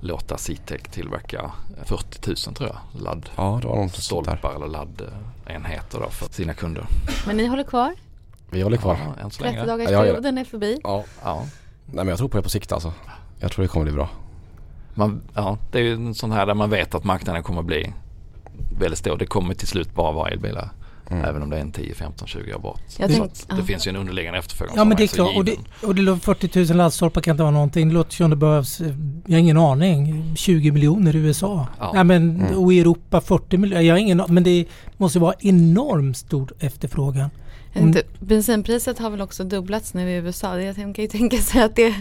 låta 0.00 0.38
Citec 0.38 0.82
tillverka 0.82 1.50
40 1.84 2.28
000 2.28 2.36
tror 2.54 2.68
jag 2.68 3.02
ladd 3.02 3.30
Ja, 3.36 3.58
det 3.62 3.68
var 3.68 3.76
något 3.76 3.94
sånt 3.94 4.26
där. 4.26 4.32
stolpar 4.32 4.54
eller 4.54 4.66
laddenheter 4.66 6.00
då 6.00 6.08
för 6.08 6.32
sina 6.32 6.54
kunder. 6.54 6.86
Men 7.26 7.36
ni 7.36 7.46
håller 7.46 7.64
kvar? 7.64 7.94
Vi 8.50 8.62
håller 8.62 8.76
kvar. 8.76 8.98
Ja, 9.16 9.22
än 9.22 9.30
så 9.30 9.42
30 9.42 9.54
länge. 9.54 9.66
dagars 9.66 9.90
Ja, 9.90 10.00
perioden 10.00 10.38
är 10.38 10.44
förbi. 10.44 10.80
Ja. 10.84 11.04
Ja. 11.24 11.36
Nej 11.86 11.94
men 11.96 12.08
jag 12.08 12.18
tror 12.18 12.28
på 12.28 12.36
det 12.36 12.42
på 12.42 12.48
sikt 12.50 12.72
alltså. 12.72 12.92
Jag 13.40 13.52
tror 13.52 13.62
det 13.62 13.68
kommer 13.68 13.84
bli 13.84 13.94
bra. 13.94 14.08
Man, 14.94 15.22
ja, 15.34 15.58
det 15.72 15.78
är 15.78 15.82
ju 15.82 15.92
en 15.94 16.14
sån 16.14 16.32
här 16.32 16.46
där 16.46 16.54
man 16.54 16.70
vet 16.70 16.94
att 16.94 17.04
marknaden 17.04 17.42
kommer 17.42 17.62
bli 17.62 17.92
väldigt 18.78 18.98
stor. 18.98 19.16
Det 19.16 19.26
kommer 19.26 19.54
till 19.54 19.68
slut 19.68 19.94
bara 19.94 20.12
vara 20.12 20.30
elbilar. 20.30 20.70
Mm. 21.10 21.24
Även 21.24 21.42
om 21.42 21.50
det 21.50 21.56
är 21.56 21.60
en 21.60 21.72
10, 21.72 21.94
15, 21.94 22.28
20 22.28 22.54
år 22.54 22.58
bort. 22.58 22.80
Jag 22.98 23.10
Så 23.10 23.28
ja. 23.48 23.56
det 23.56 23.62
finns 23.62 23.86
ju 23.86 23.88
en 23.88 23.96
underliggande 23.96 24.38
efterfrågan 24.38 24.74
Ja 24.76 24.84
men 24.84 24.96
det 24.96 25.02
är 25.02 25.06
klart. 25.06 25.36
Och 25.36 25.44
det, 25.44 25.56
och 25.82 25.94
det 25.94 26.02
låter 26.02 26.20
40 26.20 26.66
000 26.68 26.76
laddstolpar 26.76 27.20
kan 27.20 27.32
inte 27.32 27.42
vara 27.42 27.52
någonting. 27.52 27.88
Det 27.88 27.94
låter 27.94 28.14
som 28.14 28.30
det 28.30 28.36
behövs, 28.36 28.80
eh, 28.80 28.94
jag 29.26 29.34
har 29.34 29.38
ingen 29.40 29.58
aning, 29.58 30.32
20 30.36 30.72
miljoner 30.72 31.16
i 31.16 31.18
USA. 31.18 31.66
Ja. 31.78 31.90
Ja. 31.94 32.04
men, 32.04 32.28
Mm. 32.38 32.58
Och 32.58 32.72
i 32.72 32.80
Europa 32.80 33.20
40 33.20 33.56
miljoner. 33.56 33.82
Jag 33.82 33.94
har 33.94 33.98
ingen 33.98 34.22
Men 34.28 34.42
det 34.42 34.66
måste 34.96 35.18
vara 35.18 35.34
enormt 35.40 36.16
stor 36.16 36.52
efterfrågan. 36.58 37.30
Tänkte, 37.72 38.02
bensinpriset 38.20 38.98
har 38.98 39.10
väl 39.10 39.20
också 39.20 39.44
dubblats 39.44 39.94
nu 39.94 40.10
i 40.10 40.14
USA. 40.14 40.60
Jag 40.60 40.76
kan 40.76 40.92
ju 40.92 41.06
tänka 41.06 41.36
sig 41.36 41.62
att 41.62 41.76
det 41.76 41.94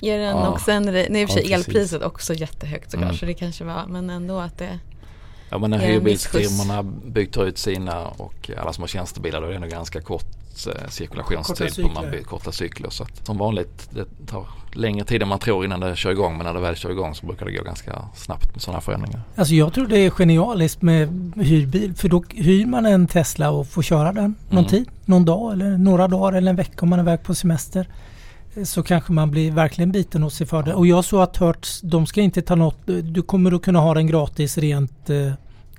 ger 0.00 0.18
en 0.18 0.36
Ja. 0.36 0.48
också 0.48 0.70
en... 0.70 0.82
Nej 0.84 1.22
i 1.22 1.24
och 1.24 1.28
för 1.30 1.40
sig 1.40 1.52
elpriset 1.52 2.02
också 2.02 2.34
jättehögt 2.34 2.90
såklart. 2.90 3.08
Mm. 3.08 3.18
Så 3.18 3.26
det 3.26 3.34
kanske 3.34 3.64
var, 3.64 3.86
men 3.88 4.10
ändå 4.10 4.38
att 4.38 4.58
det... 4.58 4.78
Ja 5.54 5.58
men 5.58 5.70
när 5.70 5.78
hyrbilsfirmorna 5.78 6.82
byter 7.06 7.44
ut 7.46 7.58
sina 7.58 8.06
och 8.08 8.50
alla 8.58 8.72
som 8.72 8.82
har 8.82 8.88
tjänstebilar 8.88 9.40
då 9.40 9.46
är 9.46 9.50
det 9.50 9.56
ändå 9.56 9.68
ganska 9.68 10.00
kort 10.00 10.26
eh, 10.66 10.88
cirkulationstid 10.88 11.82
på 11.82 11.88
man 11.88 12.10
byter 12.10 12.22
korta 12.22 12.52
cykler. 12.52 12.90
Så 12.90 13.02
att 13.02 13.26
som 13.26 13.38
vanligt 13.38 13.88
det 13.90 14.04
tar 14.26 14.46
längre 14.72 15.04
tid 15.04 15.22
än 15.22 15.28
man 15.28 15.38
tror 15.38 15.64
innan 15.64 15.80
det 15.80 15.96
kör 15.96 16.10
igång 16.10 16.36
men 16.36 16.46
när 16.46 16.54
det 16.54 16.60
väl 16.60 16.76
kör 16.76 16.90
igång 16.90 17.14
så 17.14 17.26
brukar 17.26 17.46
det 17.46 17.52
gå 17.52 17.62
ganska 17.62 18.02
snabbt 18.14 18.52
med 18.52 18.62
sådana 18.62 18.80
förändringar. 18.80 19.20
Alltså 19.36 19.54
jag 19.54 19.72
tror 19.72 19.86
det 19.86 19.98
är 19.98 20.10
genialiskt 20.10 20.82
med 20.82 21.32
hyrbil. 21.36 21.94
För 21.94 22.08
då 22.08 22.24
hyr 22.30 22.66
man 22.66 22.86
en 22.86 23.06
Tesla 23.06 23.50
och 23.50 23.66
får 23.66 23.82
köra 23.82 24.12
den 24.12 24.34
någon 24.48 24.58
Mm. 24.58 24.70
tid. 24.70 24.88
Någon 25.04 25.24
dag 25.24 25.52
eller 25.52 25.78
några 25.78 26.08
dagar 26.08 26.32
eller 26.38 26.50
en 26.50 26.56
vecka 26.56 26.78
om 26.82 26.88
man 26.88 26.98
är 26.98 27.02
iväg 27.02 27.22
på 27.22 27.34
semester. 27.34 27.88
Eh, 28.56 28.64
Så 28.64 28.82
kanske 28.82 29.12
man 29.12 29.30
blir 29.30 29.50
verkligen 29.50 29.92
biten 29.92 30.24
och 30.24 30.32
sig 30.32 30.46
för 30.46 30.62
det. 30.62 30.74
Och 30.74 30.86
jag 30.86 31.04
såg 31.04 31.20
att 31.22 31.36
Hertz, 31.36 31.80
de 31.80 32.06
ska 32.06 32.20
inte 32.20 32.42
ta 32.42 32.54
något. 32.54 32.78
Du 33.02 33.22
kommer 33.22 33.52
att 33.54 33.62
kunna 33.62 33.78
ha 33.80 33.94
den 33.94 34.06
gratis 34.06 34.58
rent 34.58 35.10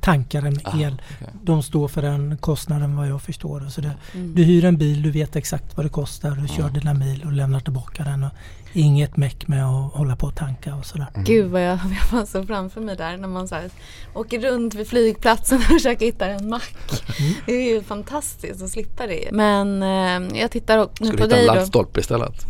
eh, 0.08 0.14
tankaren 0.14 0.60
Ah, 0.64 0.80
el. 0.80 1.02
okej. 1.16 1.28
De 1.44 1.64
står 1.64 1.88
för 1.88 2.02
den 2.02 2.38
kostnaden 2.38 2.96
vad 2.96 3.08
jag 3.08 3.22
förstår. 3.22 3.68
Så 3.70 3.82
det, 3.82 3.92
Mm. 4.14 4.36
du 4.36 4.44
hyr 4.44 4.66
en 4.66 4.78
bil, 4.78 5.02
du 5.02 5.12
vet 5.12 5.36
exakt 5.36 5.78
vad 5.78 5.86
det 5.86 5.90
kostar. 5.90 6.32
Du 6.32 6.48
kör 6.48 6.60
Mm. 6.64 6.74
dina 6.74 6.94
mil 6.94 7.24
och 7.26 7.32
lämnar 7.32 7.60
tillbaka 7.60 8.04
den. 8.04 8.24
Och 8.24 8.32
inget 8.74 9.18
meck 9.18 9.48
med 9.48 9.66
att 9.66 9.94
hålla 9.94 10.16
på 10.16 10.28
och 10.28 10.36
tanka 10.36 10.76
och 10.76 10.86
sådär. 10.86 11.08
Gud 11.16 11.52
vad 11.52 11.62
jag, 11.64 11.80
jag 12.12 12.18
var 12.20 12.26
så 12.26 12.44
framför 12.46 12.82
mig 12.82 12.96
där 12.96 13.18
när 13.18 13.28
man 13.28 13.48
så 13.48 13.56
här, 13.56 13.70
åker 14.14 14.40
runt 14.40 14.76
vid 14.76 14.88
flygplatsen 14.88 15.58
och 15.58 15.64
försöker 15.74 16.06
hitta 16.06 16.26
en 16.28 16.50
mack. 16.50 16.76
Mm. 17.20 17.34
Det 17.46 17.52
är 17.54 17.74
ju 17.76 17.84
fantastiskt 17.84 18.62
att 18.64 18.70
slippa 18.70 19.08
det. 19.08 19.30
Men 19.32 19.84
eh, 19.84 20.40
jag 20.40 20.52
tittar 20.52 20.78
också 20.78 21.06
Ska 21.06 21.12
du 21.12 21.18
på 21.18 21.24
hitta 21.24 21.36
en 21.36 21.40
dig 21.42 21.48
då. 21.48 21.54
laddstolpe 21.54 22.00
istället? 22.00 22.46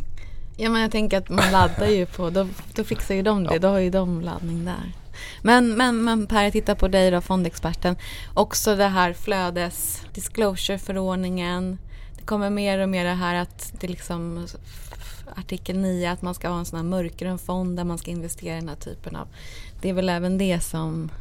Ja 0.58 0.70
men 0.70 0.82
jag 0.82 0.92
tänker 0.92 1.18
att 1.18 1.30
man 1.30 1.52
laddar 1.52 1.88
ju 1.88 2.06
på, 2.06 2.30
då, 2.30 2.48
då 2.76 2.84
fixar 2.84 3.16
ju 3.16 3.22
de 3.22 3.44
det. 3.44 3.54
Ja. 3.54 3.60
Då 3.60 3.68
har 3.68 3.80
ju 3.80 3.90
de 3.90 4.22
laddning 4.22 4.66
där. 4.66 4.92
Men, 5.42 5.78
men, 5.78 6.04
men 6.04 6.28
Per, 6.28 6.44
jag 6.44 6.54
tittar 6.54 6.76
på 6.76 6.88
dig 6.88 7.12
då, 7.12 7.22
fondexperten. 7.22 7.96
Också 8.34 8.76
det 8.76 8.88
här 8.88 9.14
flödes, 9.14 10.02
disclosure-förordningen. 10.14 11.78
Det 12.18 12.24
kommer 12.24 12.50
mer 12.50 12.80
och 12.80 12.90
mer 12.90 13.06
det 13.06 13.14
här 13.14 13.36
att 13.36 13.74
det 13.80 13.88
liksom 13.88 14.48
artikel 15.36 15.78
9 15.78 16.12
att 16.12 16.22
man 16.22 16.36
ska 16.36 16.50
ha 16.50 16.60
en 16.60 16.66
sån 16.66 16.78
här 16.78 16.84
mörkgrön 16.84 17.38
fond 17.38 17.78
där 17.78 17.84
man 17.84 17.98
ska 17.98 18.12
investera 18.12 18.58
i 18.58 18.60
den 18.60 18.70
här 18.70 18.76
typen 18.76 19.16
av. 19.16 19.28
Det 19.82 19.90
är 19.90 19.94
väl 19.94 20.10
även 20.10 20.38
det 20.38 20.60
som 20.60 21.12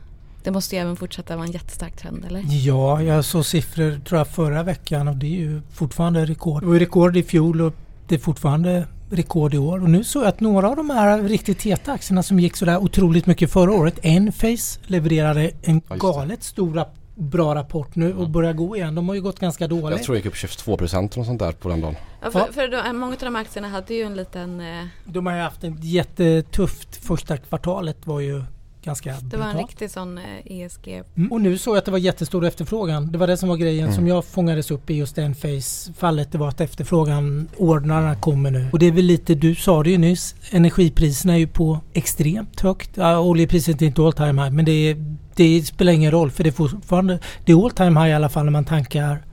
det 0.44 0.50
måste 0.50 0.76
ju 0.76 0.82
även 0.82 0.96
fortsätta 0.96 1.36
vara 1.36 1.46
en 1.46 1.52
jättestark 1.52 1.96
trend 1.96 2.24
eller? 2.24 2.42
Ja, 2.46 3.02
jag 3.02 3.24
såg 3.24 3.46
siffror 3.46 4.00
tror 4.04 4.18
jag 4.18 4.28
förra 4.28 4.62
veckan 4.62 5.08
och 5.08 5.16
det 5.16 5.26
är 5.26 5.40
ju 5.40 5.60
fortfarande 5.72 6.24
rekord. 6.24 6.62
Det 6.62 6.66
var 6.66 6.74
rekord 6.74 7.16
i 7.16 7.22
fjol 7.22 7.60
och 7.60 7.74
det 8.08 8.14
är 8.14 8.18
fortfarande 8.18 8.86
rekord 9.14 9.54
i 9.54 9.58
år. 9.58 9.82
Och 9.82 9.90
nu 9.90 10.04
såg 10.04 10.22
jag 10.22 10.28
att 10.28 10.40
några 10.40 10.68
av 10.68 10.76
de 10.76 10.90
här 10.90 11.22
riktigt 11.22 11.62
heta 11.62 11.92
aktierna 11.92 12.22
som 12.22 12.40
gick 12.40 12.56
sådär 12.56 12.78
otroligt 12.78 13.26
mycket 13.26 13.52
förra 13.52 13.72
året. 13.72 13.98
Enphase 14.02 14.80
levererade 14.86 15.50
en 15.62 15.82
det. 15.88 15.96
galet 15.96 16.42
stor 16.42 16.84
bra 17.14 17.54
rapport 17.54 17.96
nu 17.96 18.14
och 18.14 18.30
börjar 18.30 18.52
gå 18.52 18.76
igen. 18.76 18.94
De 18.94 19.08
har 19.08 19.14
ju 19.14 19.22
gått 19.22 19.40
ganska 19.40 19.68
dåligt. 19.68 19.98
Jag 19.98 20.02
tror 20.02 20.14
det 20.14 20.18
gick 20.18 20.26
upp 20.26 20.36
22 20.36 20.76
procent 20.76 21.16
och 21.16 21.26
sånt 21.26 21.38
där 21.38 21.52
på 21.52 21.68
den 21.68 21.80
dagen. 21.80 21.94
Ja, 22.22 22.30
för, 22.30 22.52
för 22.52 22.68
då, 22.68 22.92
många 22.92 23.12
av 23.12 23.18
de 23.20 23.36
aktierna 23.36 23.68
hade 23.68 23.94
ju 23.94 24.02
en 24.02 24.16
liten 24.16 24.60
eh, 24.60 24.84
De 25.04 25.26
har 25.26 25.34
ju 25.34 25.40
haft 25.40 25.64
ett 25.64 25.84
jättetufft 25.84 26.96
första 26.96 27.36
kvartalet 27.36 28.06
var 28.06 28.20
ju 28.20 28.42
ganska 28.84 29.14
Det 29.22 29.36
var 29.36 29.46
en 29.46 29.56
riktig 29.58 29.90
sån 29.90 30.18
eh, 30.18 30.24
ESG. 30.60 31.02
Mm. 31.16 31.32
Och 31.32 31.40
nu 31.40 31.58
såg 31.58 31.74
jag 31.74 31.78
att 31.78 31.84
det 31.84 31.90
var 31.90 31.98
jättestor 31.98 32.44
efterfrågan. 32.46 33.12
Det 33.12 33.18
var 33.18 33.26
det 33.26 33.36
som 33.36 33.48
var 33.48 33.56
grejen 33.56 33.84
Mm. 33.84 33.96
som 33.96 34.06
jag 34.08 34.24
fångades 34.24 34.70
upp 34.70 34.90
i 34.90 34.94
just 34.94 35.16
den 35.16 35.34
face-fallet. 35.34 36.32
Det 36.32 36.38
var 36.38 36.48
att 36.48 36.60
efterfrågan, 36.60 37.48
ordnarna 37.56 38.14
kommer 38.16 38.50
nu. 38.50 38.68
Och 38.72 38.78
det 38.78 38.86
är 38.86 38.92
väl 38.92 39.04
lite, 39.04 39.34
du 39.34 39.54
sa 39.54 39.82
det 39.82 39.90
ju 39.90 39.98
nyss, 39.98 40.34
energipriserna 40.50 41.34
är 41.34 41.38
ju 41.38 41.46
på 41.46 41.80
extremt 41.92 42.60
högt. 42.60 42.90
Ja, 42.94 43.18
oljepriset 43.20 43.82
är 43.82 43.86
inte 43.86 44.02
all 44.02 44.12
time 44.12 44.42
high 44.42 44.50
men 44.52 44.64
det, 44.64 44.72
är, 44.72 45.16
det 45.34 45.62
spelar 45.66 45.92
ingen 45.92 46.10
roll 46.10 46.30
för 46.30 46.42
det 46.44 46.50
är 46.50 46.52
fortfarande, 46.52 47.18
det 47.44 47.52
är 47.52 47.64
all 47.64 47.70
time 47.70 48.00
high 48.00 48.10
i 48.10 48.14
alla 48.14 48.28
fall 48.28 48.44
när 48.44 48.52
man 48.52 48.64
tankar 48.64 49.24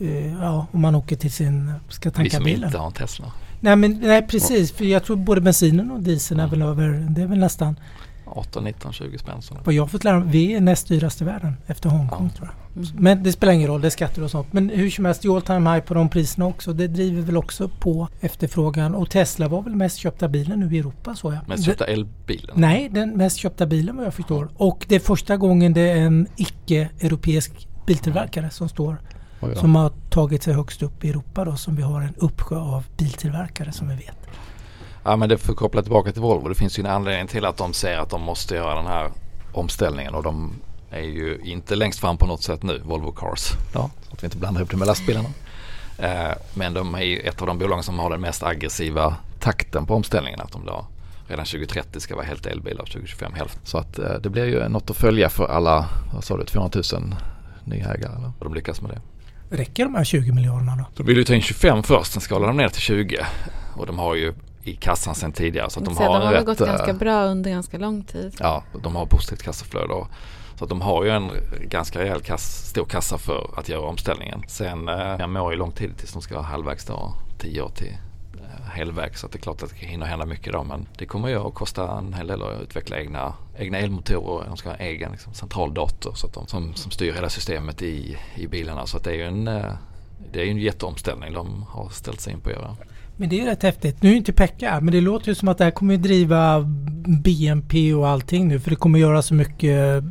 eh, 0.00 0.32
Ja, 0.32 0.66
om 0.72 0.80
man 0.80 0.94
åker 0.94 1.16
till 1.16 1.32
sin, 1.32 1.72
ska 1.88 2.08
Vi 2.10 2.14
tanka 2.14 2.36
som 2.36 2.44
bilen. 2.44 2.64
inte 2.64 2.78
har 2.78 2.86
en 2.86 2.92
Tesla. 2.92 3.32
Nej 3.60 3.76
men 3.76 3.92
nej 4.02 4.26
precis, 4.26 4.72
för 4.72 4.84
jag 4.84 5.04
tror 5.04 5.16
både 5.16 5.40
bensinen 5.40 5.90
och 5.90 6.00
dieseln 6.02 6.40
är 6.40 6.46
väl 6.48 6.62
över, 6.62 7.06
det 7.10 7.22
är 7.22 7.26
väl 7.26 7.38
nästan 7.38 7.76
18, 8.26 8.64
19, 8.64 8.92
20 8.92 9.18
spänn. 9.18 9.40
Vad 9.64 9.74
jag 9.74 9.82
har 9.82 9.88
fått 9.88 10.04
lära 10.04 10.18
mig, 10.18 10.28
vi 10.28 10.54
är 10.54 10.60
näst 10.60 10.88
dyraste 10.88 11.24
i 11.24 11.26
världen 11.26 11.56
efter 11.66 11.88
Hongkong 11.88 12.30
tror 12.30 12.48
jag. 12.48 12.82
Mm. 12.82 12.88
Men 13.02 13.22
det 13.22 13.32
spelar 13.32 13.52
ingen 13.52 13.68
roll, 13.68 13.80
det 13.80 13.88
är 13.88 13.90
skatter 13.90 14.22
och 14.22 14.30
sånt. 14.30 14.52
Men 14.52 14.68
hur 14.68 14.90
som 14.90 15.04
helst, 15.04 15.26
all 15.26 15.42
time 15.42 15.74
high 15.74 15.84
på 15.84 15.94
de 15.94 16.08
priserna 16.08 16.46
också. 16.46 16.72
Det 16.72 16.86
driver 16.86 17.22
väl 17.22 17.36
också 17.36 17.68
på 17.68 18.08
efterfrågan. 18.20 18.94
Och 18.94 19.10
Tesla 19.10 19.48
var 19.48 19.62
väl 19.62 19.74
mest 19.76 19.96
köpta 19.96 20.28
bilen 20.28 20.60
nu 20.60 20.76
i 20.76 20.78
Europa 20.78 21.14
så 21.14 21.32
jag. 21.32 21.48
Mest 21.48 21.64
köpta 21.64 21.84
elbilen. 21.84 22.54
Nej, 22.54 22.88
den 22.88 23.10
mest 23.10 23.36
köpta 23.36 23.66
bilen 23.66 23.96
vad 23.96 24.06
jag 24.06 24.14
förstår. 24.14 24.48
Och 24.56 24.86
det 24.88 24.94
är 24.94 25.00
första 25.00 25.36
gången 25.36 25.72
det 25.72 25.90
är 25.90 25.96
en 25.96 26.26
icke-europeisk 26.36 27.68
biltillverkare 27.86 28.50
som 28.50 28.68
står 28.68 28.96
som 29.54 29.74
har 29.74 29.92
tagit 30.10 30.42
sig 30.42 30.54
högst 30.54 30.82
upp 30.82 31.04
i 31.04 31.10
Europa 31.10 31.44
då 31.44 31.56
som 31.56 31.76
vi 31.76 31.82
har 31.82 32.00
en 32.00 32.14
uppsjö 32.16 32.56
av 32.56 32.84
biltillverkare 32.96 33.72
som 33.72 33.88
vi 33.88 33.94
vet. 33.94 34.16
Ja 35.06 35.16
men 35.16 35.28
det 35.28 35.38
får 35.38 35.54
koppla 35.54 35.82
tillbaka 35.82 36.12
till 36.12 36.22
Volvo. 36.22 36.48
Det 36.48 36.54
finns 36.54 36.78
ju 36.78 36.80
en 36.80 36.86
anledning 36.86 37.26
till 37.26 37.44
att 37.44 37.56
de 37.56 37.72
ser 37.72 37.98
att 37.98 38.10
de 38.10 38.22
måste 38.22 38.54
göra 38.54 38.74
den 38.74 38.86
här 38.86 39.10
omställningen 39.52 40.14
och 40.14 40.22
de 40.22 40.54
är 40.90 41.00
ju 41.00 41.40
inte 41.44 41.74
längst 41.74 42.00
fram 42.00 42.16
på 42.16 42.26
något 42.26 42.42
sätt 42.42 42.62
nu, 42.62 42.78
Volvo 42.84 43.12
Cars. 43.12 43.52
Ja, 43.74 43.90
så 44.08 44.12
att 44.12 44.22
vi 44.22 44.26
inte 44.26 44.36
blandar 44.36 44.60
ihop 44.60 44.70
det 44.70 44.76
med 44.76 44.86
lastbilarna. 44.86 45.28
Eh, 45.98 46.32
men 46.54 46.74
de 46.74 46.94
är 46.94 47.02
ju 47.02 47.18
ett 47.18 47.40
av 47.40 47.46
de 47.46 47.58
bolagen 47.58 47.82
som 47.82 47.98
har 47.98 48.10
den 48.10 48.20
mest 48.20 48.42
aggressiva 48.42 49.16
takten 49.40 49.86
på 49.86 49.94
omställningen. 49.94 50.40
Att 50.40 50.52
de 50.52 50.66
då 50.66 50.86
redan 51.28 51.44
2030 51.44 52.00
ska 52.00 52.16
vara 52.16 52.26
helt 52.26 52.46
elbilar 52.46 52.82
och 52.82 52.88
2025 52.88 53.32
hälften. 53.34 53.60
Så 53.64 53.78
att 53.78 53.98
eh, 53.98 54.14
det 54.22 54.30
blir 54.30 54.44
ju 54.44 54.68
något 54.68 54.90
att 54.90 54.96
följa 54.96 55.28
för 55.28 55.46
alla, 55.46 55.88
vad 56.14 56.24
sa 56.24 56.36
du, 56.36 56.44
200 56.44 56.82
000 56.92 57.14
nya 57.64 57.94
ägare. 57.94 58.16
Eller? 58.16 58.32
Och 58.38 58.44
de 58.44 58.54
lyckas 58.54 58.80
med 58.82 58.90
det. 58.90 59.00
Räcker 59.56 59.84
de 59.84 59.94
här 59.94 60.04
20 60.04 60.32
miljarderna 60.32 60.76
då? 60.76 60.84
De 60.96 61.06
vill 61.06 61.16
ju 61.16 61.24
ta 61.24 61.34
in 61.34 61.42
25 61.42 61.82
först, 61.82 62.12
sen 62.12 62.22
skalar 62.22 62.46
de 62.46 62.56
ner 62.56 62.68
till 62.68 62.82
20. 62.82 63.26
Och 63.76 63.86
de 63.86 63.98
har 63.98 64.14
ju 64.14 64.34
i 64.66 64.76
kassan 64.76 65.14
sen 65.14 65.32
tidigare. 65.32 65.70
Så 65.70 65.80
att 65.80 65.84
De, 65.84 65.96
har, 65.96 66.20
de 66.20 66.26
har 66.26 66.32
rätt, 66.32 66.46
gått 66.46 66.60
eh, 66.60 66.66
ganska 66.66 66.92
bra 66.92 67.24
under 67.24 67.50
ganska 67.50 67.78
lång 67.78 68.02
tid. 68.02 68.36
Ja, 68.40 68.62
de 68.82 68.96
har 68.96 69.06
positivt 69.06 69.42
kassaflöde. 69.42 69.94
Och, 69.94 70.08
så 70.58 70.64
att 70.64 70.70
de 70.70 70.80
har 70.80 71.04
ju 71.04 71.10
en 71.10 71.30
ganska 71.62 71.98
rejäl 71.98 72.20
kass, 72.20 72.68
stor 72.68 72.84
kassa 72.84 73.18
för 73.18 73.50
att 73.56 73.68
göra 73.68 73.80
omställningen. 73.80 74.42
Sen 74.48 74.88
eh, 74.88 75.26
mår 75.26 75.52
ju 75.52 75.58
lång 75.58 75.72
tid 75.72 75.96
tills 75.96 76.12
de 76.12 76.22
ska 76.22 76.34
vara 76.34 76.44
halvvägs 76.44 76.84
då, 76.84 77.14
10 77.38 77.62
år 77.62 77.68
till 77.68 77.96
eh, 78.34 78.70
helväg. 78.70 79.18
Så 79.18 79.26
att 79.26 79.32
det 79.32 79.38
är 79.38 79.40
klart 79.40 79.62
att 79.62 79.70
det 79.70 79.86
hinner 79.86 80.06
hända 80.06 80.26
mycket 80.26 80.52
då. 80.52 80.64
Men 80.64 80.88
det 80.98 81.06
kommer 81.06 81.28
ju 81.28 81.46
att 81.46 81.54
kosta 81.54 81.98
en 81.98 82.14
hel 82.14 82.26
del 82.26 82.42
att 82.42 82.62
utveckla 82.62 82.98
egna, 82.98 83.34
egna 83.56 83.78
elmotorer. 83.78 84.46
De 84.46 84.56
ska 84.56 84.68
ha 84.68 84.76
en 84.76 84.86
egen 84.86 85.12
liksom, 85.12 85.34
central 85.34 85.74
dator 85.74 86.14
så 86.14 86.26
att 86.26 86.32
de, 86.32 86.46
som, 86.46 86.74
som 86.74 86.90
styr 86.90 87.12
hela 87.12 87.28
systemet 87.28 87.82
i, 87.82 88.18
i 88.34 88.46
bilarna. 88.46 88.86
Så 88.86 88.96
att 88.96 89.04
det 89.04 89.10
är 89.10 89.14
ju 89.14 89.26
en, 89.26 89.48
eh, 89.48 89.72
det 90.32 90.40
är 90.40 90.46
en 90.46 90.58
jätteomställning 90.58 91.32
de 91.32 91.62
har 91.68 91.88
ställt 91.88 92.20
sig 92.20 92.32
in 92.32 92.40
på 92.40 92.50
att 92.50 92.56
göra. 92.56 92.76
Men 93.16 93.28
det 93.28 93.40
är 93.40 93.46
rätt 93.46 93.62
häftigt. 93.62 94.02
Nu 94.02 94.12
är 94.12 94.14
inte 94.16 94.32
Pekka 94.32 94.80
men 94.80 94.92
det 94.94 95.00
låter 95.00 95.28
ju 95.28 95.34
som 95.34 95.48
att 95.48 95.58
det 95.58 95.64
här 95.64 95.70
kommer 95.70 95.94
att 95.94 96.02
driva 96.02 96.60
BNP 97.06 97.94
och 97.94 98.08
allting 98.08 98.48
nu. 98.48 98.60
För 98.60 98.70
det 98.70 98.76
kommer 98.76 98.98
göra 98.98 99.22
så 99.22 99.34
mycket 99.34 100.04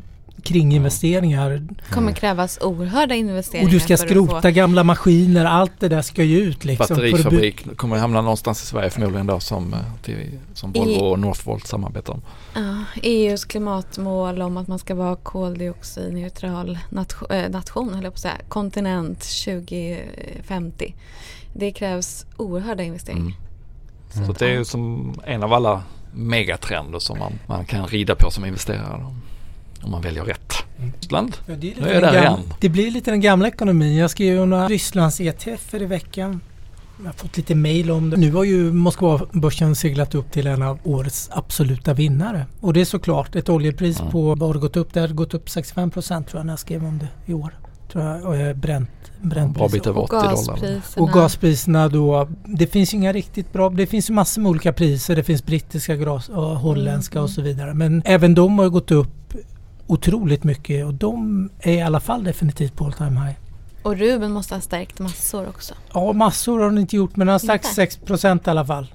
kringinvesteringar. 0.44 1.50
Det 1.50 1.94
kommer 1.94 2.12
krävas 2.12 2.60
oerhörda 2.62 3.16
investeringar. 3.16 3.68
Och 3.68 3.72
du 3.74 3.80
ska 3.80 3.94
att 3.94 4.00
skrota 4.00 4.42
få- 4.42 4.50
gamla 4.50 4.84
maskiner. 4.84 5.46
Allt 5.46 5.72
det 5.80 5.88
där 5.90 6.02
ska 6.02 6.24
ju 6.24 6.38
ut 6.40 6.66
liksom. 6.66 6.88
för 6.88 6.94
att 6.96 7.02
by- 7.02 7.12
Batterifabrik 7.12 7.78
kommer 7.78 7.98
hamna 7.98 8.22
någonstans 8.22 8.64
i 8.64 8.66
Sverige 8.66 8.90
förmodligen 8.90 9.28
då 9.28 9.40
som, 9.40 9.74
eh, 9.74 9.80
till, 10.02 10.18
som 10.54 10.72
Volvo 10.72 10.92
och 11.00 11.20
Northvolt 11.20 11.68
samarbetar 11.68 12.14
om. 12.14 12.22
Ja, 12.56 12.84
EUs 13.04 13.46
klimatmål 13.46 14.42
om 14.42 14.58
att 14.58 14.68
man 14.68 14.80
ska 14.80 14.96
vara 14.96 15.16
koldioxidneutral 15.16 16.80
nation, 16.90 17.32
äh, 17.32 17.50
nation 17.50 17.94
höll 17.94 18.04
jag 18.04 18.14
på 18.14 18.18
att 18.18 18.22
säga, 18.22 18.38
kontinent 18.48 19.20
2050. 19.24 20.96
Det 21.58 21.72
krävs 21.72 22.26
oerhörda 22.38 22.84
investeringar. 22.84 23.34
Så 24.26 24.32
det 24.34 24.46
är 24.46 24.50
ju 24.50 24.66
som 24.66 25.14
en 25.26 25.44
av 25.44 25.54
alla 25.54 25.84
megatrender 26.14 27.00
som 27.00 27.20
man, 27.20 27.34
man 27.48 27.66
kan 27.66 27.88
rida 27.88 28.16
på 28.16 28.32
som 28.32 28.46
investerare 28.46 28.94
om, 29.06 29.22
om 29.84 29.92
man 29.92 30.02
väljer 30.02 30.24
rätt. 30.24 30.54
Ryssland, 31.02 31.38
Ja, 31.46 31.56
det, 31.56 31.68
är 31.72 31.76
lite 31.76 31.82
Nu 31.82 31.90
är 31.90 31.94
jag 31.94 32.04
där 32.04 32.20
igen. 32.22 32.40
det 32.62 32.70
blir 32.70 32.92
lite 32.92 33.12
den 33.12 33.22
gamla 33.22 33.48
ekonomin. 33.48 33.96
Jag 33.96 34.10
skrev 34.12 34.34
ju 34.36 34.46
några 34.46 34.68
Rysslands 34.68 35.22
ETFer 35.22 35.82
i 35.82 35.86
veckan. 35.86 36.42
Jag 37.00 37.06
har 37.06 37.14
fått 37.14 37.38
lite 37.38 37.56
mail 37.56 37.92
om 37.92 38.10
det. 38.10 38.18
Nu 38.18 38.32
har 38.32 38.44
ju 38.44 38.72
Moskva-börsen 38.74 39.76
seglat 39.76 40.16
upp 40.16 40.32
till 40.32 40.48
en 40.48 40.62
av 40.62 40.80
årets 40.84 41.30
absoluta 41.34 41.94
vinnare. 41.94 42.46
Och 42.62 42.74
det 42.74 42.82
är 42.82 42.86
såklart 42.86 43.36
ett 43.36 43.50
oljepris 43.50 44.00
Mm. 44.00 44.12
på, 44.12 44.22
vad 44.36 44.50
har 44.50 44.54
det 44.54 44.60
gått 44.60 44.78
upp? 44.78 44.94
Det 44.94 45.00
har 45.00 45.08
gått 45.08 45.34
upp 45.34 45.50
65 45.50 45.92
procent 45.92 46.28
tror 46.28 46.40
jag 46.40 46.46
när 46.46 46.54
jag 46.54 46.60
skrev 46.60 46.86
om 46.86 46.98
det 46.98 47.08
i 47.32 47.34
år. 47.34 47.54
Tror 47.96 48.36
jag, 48.36 48.50
och 48.52 48.56
bränt, 48.58 48.90
bränt 49.22 49.58
bra 49.58 49.68
bit 49.68 49.88
över 49.88 50.00
Och 50.00 50.04
80 50.04 50.16
dollar. 50.16 50.32
gaspriserna. 50.36 51.04
och 51.06 51.10
gaspriserna 51.14 51.90
då, 51.90 52.28
det 52.46 52.68
finns 52.68 52.94
ju 52.94 52.98
inga 52.98 53.14
riktigt 53.14 53.54
bra, 53.54 53.70
det 53.70 53.88
finns 53.88 54.10
ju 54.10 54.14
massor 54.14 54.42
med 54.42 54.50
olika 54.50 54.74
priser. 54.74 55.16
Det 55.16 55.24
finns 55.24 55.46
brittiska 55.46 55.96
gras 55.96 56.30
och 56.30 56.44
holländska 56.44 57.18
Mm. 57.18 57.24
och 57.24 57.30
så 57.30 57.42
vidare. 57.42 57.74
Men 57.74 58.02
även 58.06 58.36
de 58.36 58.60
har 58.60 58.70
gått 58.70 58.92
upp 58.92 59.34
otroligt 59.88 60.44
mycket 60.44 60.86
och 60.86 60.94
de 60.94 61.50
är 61.60 61.74
i 61.74 61.82
alla 61.82 62.00
fall 62.00 62.24
definitivt 62.24 62.76
på 62.76 62.86
all 62.86 62.94
time 62.94 63.20
high. 63.26 63.36
Och 63.84 63.98
Ruben 63.98 64.32
måste 64.32 64.54
ha 64.54 64.62
stärkt 64.62 65.00
massor 65.00 65.48
också. 65.48 65.74
Ja, 65.94 66.14
massor 66.14 66.60
har 66.60 66.66
den 66.70 66.78
inte 66.78 66.96
gjort 66.96 67.16
men 67.16 67.28
den 67.28 67.32
har 67.32 67.40
stärkt 67.40 67.66
Inte? 67.66 67.76
6 67.76 67.98
procent 67.98 68.48
i 68.48 68.50
alla 68.50 68.66
fall. 68.66 68.88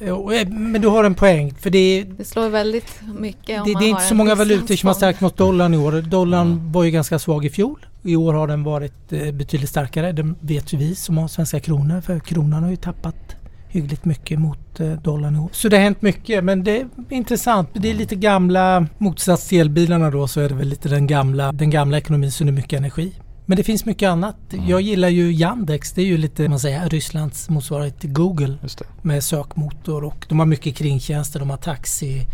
Eh, 0.00 0.48
Men 0.48 0.82
du 0.82 0.88
har 0.88 1.04
en 1.04 1.14
poäng 1.14 1.54
för 1.60 1.70
det 1.70 1.78
är 1.78 2.04
Det 2.04 2.24
slår 2.24 2.48
väldigt 2.48 3.00
mycket 3.18 3.60
om 3.60 3.66
det, 3.66 3.72
man 3.72 3.82
det 3.82 3.88
är 3.88 3.92
har 3.92 3.98
inte 4.00 4.08
så 4.08 4.14
många 4.14 4.34
valutor 4.34 4.76
som 4.76 4.86
har 4.86 4.94
stärkt 4.94 5.20
mot 5.20 5.36
dollarn 5.36 5.74
i 5.74 5.76
år. 5.76 5.92
Dollarn 6.02 6.46
Mm. 6.52 6.72
var 6.72 6.84
ju 6.84 6.90
ganska 6.90 7.18
svag 7.18 7.44
i 7.44 7.50
fjol. 7.50 7.86
I 8.06 8.16
år 8.16 8.34
har 8.34 8.46
den 8.46 8.62
varit 8.62 9.12
eh, 9.12 9.32
betydligt 9.32 9.70
starkare. 9.70 10.12
Det 10.12 10.34
vet 10.40 10.72
ju 10.72 10.76
vi 10.76 10.94
som 10.94 11.18
har 11.18 11.28
svenska 11.28 11.60
kronor 11.60 12.00
för 12.00 12.18
kronan 12.18 12.62
har 12.62 12.70
ju 12.70 12.76
tappat 12.76 13.36
hyggligt 13.68 14.04
mycket 14.04 14.38
mot 14.38 14.80
eh, 14.80 14.92
dollarn 14.92 15.36
i 15.36 15.38
år. 15.38 15.48
Så 15.52 15.68
det 15.68 15.76
har 15.76 15.82
hänt 15.82 16.02
mycket 16.02 16.44
men 16.44 16.64
det 16.64 16.80
är 16.80 16.88
intressant. 17.10 17.68
Det 17.72 17.90
är 17.90 17.94
lite 17.94 18.14
gamla, 18.14 18.86
motsats 18.98 19.48
till 19.48 19.60
elbilarna 19.60 20.10
då 20.10 20.28
så 20.28 20.40
är 20.40 20.48
det 20.48 20.54
väl 20.54 20.68
lite 20.68 20.88
den 20.88 21.06
gamla, 21.06 21.52
den 21.52 21.70
gamla 21.70 21.98
ekonomin 21.98 22.30
det 22.40 22.44
är 22.44 22.52
mycket 22.52 22.78
energi. 22.78 23.12
Men 23.46 23.56
det 23.56 23.64
finns 23.64 23.84
mycket 23.84 24.08
annat. 24.08 24.52
Mm. 24.52 24.68
Jag 24.68 24.80
gillar 24.80 25.08
ju 25.08 25.32
Yandex. 25.32 25.92
Det 25.92 26.02
är 26.02 26.06
ju 26.06 26.18
lite, 26.18 26.48
man 26.48 26.60
säger, 26.60 26.88
Rysslands 26.88 27.48
motsvarighet 27.48 28.00
till 28.00 28.12
Google 28.12 28.58
med 29.02 29.24
sökmotor 29.24 30.04
och 30.04 30.26
de 30.28 30.38
har 30.38 30.46
mycket 30.46 30.76
kringtjänster. 30.76 31.40
De 31.40 31.50
har 31.50 31.56
taxi, 31.56 32.26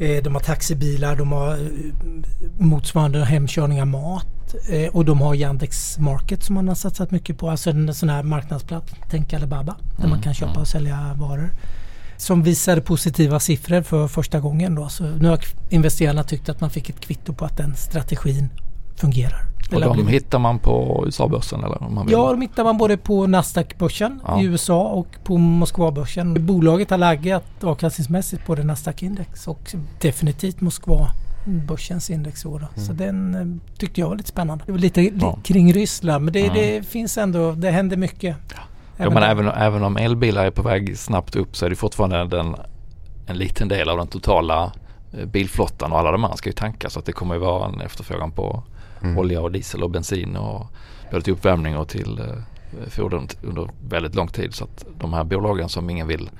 eh, 0.00 0.22
de 0.22 0.34
har 0.34 0.42
taxibilar, 0.42 1.16
de 1.16 1.32
har 1.32 1.58
motsvarande 2.58 3.24
hemkörning 3.24 3.80
av 3.80 3.86
mat 3.86 4.35
eh, 4.70 4.88
och 4.96 5.04
de 5.04 5.20
har 5.20 5.34
Yandex 5.34 5.98
Market 5.98 6.42
som 6.44 6.54
man 6.54 6.68
har 6.68 6.74
satsat 6.74 7.10
mycket 7.10 7.38
på. 7.38 7.50
Alltså 7.50 7.70
en 7.70 7.94
sån 7.94 8.08
här 8.08 8.22
marknadsplats, 8.22 8.92
tänk 9.10 9.32
Alibaba, 9.32 9.76
där 9.90 9.98
Mm, 9.98 10.10
man 10.10 10.22
kan 10.22 10.34
köpa 10.34 10.50
mm. 10.50 10.60
och 10.60 10.68
sälja 10.68 11.14
varor. 11.18 11.50
Som 12.18 12.42
visade 12.42 12.80
positiva 12.80 13.40
siffror 13.40 13.82
för 13.82 14.08
första 14.08 14.40
gången 14.40 14.74
då. 14.74 14.88
Så 14.88 15.04
nu 15.04 15.28
har 15.28 15.40
investerarna 15.70 16.22
tyckt 16.24 16.48
att 16.48 16.60
man 16.60 16.70
fick 16.70 16.88
ett 16.90 17.00
kvitto 17.00 17.32
på 17.34 17.44
att 17.44 17.56
den 17.56 17.74
strategin 17.76 18.48
fungerar. 18.96 19.42
Och 19.74 19.80
de 19.80 19.92
blivit- 19.92 20.12
hittar 20.14 20.38
man 20.38 20.58
på 20.58 21.02
USA-börsen 21.06 21.64
eller? 21.64 21.82
Om 21.82 21.94
man 21.94 22.06
vill. 22.06 22.12
Ja, 22.12 22.30
de 22.30 22.40
hittar 22.40 22.64
man 22.64 22.78
både 22.78 22.96
på 22.96 23.26
Nasdaq-börsen 23.26 24.20
Ja. 24.26 24.40
i 24.40 24.44
USA 24.44 24.82
och 24.88 25.06
på 25.24 25.36
Moskva-börsen. 25.38 26.46
Bolaget 26.46 26.90
har 26.90 26.98
laggat 26.98 27.64
avkastningsmässigt 27.64 28.46
på 28.46 28.54
det 28.54 28.62
Nasdaq-index 28.62 29.46
och 29.48 29.74
definitivt 30.00 30.60
Moskva-börsens 31.46 32.10
index. 32.10 32.42
då. 32.42 32.60
Så 32.76 32.92
den 32.92 33.34
eh, 33.34 33.76
tyckte 33.78 34.00
jag 34.00 34.08
var 34.08 34.16
lite 34.16 34.28
spännande. 34.28 34.64
Det 34.66 34.72
var 34.72 34.78
lite 34.78 35.00
li- 35.00 35.12
Ja. 35.20 35.38
kring 35.44 35.72
Ryssland 35.72 36.24
men 36.24 36.32
det, 36.32 36.40
Ja. 36.40 36.52
det 36.54 36.86
finns 36.86 37.18
ändå, 37.18 37.52
det 37.52 37.70
händer 37.70 37.96
mycket. 37.96 38.36
Ja, 38.98 39.10
men 39.10 39.22
även, 39.22 39.48
även 39.48 39.82
om 39.84 39.96
elbilar 39.96 40.44
är 40.46 40.50
på 40.50 40.62
väg 40.62 40.98
snabbt 40.98 41.36
upp 41.36 41.56
så 41.56 41.66
är 41.66 41.70
det 41.70 41.76
fortfarande 41.76 42.24
den, 42.36 42.56
en 43.26 43.38
liten 43.38 43.68
del 43.68 43.88
av 43.88 43.96
den 43.98 44.06
totala 44.06 44.72
eh, 45.12 45.26
bilflottan 45.26 45.92
och 45.92 45.98
alla 45.98 46.12
de 46.12 46.24
andra 46.24 46.36
ska 46.36 46.48
ju 46.48 46.52
tanka 46.54 46.90
så 46.90 46.98
att 46.98 47.04
det 47.06 47.12
kommer 47.12 47.34
ju 47.34 47.40
vara 47.40 47.68
en 47.68 47.80
efterfrågan 47.80 48.30
på 48.32 48.62
Mm. 49.02 49.18
olja 49.18 49.40
och 49.42 49.52
diesel 49.52 49.82
och 49.82 49.90
bensin 49.90 50.36
och 50.36 50.66
både 51.10 51.22
till 51.22 51.32
uppvärmning 51.32 51.76
och 51.76 51.88
till 51.88 52.18
eh, 52.18 52.88
fordon 52.90 53.28
under 53.42 53.70
väldigt 53.88 54.14
lång 54.14 54.28
tid. 54.28 54.54
Så 54.54 54.64
att 54.64 54.84
de 54.98 55.12
här 55.12 55.24
bolagen 55.24 55.68
som 55.68 55.90
ingen 55.90 56.06
vill, 56.06 56.30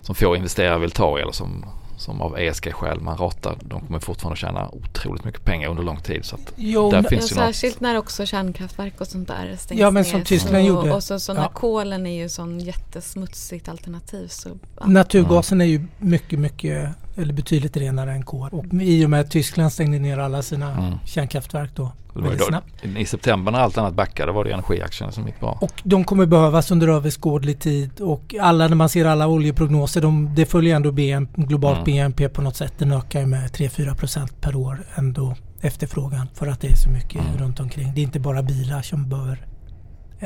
som 0.00 0.14
få 0.14 0.36
investerare 0.36 0.78
vill 0.78 0.90
ta 0.90 1.18
i 1.18 1.22
eller 1.22 1.32
som, 1.32 1.64
som 2.02 2.20
av 2.20 2.38
ESG-skäl 2.38 3.00
man 3.00 3.16
ratar, 3.16 3.56
de 3.60 3.80
kommer 3.80 3.98
fortfarande 4.00 4.36
tjäna 4.40 4.68
otroligt 4.72 5.24
mycket 5.24 5.44
pengar 5.44 5.68
under 5.68 5.82
lång 5.82 6.00
tid. 6.00 6.24
Så 6.24 6.34
att 6.36 6.52
Jo, 6.56 6.90
där 6.90 7.02
finns 7.02 7.32
ju 7.32 7.36
något. 7.36 7.44
särskilt 7.44 7.80
när 7.80 7.96
också 7.98 8.26
kärnkraftverk 8.26 9.00
och 9.00 9.06
sånt 9.06 9.28
där 9.28 9.56
stängs 9.58 9.80
Ja, 9.80 9.90
men 9.90 10.02
ner. 10.02 10.10
som 10.10 10.24
Tyskland 10.24 10.64
så, 10.66 10.68
gjorde. 10.68 10.92
Och 10.92 11.02
så, 11.04 11.20
så 11.20 11.34
när 11.34 11.42
Ja. 11.42 11.48
kolen 11.48 12.06
är 12.06 12.22
ju 12.22 12.28
sån 12.28 12.60
jättesmutsigt 12.60 13.68
alternativ. 13.68 14.28
Så, 14.28 14.48
ja. 14.80 14.86
Naturgasen 14.86 15.60
är 15.60 15.64
ju 15.64 15.86
mycket, 15.98 16.38
mycket 16.38 16.88
eller 17.16 17.32
betydligt 17.32 17.76
renare 17.76 18.12
än 18.12 18.22
kol. 18.24 18.48
Och 18.52 18.64
i 18.80 19.06
och 19.06 19.10
med 19.10 19.20
att 19.20 19.30
Tyskland 19.30 19.72
stängde 19.72 19.98
ner 19.98 20.18
alla 20.18 20.42
sina 20.42 20.70
Mm. 20.70 20.94
kärnkraftverk 21.06 21.70
då 21.74 21.92
då. 22.14 22.60
I 22.98 23.04
september 23.06 23.52
när 23.52 23.58
allt 23.58 23.78
annat 23.78 23.94
backade 23.94 24.32
var 24.32 24.44
det 24.44 24.52
energiaktierna 24.52 25.12
som 25.12 25.26
gick 25.26 25.40
bra. 25.40 25.58
Och 25.60 25.72
de 25.82 26.04
kommer 26.04 26.26
behövas 26.26 26.70
under 26.70 26.88
överskådlig 26.88 27.60
tid 27.60 28.00
och 28.00 28.34
alla 28.40 28.68
när 28.68 28.76
man 28.76 28.88
ser 28.88 29.04
alla 29.04 29.26
oljeprognoser 29.28 30.00
de, 30.00 30.34
det 30.34 30.46
följer 30.46 30.76
ändå 30.76 30.92
BNP, 30.92 31.42
globalt 31.42 31.76
Mm. 31.78 31.84
BNP 31.84 32.28
på 32.28 32.42
något 32.42 32.56
sätt. 32.56 32.72
Den 32.78 32.92
ökar 32.92 33.26
med 33.26 33.50
3-4 33.50 33.94
procent 33.94 34.40
per 34.40 34.56
år 34.56 34.84
ändå 34.94 35.34
efterfrågan 35.60 36.26
för 36.34 36.46
att 36.46 36.60
det 36.60 36.68
är 36.68 36.76
så 36.76 36.90
mycket 36.90 37.20
Mm. 37.20 37.38
runt 37.38 37.60
omkring. 37.60 37.92
Det 37.94 38.00
är 38.00 38.02
inte 38.02 38.20
bara 38.20 38.42
bilar 38.42 38.82
som 38.82 39.08
behöver 39.08 39.46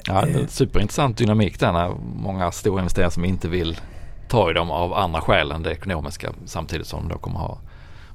Ja, 0.06 0.24
det 0.24 0.32
är 0.32 0.38
en 0.42 0.48
superintressant 0.48 1.16
dynamik 1.18 1.60
där 1.60 1.72
när 1.72 1.90
många 2.16 2.52
stora 2.52 2.80
investerare 2.80 3.10
som 3.10 3.24
inte 3.24 3.48
vill 3.48 3.76
ta 4.28 4.50
i 4.50 4.54
dem 4.54 4.70
av 4.70 4.94
andra 4.94 5.20
skäl 5.20 5.52
än 5.52 5.62
det 5.62 5.70
ekonomiska 5.72 6.32
samtidigt 6.46 6.86
som 6.86 7.08
de 7.08 7.14
då 7.14 7.18
kommer 7.18 7.38
ha 7.38 7.58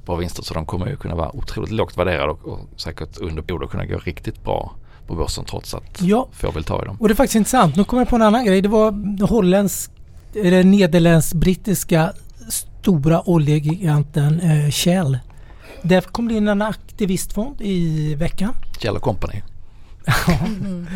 bra 0.06 0.16
vinster. 0.16 0.42
Så 0.42 0.54
de 0.54 0.66
kommer 0.66 0.86
ju 0.86 0.96
kunna 0.96 1.14
vara 1.14 1.36
otroligt 1.36 1.70
lågt 1.70 1.96
värderade 1.98 2.32
och, 2.32 2.44
och 2.48 2.58
säkert 2.76 3.18
under 3.18 3.42
bord 3.42 3.62
och 3.62 3.70
kunna 3.70 3.86
gå 3.86 3.98
riktigt 3.98 4.44
bra 4.44 4.72
på 5.06 5.14
börsen 5.14 5.44
trots 5.44 5.74
att 5.74 6.02
Ja, 6.02 6.28
få 6.32 6.50
vill 6.50 6.64
ta 6.64 6.82
i 6.82 6.86
dem. 6.86 6.96
och 7.00 7.08
det 7.08 7.12
är 7.12 7.16
faktiskt 7.16 7.36
intressant. 7.36 7.76
Nu 7.76 7.84
kommer 7.84 8.00
jag 8.00 8.08
på 8.08 8.16
en 8.16 8.22
annan 8.22 8.44
grej. 8.44 8.60
Det 8.62 8.68
var 8.68 9.26
holländsk, 9.26 9.90
eller 10.34 10.64
nederländsk-brittiska 10.64 12.12
stora 12.48 13.28
oljegiganten 13.28 14.40
eh, 14.40 14.70
Shell. 14.70 15.18
Där 15.82 16.00
kom 16.00 16.28
det 16.28 16.34
in 16.34 16.48
en 16.48 16.62
aktivistfond 16.62 17.60
i 17.60 18.14
veckan. 18.14 18.54
Kjell 18.80 18.98
Company. 18.98 19.42
Mm. 20.06 20.86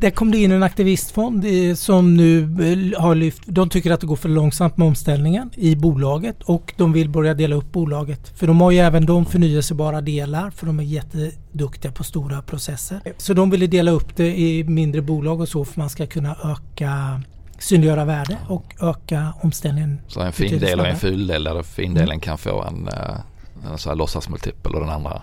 Där 0.00 0.10
kom 0.10 0.30
det 0.30 0.38
in 0.38 0.52
en 0.52 0.62
aktivistfond 0.62 1.44
som 1.74 2.14
nu 2.14 2.42
eh, 2.42 3.02
har 3.02 3.14
lyft, 3.14 3.42
de 3.46 3.68
tycker 3.68 3.90
att 3.90 4.00
det 4.00 4.06
går 4.06 4.16
för 4.16 4.28
långsamt 4.28 4.76
med 4.76 4.88
omställningen 4.88 5.50
i 5.54 5.76
bolaget 5.76 6.42
och 6.42 6.74
de 6.76 6.92
vill 6.92 7.08
börja 7.08 7.34
dela 7.34 7.56
upp 7.56 7.72
bolaget. 7.72 8.38
För 8.38 8.46
de 8.46 8.60
har 8.60 8.70
ju 8.70 8.78
även 8.78 9.06
de 9.06 9.26
förnyelsebara 9.26 10.00
delar 10.00 10.50
för 10.50 10.66
de 10.66 10.78
är 10.78 10.84
jätteduktiga 10.84 11.92
på 11.92 12.04
stora 12.04 12.42
processer. 12.42 13.00
Så 13.16 13.34
de 13.34 13.50
ville 13.50 13.66
dela 13.66 13.90
upp 13.90 14.16
det 14.16 14.38
i 14.38 14.64
mindre 14.64 15.02
bolag 15.02 15.40
och 15.40 15.48
så 15.48 15.64
för 15.64 15.80
man 15.80 15.90
ska 15.90 16.06
kunna 16.06 16.36
öka 16.44 17.22
synliggöra 17.58 18.04
värde 18.04 18.38
och 18.48 18.74
öka 18.80 19.34
omställningen. 19.42 20.00
Så 20.06 20.20
en 20.20 20.32
fin 20.32 20.58
del 20.58 20.80
och 20.80 20.86
en 20.86 20.96
ful 20.96 21.26
del 21.26 21.44
där 21.44 21.62
findelen 21.62 22.20
kan 22.20 22.38
få 22.38 22.62
en, 22.62 22.88
eh, 22.88 23.70
en 23.70 23.78
så 23.78 23.88
här 23.88 23.96
låtsasmultipel 23.96 24.74
och 24.74 24.80
den 24.80 24.90
andra 24.90 25.22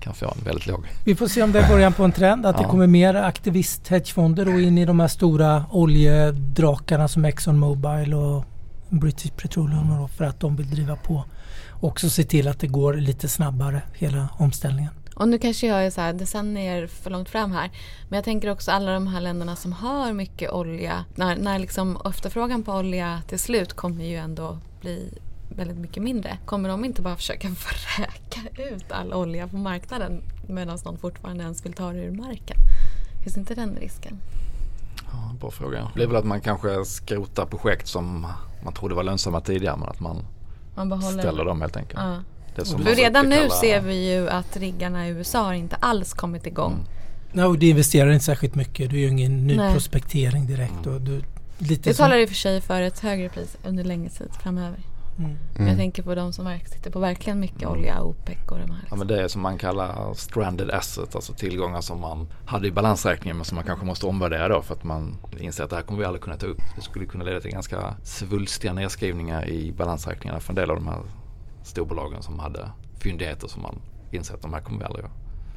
kan 0.00 0.14
få 0.14 0.26
en 0.38 0.44
väldigt 0.44 0.66
låg. 0.66 0.86
Vi 1.04 1.14
får 1.14 1.28
se 1.28 1.42
om 1.42 1.52
det 1.52 1.58
är 1.60 1.68
början 1.68 1.92
på 1.92 2.04
en 2.04 2.12
trend 2.12 2.46
att 2.46 2.56
det 2.56 2.62
Ja. 2.62 2.68
kommer 2.70 2.86
mer 2.86 3.14
aktivist-hedgefonder 3.14 4.44
då 4.44 4.60
in 4.60 4.78
i 4.78 4.84
de 4.84 5.00
här 5.00 5.08
stora 5.08 5.64
oljedrakarna 5.70 7.08
som 7.08 7.24
Exxon 7.24 7.58
Mobil 7.58 8.14
och 8.14 8.44
British 8.88 9.30
Petroleum 9.36 9.96
då, 10.00 10.08
för 10.08 10.24
att 10.24 10.40
de 10.40 10.56
vill 10.56 10.70
driva 10.70 10.96
på. 10.96 11.24
Också 11.80 12.10
se 12.10 12.24
till 12.24 12.48
att 12.48 12.60
det 12.60 12.66
går 12.66 12.94
lite 12.94 13.28
snabbare 13.28 13.82
hela 13.94 14.28
omställningen. 14.38 14.90
Och 15.14 15.28
nu 15.28 15.38
kanske 15.38 15.66
jag 15.66 15.86
är 15.86 15.90
så 15.90 16.00
här 16.00 16.12
decennier 16.12 16.86
för 16.86 17.10
långt 17.10 17.28
fram 17.28 17.52
här. 17.52 17.70
Men 18.08 18.16
jag 18.16 18.24
tänker 18.24 18.50
också 18.50 18.70
alla 18.70 18.92
de 18.92 19.06
här 19.06 19.20
länderna 19.20 19.56
som 19.56 19.72
har 19.72 20.12
mycket 20.12 20.50
olja. 20.50 21.04
När, 21.14 21.36
när 21.36 21.58
liksom 21.58 21.98
efterfrågan 22.04 22.62
på 22.62 22.72
olja 22.72 23.22
till 23.28 23.38
slut 23.38 23.72
kommer 23.72 24.04
ju 24.04 24.16
ändå 24.16 24.58
bli 24.80 25.18
väldigt 25.58 25.76
mycket 25.78 26.02
mindre. 26.02 26.38
Kommer 26.44 26.68
de 26.68 26.84
inte 26.84 27.02
bara 27.02 27.16
försöka 27.16 27.48
vräka 27.98 28.62
ut 28.74 28.92
all 28.92 29.12
olja 29.14 29.48
på 29.48 29.56
marknaden 29.56 30.22
medan 30.46 30.78
någon 30.84 30.98
fortfarande 30.98 31.44
ens 31.44 31.64
vill 31.64 31.72
ta 31.72 31.92
det 31.92 31.98
ur 31.98 32.10
marken? 32.12 32.56
Finns 33.24 33.36
inte 33.36 33.54
den 33.54 33.76
risken? 33.80 34.20
Ja, 35.12 35.34
bra 35.40 35.50
fråga. 35.50 35.78
Det 35.78 35.90
blir 35.94 36.06
väl 36.06 36.16
att 36.16 36.24
man 36.24 36.40
kanske 36.40 36.84
skrotar 36.84 37.46
projekt 37.46 37.88
som 37.88 38.26
man 38.64 38.72
trodde 38.74 38.94
var 38.94 39.02
lönsamma 39.02 39.40
tidigare 39.40 39.76
men 39.76 39.88
att 39.88 40.00
man 40.00 40.16
Man 40.76 40.88
behåller 40.88 41.18
ställer 41.22 41.44
dem 41.44 41.60
helt 41.60 41.76
enkelt. 41.76 42.00
Ja. 42.00 42.16
Det 42.56 42.64
som 42.64 42.82
För 42.82 42.94
redan 42.94 43.28
nu 43.28 43.36
kalla- 43.36 43.50
ser 43.50 43.80
vi 43.80 44.12
ju 44.14 44.28
att 44.28 44.56
riggarna 44.56 45.08
i 45.08 45.10
USA 45.10 45.42
har 45.44 45.52
inte 45.52 45.76
alls 45.76 46.12
kommit 46.14 46.46
igång. 46.46 46.72
Mm. 46.72 46.84
Ja, 47.32 47.46
och 47.46 47.58
det 47.58 47.68
investerar 47.68 48.10
inte 48.10 48.24
särskilt 48.24 48.54
mycket. 48.54 48.90
Du 48.90 49.00
gör 49.00 49.08
ingen 49.10 49.46
ny 49.46 49.56
Nej. 49.56 49.72
prospektering 49.72 50.46
direkt. 50.46 50.86
Och 50.86 51.00
du, 51.00 51.22
lite 51.58 51.90
Det 51.90 51.94
som- 51.94 52.04
talar 52.04 52.16
i 52.18 52.24
och 52.24 52.28
för 52.28 52.36
sig 52.36 52.60
för 52.60 52.82
ett 52.82 52.98
högre 53.00 53.28
pris 53.28 53.56
under 53.64 53.84
längre 53.84 54.08
tid 54.10 54.28
framöver. 54.42 54.78
Mm. 55.18 55.36
Men 55.54 55.66
jag 55.68 55.76
tänker 55.76 56.02
på 56.02 56.14
de 56.14 56.32
som 56.32 56.58
sitter 56.66 56.90
på 56.90 56.98
verkligen 57.00 57.40
mycket 57.40 57.68
olja, 57.68 58.02
OPEC 58.02 58.38
och 58.48 58.58
de 58.58 58.62
här. 58.62 58.68
Ja 58.70 58.76
Liksom. 58.80 58.98
men 58.98 59.08
det 59.08 59.22
är 59.22 59.28
som 59.28 59.42
man 59.42 59.58
kallar 59.58 60.14
stranded 60.14 60.70
asset, 60.70 61.14
alltså 61.14 61.32
tillgångar 61.32 61.80
som 61.80 62.00
man 62.00 62.26
hade 62.46 62.68
i 62.68 62.70
balansräkningen 62.70 63.36
men 63.36 63.44
som 63.44 63.54
man 63.56 63.64
kanske 63.64 63.86
måste 63.86 64.06
omvärdera 64.06 64.48
då 64.48 64.62
för 64.62 64.74
att 64.74 64.84
man 64.84 65.16
inser 65.38 65.64
att 65.64 65.70
det 65.70 65.76
här 65.76 65.82
kommer 65.82 65.98
vi 66.00 66.04
aldrig 66.06 66.22
kunna 66.22 66.36
ta 66.36 66.46
upp. 66.46 66.60
Det 66.76 66.82
skulle 66.82 67.04
kunna 67.06 67.24
leda 67.24 67.40
till 67.40 67.50
ganska 67.50 67.94
svulstiga 68.02 68.72
nedskrivningar 68.72 69.48
i 69.48 69.72
balansräkningarna 69.72 70.40
för 70.40 70.50
en 70.52 70.56
del 70.56 70.70
av 70.70 70.76
de 70.76 70.86
här 70.88 70.98
storbolagen 71.62 72.22
som 72.22 72.38
hade 72.38 72.68
fyndigheter 72.98 73.48
som 73.48 73.62
man 73.62 73.74
inser 74.10 74.34
att 74.34 74.42
de 74.42 74.52
här 74.52 74.60
kommer 74.60 74.78
vi 74.78 74.84
aldrig 74.84 75.04
att 75.04 75.10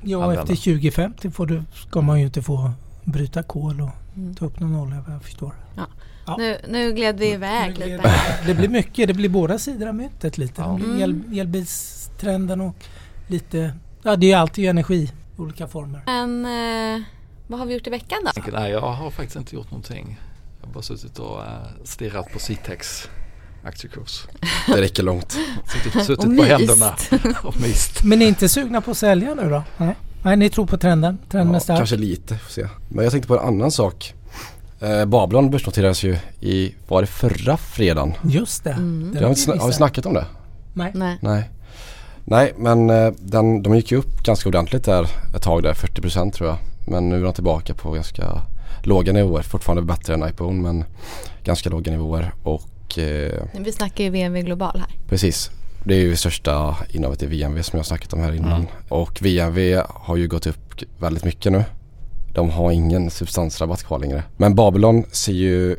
Ja, 0.03 0.23
använda. 0.23 0.41
efter 0.41 0.55
2050 0.55 1.31
får 1.31 1.45
du, 1.45 1.63
ska 1.73 2.01
man 2.01 2.19
ju 2.19 2.25
inte 2.25 2.41
få 2.41 2.71
bryta 3.03 3.43
kol 3.43 3.81
och 3.81 3.89
Mm. 4.15 4.35
ta 4.35 4.45
upp 4.45 4.59
någon 4.59 4.75
olja 4.75 5.03
vad 5.07 5.15
jag 5.15 5.23
förstår. 5.23 5.55
Ja. 5.75 6.35
Nu, 6.37 6.57
nu 6.69 6.93
gled 6.93 7.19
vi 7.19 7.31
iväg 7.31 7.75
Det 7.79 7.85
lite. 7.85 7.97
blir- 8.01 8.47
Det 8.47 8.53
blir 8.55 8.69
mycket, 8.69 9.07
det 9.07 9.13
blir 9.13 9.29
båda 9.29 9.59
sidor 9.59 9.87
av 9.87 9.95
myntet 9.95 10.37
lite. 10.37 10.61
Ja. 10.61 10.75
Mm. 10.75 11.01
el, 11.01 11.39
elbilstrenden 11.39 12.61
och 12.61 12.75
lite, 13.27 13.73
ja 14.03 14.15
det 14.15 14.25
är 14.25 14.27
ju 14.27 14.33
alltid 14.33 14.69
energi 14.69 14.95
i 15.37 15.41
olika 15.41 15.67
former. 15.67 16.01
Men 16.05 16.45
eh, 16.95 17.03
vad 17.47 17.59
har 17.59 17.65
vi 17.65 17.73
gjort 17.73 17.87
i 17.87 17.89
veckan 17.89 18.19
då? 18.35 18.41
Nej 18.51 18.71
jag 18.71 18.81
har 18.81 19.11
faktiskt 19.11 19.35
inte 19.35 19.55
gjort 19.55 19.71
någonting. 19.71 20.19
Jag 20.61 20.67
har 20.67 20.73
bara 20.73 20.83
suttit 20.83 21.19
och 21.19 21.37
uh, 21.39 21.45
stirrat 21.83 22.33
på 22.33 22.39
Citex 22.39 23.09
aktiekurs. 23.63 24.25
Det 24.67 24.81
räcker 24.81 25.03
långt. 25.03 25.31
Suttit, 25.65 26.05
suttit 26.05 26.25
Och 26.25 26.37
på 26.37 26.43
händerna 26.43 26.95
och 27.43 27.61
myst. 27.61 28.03
Men 28.03 28.19
ni 28.19 28.25
är 28.25 28.29
inte 28.29 28.49
sugna 28.49 28.81
på 28.81 28.91
att 28.91 28.97
sälja 28.97 29.33
nu 29.33 29.49
då? 29.49 29.63
Nej, 29.77 29.95
Nej 30.23 30.37
ni 30.37 30.49
tror 30.49 30.65
på 30.65 30.77
trenden? 30.77 31.17
Trenden 31.29 31.49
är 31.49 31.53
Ja, 31.55 31.59
stark? 31.59 31.77
kanske 31.77 31.95
lite, 31.95 32.37
får 32.37 32.49
se. 32.51 32.67
Men 32.89 33.03
jag 33.03 33.11
tänkte 33.11 33.27
på 33.27 33.39
en 33.39 33.47
annan 33.47 33.71
sak. 33.71 34.13
Eh, 34.79 35.05
Babylon 35.05 35.49
börsnoterades 35.49 36.03
ju 36.03 36.17
i, 36.39 36.75
var 36.87 37.01
det 37.01 37.07
förra 37.07 37.57
fredagen? 37.57 38.13
Just 38.23 38.63
det. 38.63 38.71
Mm. 38.71 39.11
det 39.19 39.25
har, 39.25 39.53
vi 39.53 39.59
har 39.59 39.67
vi 39.67 39.73
snackat 39.73 40.05
om 40.05 40.13
det? 40.13 40.25
Nej. 40.73 40.91
Nej. 40.95 41.17
Nej. 41.21 41.49
Nej 42.25 42.53
men 42.57 42.89
eh, 42.89 43.11
den, 43.19 43.63
de 43.63 43.75
gick 43.75 43.91
ju 43.91 43.97
upp 43.97 44.23
ganska 44.23 44.49
ordentligt 44.49 44.83
där 44.83 45.07
ett 45.35 45.41
tag 45.41 45.63
där, 45.63 45.73
40% 45.73 46.31
tror 46.31 46.49
jag. 46.49 46.57
Men 46.87 47.09
nu 47.09 47.19
är 47.19 47.23
de 47.23 47.33
tillbaka 47.33 47.73
på 47.73 47.91
ganska 47.91 48.41
låga 48.83 49.13
nivåer. 49.13 49.41
Fortfarande 49.41 49.81
bättre 49.81 50.13
än 50.13 50.29
iPhone 50.29 50.61
men 50.61 50.83
ganska 51.43 51.69
låga 51.69 51.91
nivåer. 51.91 52.33
Och 52.43 52.99
eh, 52.99 53.43
Vi 53.59 53.71
snackar 53.71 54.03
ju 54.03 54.09
VNV 54.09 54.41
Global 54.41 54.79
här. 54.79 54.95
precis. 55.09 55.51
Det 55.83 55.95
är 55.95 55.99
ju 55.99 56.15
största 56.15 56.77
innehavet 56.89 57.23
i 57.23 57.25
VNV 57.25 57.61
som 57.61 57.77
jag 57.77 57.79
har 57.79 57.83
snackat 57.83 58.13
om 58.13 58.19
här 58.19 58.33
innan. 58.33 58.51
Mm. 58.51 58.67
Och 58.89 59.21
VNV 59.21 59.81
har 59.89 60.17
ju 60.17 60.27
gått 60.27 60.47
upp 60.47 60.81
väldigt 60.99 61.23
mycket 61.23 61.51
nu. 61.51 61.63
De 62.33 62.49
har 62.49 62.71
ingen 62.71 63.09
substansrabatt 63.09 63.83
kvar 63.83 63.99
längre. 63.99 64.23
Men 64.37 64.55
Babylon 64.55 65.03
ser 65.11 65.33
ju 65.33 65.75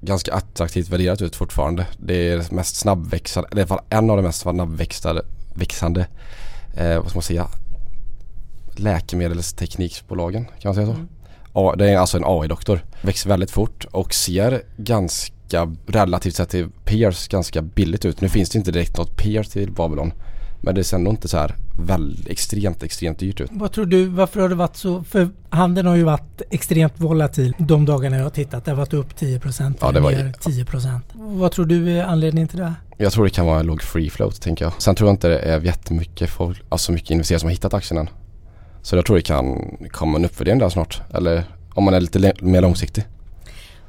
ganska 0.00 0.34
attraktivt 0.34 0.88
värderat 0.88 1.22
ut 1.22 1.36
fortfarande. 1.36 1.86
Det 1.98 2.28
är 2.28 2.54
mest 2.54 2.76
snabbväxande, 2.76 3.48
eller 3.52 3.60
i 3.60 3.62
alla 3.62 3.68
fall 3.68 3.84
en 3.90 4.10
av 4.10 4.16
de 4.16 4.22
mest 4.22 4.40
snabbväxande 4.40 5.22
växande, 5.54 6.06
eh, 6.76 6.96
vad 6.96 7.08
ska 7.08 7.16
man 7.16 7.22
säga, 7.22 7.48
läkemedelsteknikbolagen. 8.76 10.44
Kan 10.44 10.68
man 10.68 10.74
säga 10.74 10.86
så? 10.86 10.92
Mm. 10.92 11.08
Ja, 11.54 11.74
det 11.78 11.90
är 11.90 11.98
alltså 11.98 12.16
en 12.16 12.24
AI-doktor. 12.26 12.84
Växer 13.02 13.28
väldigt 13.28 13.50
fort 13.50 13.86
och 13.90 14.14
ser 14.14 14.62
ganska 14.76 15.33
relativt 15.86 16.34
sett 16.34 16.48
till 16.48 16.68
peers 16.84 17.28
ganska 17.28 17.62
billigt 17.62 18.04
ut. 18.04 18.20
Nu 18.20 18.28
finns 18.28 18.50
det 18.50 18.58
inte 18.58 18.72
direkt 18.72 18.96
något 18.96 19.16
peer 19.16 19.42
till 19.42 19.72
Babylon. 19.72 20.12
Men 20.60 20.74
det 20.74 20.84
ser 20.84 20.96
ändå 20.96 21.10
inte 21.10 21.28
så 21.28 21.36
här 21.38 21.54
väldigt 21.78 22.28
extremt, 22.28 22.82
extremt 22.82 23.18
dyrt 23.18 23.40
ut. 23.40 23.50
Vad 23.52 23.72
tror 23.72 23.86
du, 23.86 24.06
varför 24.06 24.40
har 24.40 24.48
det 24.48 24.54
varit 24.54 24.76
så? 24.76 25.02
För 25.04 25.28
handeln 25.50 25.88
har 25.88 25.96
ju 25.96 26.02
varit 26.04 26.42
extremt 26.50 26.92
volatil 26.96 27.54
de 27.58 27.84
dagarna 27.84 28.16
jag 28.16 28.22
har 28.22 28.30
tittat. 28.30 28.64
Det 28.64 28.70
har 28.70 28.76
varit 28.76 28.92
upp 28.92 29.16
10 29.16 29.40
procent 29.40 29.78
Ja, 29.80 29.92
det 29.92 30.00
var- 30.00 30.10
ner 30.12 30.32
10 30.40 30.64
procent. 30.64 31.04
Vad 31.14 31.52
tror 31.52 31.64
du 31.66 31.90
är 31.90 32.04
anledningen 32.04 32.48
till 32.48 32.58
det? 32.58 32.74
Jag 32.98 33.12
tror 33.12 33.24
det 33.24 33.30
kan 33.30 33.46
vara 33.46 33.60
en 33.60 33.66
låg 33.66 33.82
free 33.82 34.10
float 34.10 34.40
tänker 34.40 34.64
jag. 34.64 34.72
Sen 34.82 34.94
tror 34.94 35.08
jag 35.08 35.14
inte 35.14 35.28
det 35.28 35.38
är 35.38 35.60
jättemycket 35.60 36.30
folk, 36.30 36.62
alltså 36.68 36.92
mycket 36.92 37.10
investerare 37.10 37.40
som 37.40 37.46
har 37.46 37.52
hittat 37.52 37.74
aktien 37.74 38.00
än. 38.00 38.08
Så 38.82 38.96
jag 38.96 39.06
tror 39.06 39.16
det 39.16 39.22
kan 39.22 39.76
komma 39.90 40.18
en 40.18 40.24
uppvärdering 40.24 40.58
där 40.58 40.68
snart. 40.68 41.02
Eller 41.14 41.44
om 41.74 41.84
man 41.84 41.94
är 41.94 42.00
lite 42.00 42.32
mer 42.40 42.60
långsiktig. 42.60 43.04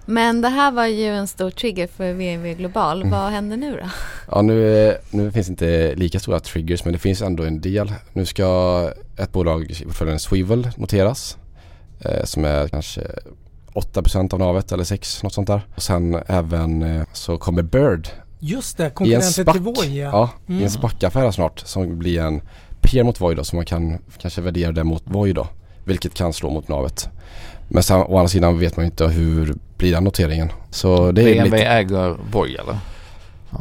Men 0.06 0.42
det 0.42 0.50
här 0.50 0.72
var 0.72 0.86
ju 0.86 1.06
en 1.08 1.28
stor 1.28 1.50
trigger 1.50 1.88
för 1.88 2.14
VNV 2.14 2.54
Global. 2.54 3.02
Mm. 3.02 3.12
Vad 3.12 3.32
händer 3.32 3.58
nu 3.58 3.72
då? 3.72 3.90
Ja 4.32 4.42
nu, 4.42 4.88
eh, 4.88 4.96
nu 5.12 5.32
finns 5.32 5.50
inte 5.50 5.96
lika 5.96 6.20
stora 6.20 6.40
triggers 6.40 6.84
men 6.86 6.94
det 6.94 7.00
finns 7.00 7.22
ändå 7.22 7.44
en 7.44 7.62
del. 7.62 7.94
Nu 8.14 8.26
ska 8.26 8.92
ett 9.18 9.32
bolag 9.32 9.72
i 9.72 9.86
portföljen 9.86 10.20
Swivel 10.20 10.70
noteras. 10.78 11.38
Eh, 12.00 12.24
som 12.24 12.46
är 12.46 12.68
kanske 12.68 13.02
8% 13.74 14.34
av 14.34 14.40
navet 14.40 14.72
eller 14.72 14.84
6 14.84 15.24
något 15.24 15.34
sånt 15.34 15.48
där. 15.48 15.62
Och 15.76 15.84
sen 15.84 16.20
även 16.28 16.82
eh, 16.84 17.04
så 17.14 17.38
kommer 17.38 17.62
Bird 17.62 18.08
Just 18.40 18.78
det, 18.78 18.84
i 18.84 18.86
en 18.86 18.92
konkurrenten 18.92 19.46
till 19.46 19.62
Voi. 19.62 20.00
Ja, 20.00 20.30
i 20.48 20.52
Mm. 20.52 20.64
en 20.64 20.70
SPAC-affär 20.70 21.20
här 21.22 21.32
snart 21.32 21.60
som 21.60 22.00
blir 22.00 22.20
en 22.22 22.42
peer 22.82 23.04
mot 23.04 23.22
Voi 23.22 23.36
då 23.36 23.44
så 23.44 23.56
man 23.56 23.66
kan 23.66 23.98
kanske 24.18 24.42
värdera 24.42 24.72
det 24.72 24.84
mot 24.84 25.04
Voi 25.06 25.34
då. 25.34 25.48
Vilket 25.84 26.14
kan 26.14 26.34
slå 26.34 26.50
mot 26.50 26.68
navet. 26.68 27.10
Men 27.68 27.84
sen, 27.84 28.02
å 28.02 28.18
andra 28.18 28.28
sidan 28.28 28.60
vet 28.60 28.78
man 28.78 28.86
inte 28.86 29.08
hur 29.08 29.56
blir 29.78 29.92
den 29.92 30.04
noteringen. 30.04 30.52
Så 30.70 31.12
det 31.12 31.22
är 31.22 31.26
BMW 31.26 31.58
lite, 31.58 31.70
äger 31.70 32.18
Voi 32.32 32.56
eller? 32.56 32.78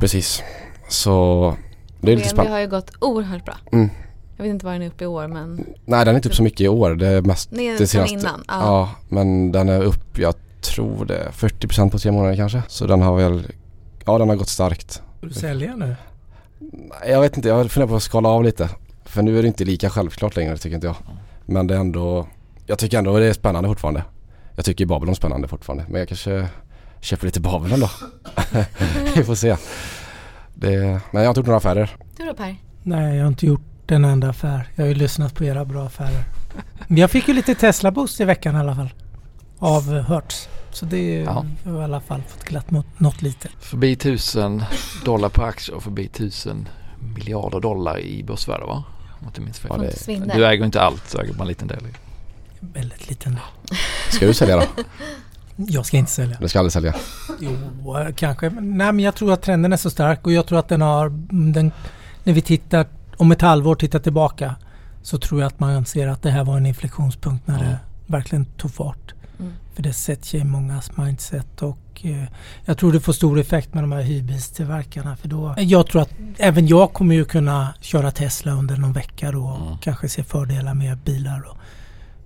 precis. 0.00 0.42
Så 0.88 1.56
Det 2.00 2.12
är 2.12 2.16
lite 2.16 2.28
spännande. 2.28 2.52
har 2.52 2.60
ju 2.60 2.68
gått 2.68 2.90
oerhört 3.00 3.44
bra. 3.44 3.54
Mm. 3.72 3.90
Jag 4.36 4.44
vet 4.44 4.50
inte 4.50 4.66
vad 4.66 4.74
den 4.74 4.82
är 4.82 4.86
uppe 4.86 5.04
i 5.04 5.06
år 5.06 5.28
men 5.28 5.64
Nej 5.84 6.04
den 6.04 6.14
är 6.14 6.18
inte 6.18 6.28
upp 6.28 6.34
så 6.34 6.42
mycket 6.42 6.60
i 6.60 6.68
år. 6.68 6.94
Det 6.94 7.06
är 7.08 7.22
mest 7.22 7.50
ner 7.50 7.72
det 7.72 7.78
sen 7.78 7.86
senaste. 7.86 8.14
innan. 8.14 8.44
Ja. 8.48 8.54
Ja. 8.60 8.90
men 9.08 9.52
den 9.52 9.68
är 9.68 9.82
upp, 9.82 10.18
jag 10.18 10.34
tror 10.60 11.04
det, 11.04 11.16
är 11.18 11.30
40% 11.30 11.90
på 11.90 11.98
tre 11.98 12.10
månader 12.12 12.36
kanske. 12.36 12.62
Så 12.68 12.86
den 12.86 13.02
har 13.02 13.16
väl, 13.16 13.46
ja 14.04 14.18
den 14.18 14.28
har 14.28 14.36
gått 14.36 14.48
starkt. 14.48 14.92
Ska 14.92 15.26
du 15.26 15.32
sälja 15.34 15.76
nu? 15.76 15.96
Nej, 16.58 17.10
Jag 17.10 17.20
vet 17.20 17.36
inte, 17.36 17.48
jag 17.48 17.70
funderar 17.70 17.88
på 17.90 17.96
att 17.96 18.02
skala 18.02 18.28
av 18.28 18.44
lite. 18.44 18.68
För 19.04 19.22
nu 19.22 19.38
är 19.38 19.42
det 19.42 19.48
inte 19.48 19.64
lika 19.64 19.90
självklart 19.90 20.36
längre 20.36 20.56
tycker 20.56 20.74
inte 20.74 20.86
jag. 20.86 20.96
Men 21.46 21.66
det 21.66 21.74
är 21.74 21.78
ändå, 21.78 22.26
jag 22.66 22.78
tycker 22.78 22.98
ändå 22.98 23.18
det 23.18 23.26
är 23.26 23.32
spännande 23.32 23.68
fortfarande. 23.68 24.02
Jag 24.56 24.64
tycker 24.64 24.86
Babylon 24.86 25.10
är 25.10 25.14
spännande 25.16 25.48
fortfarande. 25.48 25.84
Men 25.88 25.98
jag 25.98 26.08
kanske 26.08 26.48
köper 27.00 27.26
lite 27.26 27.40
Babylon 27.40 27.80
då. 27.80 27.90
Vi 29.16 29.24
får 29.24 29.34
se. 29.34 29.56
Det, 30.54 30.78
men 30.80 31.00
jag 31.12 31.20
har 31.20 31.28
inte 31.28 31.40
gjort 31.40 31.46
några 31.46 31.56
affärer. 31.58 31.96
Du 32.16 32.24
då 32.24 32.34
Per? 32.34 32.56
Nej, 32.82 33.16
jag 33.16 33.24
har 33.24 33.28
inte 33.28 33.46
gjort 33.46 33.90
en 33.90 34.04
enda 34.04 34.28
affär. 34.28 34.68
Jag 34.74 34.84
har 34.84 34.88
ju 34.88 34.94
lyssnat 34.94 35.34
på 35.34 35.44
era 35.44 35.64
bra 35.64 35.86
affärer. 35.86 36.24
Men 36.86 36.98
jag 36.98 37.10
fick 37.10 37.28
ju 37.28 37.34
lite 37.34 37.54
Tesla-boost 37.54 38.20
i 38.20 38.24
veckan 38.24 38.56
i 38.56 38.58
alla 38.58 38.74
fall. 38.74 38.92
Av 39.58 39.96
eh, 39.96 40.04
Hertz. 40.08 40.48
Så 40.72 40.84
det 40.86 40.96
är, 41.20 41.24
Ja. 41.24 41.44
i 41.66 41.68
alla 41.82 42.00
fall 42.00 42.22
fått 42.28 42.44
glatt 42.44 42.70
mot 42.70 42.86
något 43.00 43.22
lite. 43.22 43.48
Förbi 43.60 43.92
1000 43.92 44.62
dollar 45.04 45.28
per 45.28 45.42
aktie 45.42 45.74
och 45.74 45.82
förbi 45.82 46.04
1000 46.06 46.68
miljarder 47.14 47.60
dollar 47.60 47.98
i 47.98 48.22
börsvärde 48.24 48.64
va? 48.66 48.84
Om 49.00 49.18
jag 49.20 49.28
inte 49.28 49.40
minns 49.40 49.58
fel. 49.58 49.70
Ja, 50.06 50.14
det-. 50.26 50.34
Du 50.34 50.46
äger 50.46 50.64
inte 50.64 50.80
allt, 50.80 51.12
du 51.12 51.18
äger 51.18 51.32
bara 51.32 51.42
en 51.42 51.48
liten 51.48 51.68
del. 51.68 51.78
Väldigt 52.72 53.08
liten. 53.08 53.38
Ska 54.10 54.26
du 54.26 54.34
sälja 54.34 54.56
då? 54.56 54.62
Jag 55.56 55.86
ska 55.86 55.96
inte 55.96 56.10
sälja. 56.10 56.36
Du 56.40 56.48
ska 56.48 56.58
aldrig 56.58 56.72
sälja? 56.72 56.94
Jo, 57.40 57.98
eh, 57.98 58.14
kanske. 58.14 58.50
Nej, 58.50 58.92
men 58.92 58.98
jag 59.00 59.14
tror 59.14 59.32
att 59.32 59.42
trenden 59.42 59.72
är 59.72 59.76
så 59.76 59.90
stark 59.90 60.26
och 60.26 60.32
jag 60.32 60.46
tror 60.46 60.58
att 60.58 60.68
den 60.68 60.80
har... 60.80 61.06
mm, 61.06 61.52
Den, 61.52 61.72
när 62.24 62.32
vi 62.32 62.40
tittar 62.40 62.86
om 63.16 63.32
ett 63.32 63.40
halvår 63.42 63.74
tittar 63.74 63.98
tillbaka 63.98 64.54
så 65.02 65.18
tror 65.18 65.40
jag 65.40 65.46
att 65.48 65.60
man 65.60 65.84
ser 65.84 66.08
att 66.08 66.22
det 66.22 66.30
här 66.30 66.44
var 66.44 66.56
en 66.56 66.66
inflektionspunkt 66.66 67.46
när 67.46 67.58
Ja. 67.64 67.68
det 67.68 67.78
verkligen 68.06 68.44
tog 68.44 68.74
fart. 68.74 69.14
Mm. 69.40 69.52
För 69.74 69.82
det 69.82 69.92
sätter 69.92 70.26
sig 70.26 70.40
i 70.40 70.44
mångas 70.44 70.96
mindset 70.96 71.62
och 71.62 71.78
eh, 72.02 72.24
jag 72.64 72.78
tror 72.78 72.92
det 72.92 73.00
får 73.00 73.12
stor 73.12 73.38
effekt 73.40 73.74
med 73.74 73.82
de 73.82 73.92
här 73.92 74.02
hyrbilstillverkarna. 74.02 75.16
För 75.16 75.28
då, 75.28 75.54
jag 75.58 75.86
tror 75.86 76.02
att 76.02 76.10
även 76.38 76.66
jag 76.66 76.92
kommer 76.92 77.14
ju 77.14 77.24
kunna 77.24 77.74
köra 77.80 78.10
Tesla 78.10 78.52
under 78.52 78.76
någon 78.76 78.92
vecka 78.92 79.32
då 79.32 79.44
och 79.44 79.66
Mm. 79.66 79.78
kanske 79.78 80.08
se 80.08 80.24
fördelar 80.24 80.74
med 80.74 80.98
bilar 80.98 81.40
och 81.50 81.56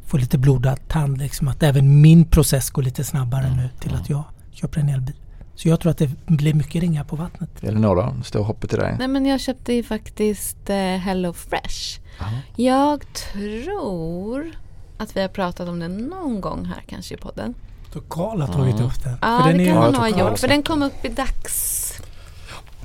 få 0.09 0.17
lite 0.17 0.39
blodad 0.39 0.89
tand. 0.89 1.19
Liksom, 1.19 1.49
att 1.49 1.63
även 1.63 2.01
min 2.01 2.25
process 2.25 2.71
går 2.71 2.83
lite 2.83 3.05
snabbare 3.05 3.45
Mm. 3.45 3.57
nu 3.57 3.69
till 3.81 3.91
Mm. 3.91 4.03
att 4.03 4.11
jag 4.11 4.25
köper 4.53 4.81
en 4.81 4.89
elbil. 4.89 5.15
Så 5.55 5.69
jag 5.69 5.81
tror 5.81 5.91
att 5.91 5.99
det 5.99 6.11
blir 6.27 6.55
mycket 6.55 6.81
ringar 6.83 7.05
på 7.05 7.17
vattnet. 7.17 7.51
Elinor 7.65 7.97
då? 7.97 8.15
Står 8.25 8.45
hoppet 8.45 8.71
till 8.71 8.79
dig? 8.79 8.97
Nej 8.99 9.09
men 9.09 9.27
jag 9.27 9.41
köpte 9.41 9.73
ju 9.73 9.83
faktiskt 9.83 10.71
eh, 10.71 10.77
Hello 10.77 11.33
Fresh. 11.33 12.01
Jaha. 12.19 12.31
Jag 12.57 13.05
tror 13.15 14.51
att 14.99 15.17
vi 15.17 15.21
har 15.21 15.29
pratat 15.29 15.69
om 15.69 15.79
det 15.79 15.89
någon 15.89 16.41
gång 16.41 16.65
här 16.65 16.83
kanske 16.87 17.15
i 17.15 17.17
podden. 17.17 17.55
Så 17.93 18.01
Karl 18.01 18.41
har 18.41 18.49
tagit 18.49 18.75
Mm. 18.75 18.87
upp 18.87 19.05
den. 19.05 19.17
Ja 19.23 19.41
För 19.43 19.49
den 19.49 19.59
det 19.59 19.65
kan 19.67 19.75
Ja, 19.75 19.91
nog 19.91 20.01
ha 20.01 20.09
gjort. 20.09 20.39
För 20.39 20.49
den 20.49 20.63
kom 20.63 20.83
upp 20.83 21.05
i 21.05 21.09
dags... 21.09 21.85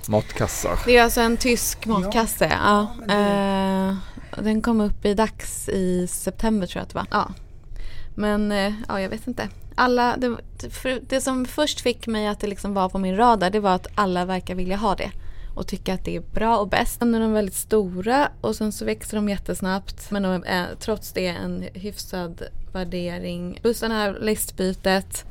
Matkassar. 0.08 0.80
Det 0.86 0.98
är 0.98 1.04
alltså 1.04 1.22
en 1.22 1.38
tysk 1.38 1.86
matkasse. 1.86 2.52
Ja, 2.64 2.82
och 2.82 3.94
den 4.42 4.62
kom 4.62 4.82
upp 4.82 5.06
i 5.06 5.14
dags 5.14 5.70
i 5.70 6.08
september 6.08 6.68
tror 6.68 6.80
jag 6.80 6.84
att 6.84 6.90
det 6.90 6.96
var. 6.96 7.08
Ja. 7.12 7.34
Men 8.16 8.52
eh, 8.52 8.74
ja, 8.88 9.02
jag 9.02 9.10
vet 9.10 9.28
inte. 9.28 9.50
Alla, 9.76 10.18
det, 10.18 10.38
det 11.02 11.22
som 11.22 11.46
först 11.46 11.82
fick 11.82 12.08
mig 12.08 12.28
att 12.28 12.40
det 12.40 12.48
liksom 12.48 12.74
var 12.74 12.90
på 12.90 12.98
min 12.98 13.18
radar 13.18 13.50
det 13.50 13.60
var 13.60 13.76
att 13.76 13.88
alla 13.96 14.26
verkar 14.26 14.56
vilja 14.56 14.76
ha 14.76 14.96
det. 14.96 15.12
Och 15.56 15.68
tycka 15.68 15.94
att 15.94 16.06
det 16.06 16.16
är 16.16 16.22
bra 16.22 16.58
och 16.58 16.68
bäst. 16.68 17.00
Sen 17.00 17.16
är 17.16 17.20
de 17.20 17.34
väldigt 17.34 17.56
stora 17.56 18.30
och 18.42 18.56
sen 18.56 18.72
så 18.72 18.86
växer 18.86 19.16
de 19.18 19.30
jättesnabbt. 19.30 20.12
Men 20.12 20.24
de 20.24 20.44
är 20.48 20.68
trots 20.80 21.14
det 21.14 21.28
en 21.28 21.66
hyfsad 21.74 22.44
värdering. 22.76 23.60
Det 23.64 23.74
här 23.92 24.18
listbytet. 24.22 25.26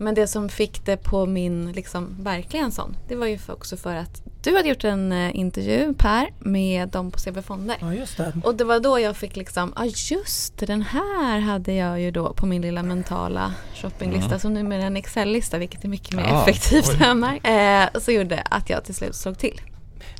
Men 0.00 0.14
det 0.14 0.26
som 0.26 0.48
fick 0.48 0.86
det 0.86 0.96
på 0.96 1.26
min, 1.26 1.72
liksom 1.72 2.16
verkligen 2.20 2.72
sån. 2.72 2.96
Det 3.08 3.14
var 3.16 3.26
ju 3.26 3.38
också 3.48 3.76
för 3.76 3.94
att 3.94 4.22
du 4.42 4.56
hade 4.56 4.68
gjort 4.68 4.84
en 4.84 5.12
eh, 5.12 5.36
intervju 5.36 5.94
Per 5.98 6.30
med 6.38 6.88
dem 6.88 7.10
på 7.10 7.18
CB 7.18 7.42
Fonder. 7.42 7.76
Ja, 7.80 7.94
just 7.94 8.16
det. 8.16 8.32
Och 8.44 8.54
det 8.54 8.64
var 8.64 8.80
då 8.80 9.00
jag 9.00 9.16
fick 9.16 9.36
liksom, 9.36 9.72
ja 9.76 9.82
ah, 9.82 9.84
just 10.10 10.58
den 10.58 10.82
här 10.82 11.38
hade 11.40 11.72
jag 11.72 12.00
ju 12.00 12.10
då 12.10 12.32
på 12.34 12.46
min 12.46 12.62
lilla 12.62 12.82
mentala 12.82 13.54
shoppinglista 13.74 14.26
Mm. 14.28 14.40
som 14.40 14.54
numera 14.54 14.82
är 14.82 14.86
en 14.86 14.96
Excel-lista 14.96 15.58
vilket 15.58 15.84
är 15.84 15.88
mycket 15.88 16.12
mer 16.16 16.24
Ah, 16.24 16.42
effektivt 16.42 16.98
märkt. 17.16 17.46
eh, 17.94 18.00
Så 18.00 18.12
gjorde 18.12 18.40
att 18.50 18.70
jag 18.70 18.84
till 18.84 18.94
slut 18.94 19.14
slog 19.14 19.38
till. 19.38 19.60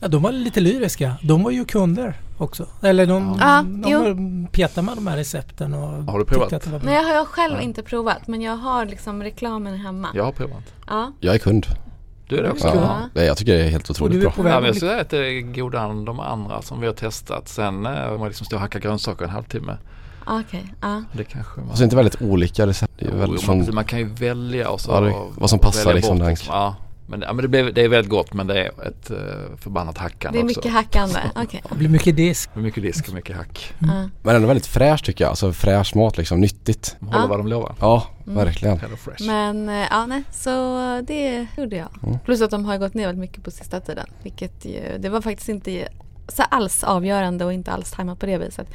Ja, 0.01 0.09
de 0.09 0.23
var 0.23 0.33
lite 0.33 0.61
lyriska. 0.61 1.15
De 1.23 1.43
var 1.43 1.51
ju 1.51 1.65
kunder 1.65 2.15
också. 2.39 2.67
Eller 2.83 3.07
de, 3.07 3.37
Ja, 3.41 3.63
de 3.67 3.85
jo. 3.91 3.99
var- 3.99 4.47
petade 4.51 4.87
med 4.87 4.97
de 4.97 5.07
här 5.07 5.17
recepten 5.17 5.75
och 5.75 5.89
Har 6.13 6.19
du 6.19 6.25
provat? 6.25 6.45
tyckte 6.51 6.57
att 6.57 6.63
det 6.63 6.71
var 6.71 6.79
bra. 6.79 6.87
Nej 6.91 6.95
jag 6.97 7.05
har 7.09 7.15
jag 7.15 7.27
själv 7.27 7.55
Nej. 7.55 7.65
inte 7.65 7.83
provat 7.83 8.27
men 8.29 8.43
jag 8.43 8.57
har 8.57 8.85
liksom 8.87 9.23
reklamen 9.23 9.77
hemma. 9.77 10.09
Jag 10.15 10.25
har 10.25 10.33
provat. 10.33 10.63
Ja. 10.87 11.13
Jag 11.21 11.35
är 11.35 11.39
kund. 11.39 11.67
Du 12.29 12.39
är 12.39 12.43
det 12.43 12.51
också? 12.51 12.67
Ja. 12.67 12.99
Ja, 13.15 13.23
jag 13.23 13.37
tycker 13.37 13.53
det 13.59 13.65
är 13.65 13.69
helt 13.71 13.91
otroligt 13.91 14.13
du 14.13 14.19
är 14.19 14.23
bra. 14.23 14.31
på 14.31 14.49
Ja, 14.49 14.67
jag 14.67 14.77
skulle 14.77 14.91
säga 14.91 15.01
att 15.03 15.11
det 15.11 15.19
är 15.19 15.41
godare 15.55 15.91
än 15.91 16.05
de 16.05 16.21
andra 16.21 16.63
som 16.63 16.81
vi 16.81 16.87
har 16.87 16.95
testat. 16.95 17.49
Sen 17.49 17.87
eh, 17.87 18.19
man 18.19 18.29
liksom 18.29 18.47
står 18.47 18.57
och 18.57 18.61
hackar 18.61 18.81
grönsaker 18.81 19.25
en 19.25 19.31
halvtimme. 19.31 19.77
Okej, 20.27 20.75
ja. 20.81 21.03
Det 21.13 21.25
kanske 21.25 21.61
man... 21.61 21.71
Och 21.71 21.77
så 21.77 21.81
är 21.83 21.83
det 21.83 21.85
inte 21.85 21.97
väldigt 21.97 22.23
olika 22.23 22.67
recept. 22.67 22.93
Det 22.99 23.05
är 23.07 23.11
Jo, 23.13 23.17
väldigt 23.19 23.47
man, 23.47 23.65
från, 23.65 23.75
man 23.75 23.85
kan 23.85 23.99
ju 23.99 24.05
välja 24.09 24.71
och 24.71 24.81
så 24.81 24.91
Ja, 24.91 25.01
det- 25.01 25.15
vad 25.35 25.51
som 25.51 25.59
passar 25.59 25.95
liksom 25.95 26.19
bort 26.19 26.27
där. 26.29 26.39
Ja, 26.49 26.77
men, 27.09 27.21
ja, 27.21 27.33
men 27.33 27.43
det, 27.43 27.49
blir, 27.49 27.73
det 27.73 27.83
är 27.85 27.89
väldigt 27.89 28.11
gott 28.11 28.35
men 28.35 28.47
det 28.47 28.61
är 28.65 28.69
ett 28.89 29.11
uh, 29.11 29.17
förbannat 29.57 29.99
hackande 29.99 30.39
Det 30.39 30.43
är 30.43 30.45
också. 30.45 30.59
mycket 30.61 30.73
hackande. 30.73 31.21
Okej. 31.37 31.63
Det 31.69 31.75
blir 31.75 31.89
mycket 31.89 32.17
disk. 32.17 32.51
Med 32.55 32.65
mycket 32.65 32.83
disk 32.83 33.09
och 33.09 33.15
mycket 33.15 33.37
hack. 33.37 33.75
Ja. 33.79 34.09
men 34.23 34.37
ändå 34.37 34.49
väldigt 34.49 34.67
fräsch 34.67 35.05
tycker 35.05 35.25
jag. 35.25 35.29
Alltså 35.31 35.53
fräsch 35.53 35.97
mat 35.97 36.19
liksom, 36.19 36.41
nyttigt. 36.41 36.97
De 37.01 37.07
håller 37.07 37.21
Ja. 37.21 37.27
vad 37.27 37.39
de 37.39 37.47
lovar. 37.49 37.75
Ja, 37.81 38.07
Mm. 38.27 38.45
verkligen. 38.45 38.81
Men 39.21 39.69
eh, 39.69 39.87
ja, 39.91 40.07
nej, 40.07 40.23
så 40.33 40.51
det 41.07 41.47
gjorde 41.57 41.77
jag. 41.77 41.89
Mm. 42.03 42.19
Plus 42.25 42.43
att 42.43 42.51
de 42.51 42.65
har 42.65 42.79
gått 42.79 42.95
ner 42.95 43.07
väldigt 43.07 43.21
mycket 43.21 43.45
på 43.45 43.51
sista 43.51 43.81
tiden. 43.81 44.07
Vilket 44.23 44.65
ju, 44.65 44.99
det 44.99 45.09
var 45.09 45.21
faktiskt 45.21 45.49
inte 45.49 45.89
så 46.29 46.43
alls 46.43 46.85
avgörande 46.85 47.45
och 47.45 47.53
inte 47.53 47.71
alls 47.73 47.91
tajmat 47.91 48.19
på 48.19 48.27
det 48.27 48.39
viset. 48.39 48.67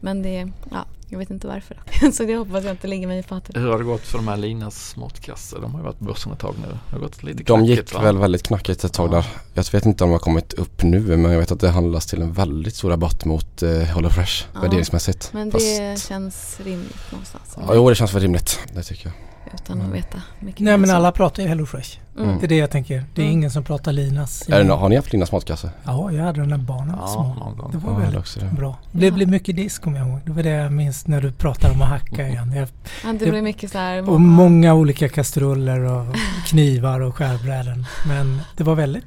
Men 0.00 0.22
det, 0.22 0.50
ja, 0.70 0.84
jag 1.08 1.18
vet 1.18 1.30
inte 1.30 1.46
varför. 1.46 1.80
Så 2.12 2.24
det 2.24 2.36
hoppas 2.36 2.64
jag 2.64 2.72
inte 2.72 2.86
ligger 2.86 3.06
mig 3.06 3.18
i 3.18 3.22
fatet. 3.22 3.56
Hur 3.56 3.70
har 3.70 3.78
det 3.78 3.84
gått 3.84 4.00
för 4.00 4.18
de 4.18 4.28
här 4.28 4.36
Linas 4.36 4.96
matkassar? 4.96 5.60
De 5.60 5.72
har 5.72 5.80
ju 5.80 5.84
varit 5.84 5.98
på 5.98 6.04
börsen 6.04 6.32
ett 6.32 6.38
tag 6.38 6.54
nu. 6.62 6.68
Det 6.86 6.92
har 6.92 6.98
gått 6.98 7.22
lite 7.22 7.38
De 7.42 7.44
knackigt, 7.44 7.68
gick 7.78 7.94
va? 7.94 8.00
väl 8.02 8.18
väldigt 8.18 8.42
knackigt 8.42 8.84
ett 8.84 8.92
tag 8.92 9.08
Ja. 9.08 9.12
där. 9.16 9.26
Jag 9.54 9.72
vet 9.72 9.86
inte 9.86 10.04
om 10.04 10.10
de 10.10 10.12
har 10.12 10.18
kommit 10.20 10.52
upp 10.52 10.82
nu 10.82 11.00
men 11.16 11.32
jag 11.32 11.38
vet 11.38 11.50
att 11.52 11.60
det 11.60 11.68
handlas 11.70 12.06
till 12.06 12.22
en 12.22 12.32
väldigt 12.32 12.74
stor 12.74 12.90
rabatt 12.90 13.24
mot 13.24 13.62
eh, 13.62 13.70
Hello 13.70 14.10
Fresh 14.10 14.44
Ja. 14.54 14.60
värderingsmässigt. 14.60 15.30
Men 15.32 15.50
det 15.50 15.52
Fast- 15.52 16.08
känns 16.08 16.60
rimligt 16.64 17.12
någonstans. 17.12 17.56
Ja, 17.56 17.74
jo 17.74 17.88
det 17.88 17.94
känns 17.94 18.14
väl 18.14 18.22
rimligt. 18.22 18.58
Det 18.74 18.82
tycker 18.82 19.06
jag. 19.06 19.14
Utan 19.54 19.76
att 19.78 19.82
Mm. 19.84 19.92
veta 19.92 20.22
mycket 20.40 20.60
Nej 20.60 20.76
men 20.78 20.90
alla 20.90 21.12
pratar 21.12 21.42
ju 21.42 21.48
Hello 21.48 21.66
Fresh. 21.66 21.98
Mm. 22.18 22.38
Det 22.38 22.46
är 22.46 22.48
det 22.48 22.56
jag 22.56 22.70
tänker. 22.70 23.04
Det 23.14 23.20
är 23.22 23.24
Mm. 23.26 23.38
ingen 23.38 23.50
som 23.50 23.64
pratar 23.64 23.92
Linas. 23.92 24.48
Är 24.48 24.64
det, 24.64 24.72
har 24.72 24.88
ni 24.88 24.96
haft 24.96 25.12
Linas 25.12 25.32
matkasse? 25.32 25.70
Ja, 25.84 26.12
jag 26.12 26.24
hade 26.24 26.40
den 26.40 26.48
när 26.48 26.58
barnen 26.58 26.96
var 26.96 27.02
Ja, 27.02 27.06
små. 27.08 27.68
Det 27.72 27.78
var 27.78 27.92
Ja, 27.92 27.96
det 27.98 28.02
väldigt 28.02 28.20
också 28.20 28.40
det. 28.40 28.46
bra. 28.56 28.76
Det 28.92 29.06
Ja. 29.06 29.12
blev 29.12 29.28
mycket 29.28 29.56
disk 29.56 29.82
kommer 29.82 29.98
jag 29.98 30.08
ihåg. 30.08 30.20
Det 30.24 30.32
var 30.32 30.42
det 30.42 30.48
jag 30.50 30.72
minns 30.72 31.06
när 31.06 31.20
du 31.20 31.32
pratade 31.32 31.74
om 31.74 31.82
att 31.82 31.88
hacka 31.88 32.28
igen. 32.28 32.52
Jag, 32.52 32.68
Ja, 33.04 33.12
det 33.18 33.30
blir 33.30 33.42
mycket 33.42 33.70
så 33.72 33.78
här. 33.78 34.10
och 34.10 34.20
många 34.20 34.74
olika 34.74 35.08
kastruller 35.08 35.80
och 35.80 36.06
knivar 36.46 37.00
och 37.00 37.16
skärbräden. 37.16 37.86
Men 38.08 38.40
det 38.56 38.64
var 38.64 38.74
väldigt... 38.74 39.04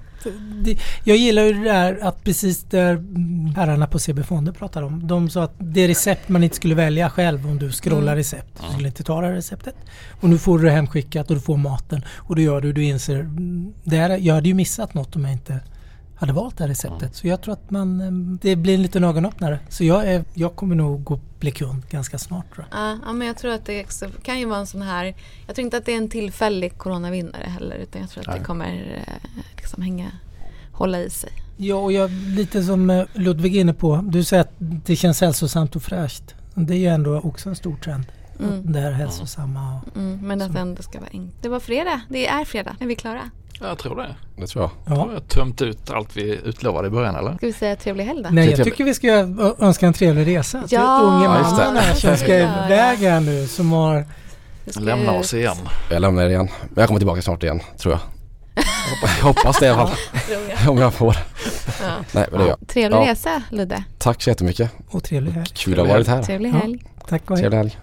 Det, 0.63 0.77
jag 1.03 1.17
gillar 1.17 1.43
ju 1.43 1.53
det 1.53 1.63
där 1.63 1.99
att 2.01 2.23
precis 2.23 2.63
där 2.63 3.03
herrarna 3.55 3.87
på 3.87 3.99
CB 3.99 4.23
Fonder 4.23 4.51
pratade 4.51 4.85
om. 4.85 5.07
De 5.07 5.29
sa 5.29 5.43
att 5.43 5.53
det 5.57 5.87
recept 5.87 6.29
man 6.29 6.43
inte 6.43 6.55
skulle 6.55 6.75
välja 6.75 7.09
själv 7.09 7.47
om 7.47 7.57
du 7.59 7.71
scrollar 7.71 8.01
Mm. 8.01 8.15
recept. 8.15 8.61
Du 8.67 8.73
skulle 8.73 8.87
inte 8.87 9.03
ta 9.03 9.21
det 9.21 9.27
här 9.27 9.33
receptet. 9.33 9.75
Och 10.21 10.29
nu 10.29 10.37
får 10.37 10.59
du 10.59 10.65
det 10.65 10.71
hemskickat 10.71 11.29
och 11.29 11.35
du 11.35 11.41
får 11.41 11.57
maten. 11.57 12.01
Och 12.15 12.35
då 12.35 12.41
gör 12.41 12.61
du, 12.61 12.73
du 12.73 12.83
inser, 12.83 13.19
mm, 13.19 13.73
det 13.83 13.97
här, 13.97 14.09
jag 14.17 14.35
hade 14.35 14.47
ju 14.47 14.53
missat 14.53 14.93
något 14.93 15.15
om 15.15 15.23
jag 15.23 15.33
inte 15.33 15.59
hade 16.21 16.33
valt 16.33 16.57
det 16.57 16.63
här 16.63 16.69
receptet. 16.69 17.01
Mm. 17.01 17.13
Så 17.13 17.27
jag 17.27 17.41
tror 17.41 17.53
att 17.53 17.71
man, 17.71 18.01
eh, 18.01 18.11
det 18.41 18.55
blir 18.55 18.73
en 18.73 18.81
liten 18.81 19.03
ögonöppnare. 19.03 19.59
Så 19.69 19.83
jag, 19.83 20.07
är, 20.07 20.25
jag 20.33 20.55
kommer 20.55 20.75
nog 20.75 21.03
gå 21.03 21.19
bli 21.39 21.51
kund 21.51 21.83
ganska 21.89 22.17
snart 22.17 22.53
tror 22.55 22.65
jag. 22.71 22.99
Ja, 23.05 23.13
men 23.13 23.27
jag 23.27 23.37
tror 23.37 23.51
att 23.51 23.65
det 23.65 23.83
också 23.83 24.09
kan 24.23 24.39
ju 24.39 24.45
vara 24.45 24.59
en 24.59 24.67
sån 24.67 24.81
här 24.81 25.15
Jag 25.47 25.55
tror 25.55 25.65
inte 25.65 25.77
att 25.77 25.85
det 25.85 25.93
är 25.93 25.97
en 25.97 26.09
tillfällig 26.09 26.77
coronavinnare 26.77 27.43
heller 27.47 27.75
utan 27.75 28.01
jag 28.01 28.09
tror 28.09 28.21
att 28.21 28.27
Nej. 28.27 28.39
det 28.39 28.45
kommer 28.45 29.03
eh, 29.07 29.31
liksom 29.57 29.83
hänga 29.83 30.11
Hålla 30.71 30.99
i 30.99 31.09
sig. 31.09 31.31
Ja, 31.57 31.75
och 31.75 31.91
jag, 31.91 32.11
lite 32.11 32.63
som 32.63 32.89
eh, 32.89 33.05
Ludvig 33.13 33.55
är 33.55 33.61
inne 33.61 33.73
på. 33.73 33.95
Du 34.03 34.23
säger 34.23 34.41
att 34.41 34.53
det 34.59 34.95
känns 34.95 35.21
hälsosamt 35.21 35.75
och 35.75 35.83
fräscht. 35.83 36.35
Det 36.53 36.73
är 36.73 36.77
ju 36.77 36.87
ändå 36.87 37.19
också 37.19 37.49
en 37.49 37.55
stor 37.55 37.75
trend. 37.75 38.05
Mm. 38.39 38.71
Det 38.71 38.79
här 38.79 38.91
hälsosamma. 38.91 39.81
Och, 39.85 39.97
Mm, 39.97 40.27
men 40.27 40.41
att 40.41 40.53
det 40.53 40.59
ändå 40.59 40.83
ska 40.83 40.99
vara 40.99 41.09
enkelt. 41.13 41.43
Det 41.43 41.49
var 41.49 41.59
fredag. 41.59 42.01
Det 42.09 42.27
är 42.27 42.45
fredag. 42.45 42.75
Är 42.79 42.85
vi 42.85 42.95
klara? 42.95 43.29
Ja, 43.61 43.67
Jag 43.67 43.77
tror 43.77 43.95
det. 43.95 44.15
Det 44.37 44.47
tror 44.47 44.63
jag. 44.63 44.71
Jag 44.85 44.97
ja. 44.97 45.07
jag 45.07 45.13
har 45.13 45.19
tömt 45.19 45.61
ut 45.61 45.89
allt 45.89 46.17
vi 46.17 46.39
utlovade 46.45 46.87
i 46.87 46.91
början 46.91 47.15
eller? 47.15 47.35
Ska 47.37 47.45
vi 47.47 47.53
säga 47.53 47.75
trevlig 47.75 48.03
helg 48.05 48.23
då? 48.23 48.29
Nej, 48.31 48.49
jag 48.49 48.63
tycker 48.63 48.83
vi 48.83 48.93
ska 48.93 49.07
önska 49.59 49.87
en 49.87 49.93
trevlig 49.93 50.27
resa 50.37 50.59
till 50.67 50.77
Ja, 50.77 50.99
unge 51.03 51.25
Ja, 51.25 51.31
det. 51.31 51.65
mannen 51.65 51.83
här 51.83 51.93
som 51.95 52.17
ska 52.17 52.35
iväg 52.37 52.97
här 52.99 53.19
nu. 53.19 53.47
Som 53.47 53.71
har... 53.71 54.05
Lämna 54.79 55.11
oss 55.11 55.33
igen. 55.33 55.55
Jag 55.91 56.01
lämnar 56.01 56.23
er 56.23 56.29
igen. 56.29 56.47
Men 56.69 56.81
jag 56.81 56.87
kommer 56.87 56.99
tillbaka 56.99 57.21
snart 57.21 57.43
igen, 57.43 57.61
tror 57.77 57.93
jag. 57.93 58.01
Jag 59.19 59.25
hoppas- 59.25 59.59
det 59.59 59.65
i 59.65 59.69
alla 59.69 59.87
fall. 59.87 59.97
Om 60.69 60.77
jag 60.77 60.93
får. 60.93 61.15
Ja. 61.81 61.89
Nej 62.11 62.27
men 62.31 62.39
det 62.39 62.45
gör 62.45 62.57
jag. 62.59 62.67
Trevlig 62.67 62.97
Ja. 62.97 63.11
resa 63.11 63.41
Ludde. 63.49 63.83
Tack 63.97 64.21
så 64.21 64.29
jättemycket. 64.29 64.71
Och 64.89 65.03
trevlig 65.03 65.31
helg. 65.31 65.45
Kul 65.53 65.79
att 65.79 65.87
ha 65.87 65.93
varit 65.93 66.07
här. 66.07 66.23
Trevlig 66.23 66.49
Ja. 66.53 66.57
helg. 66.57 66.83
Tack 67.07 67.21
och 67.31 67.37
hej. 67.37 67.41
Trevlig 67.43 67.57
helg. 67.57 67.77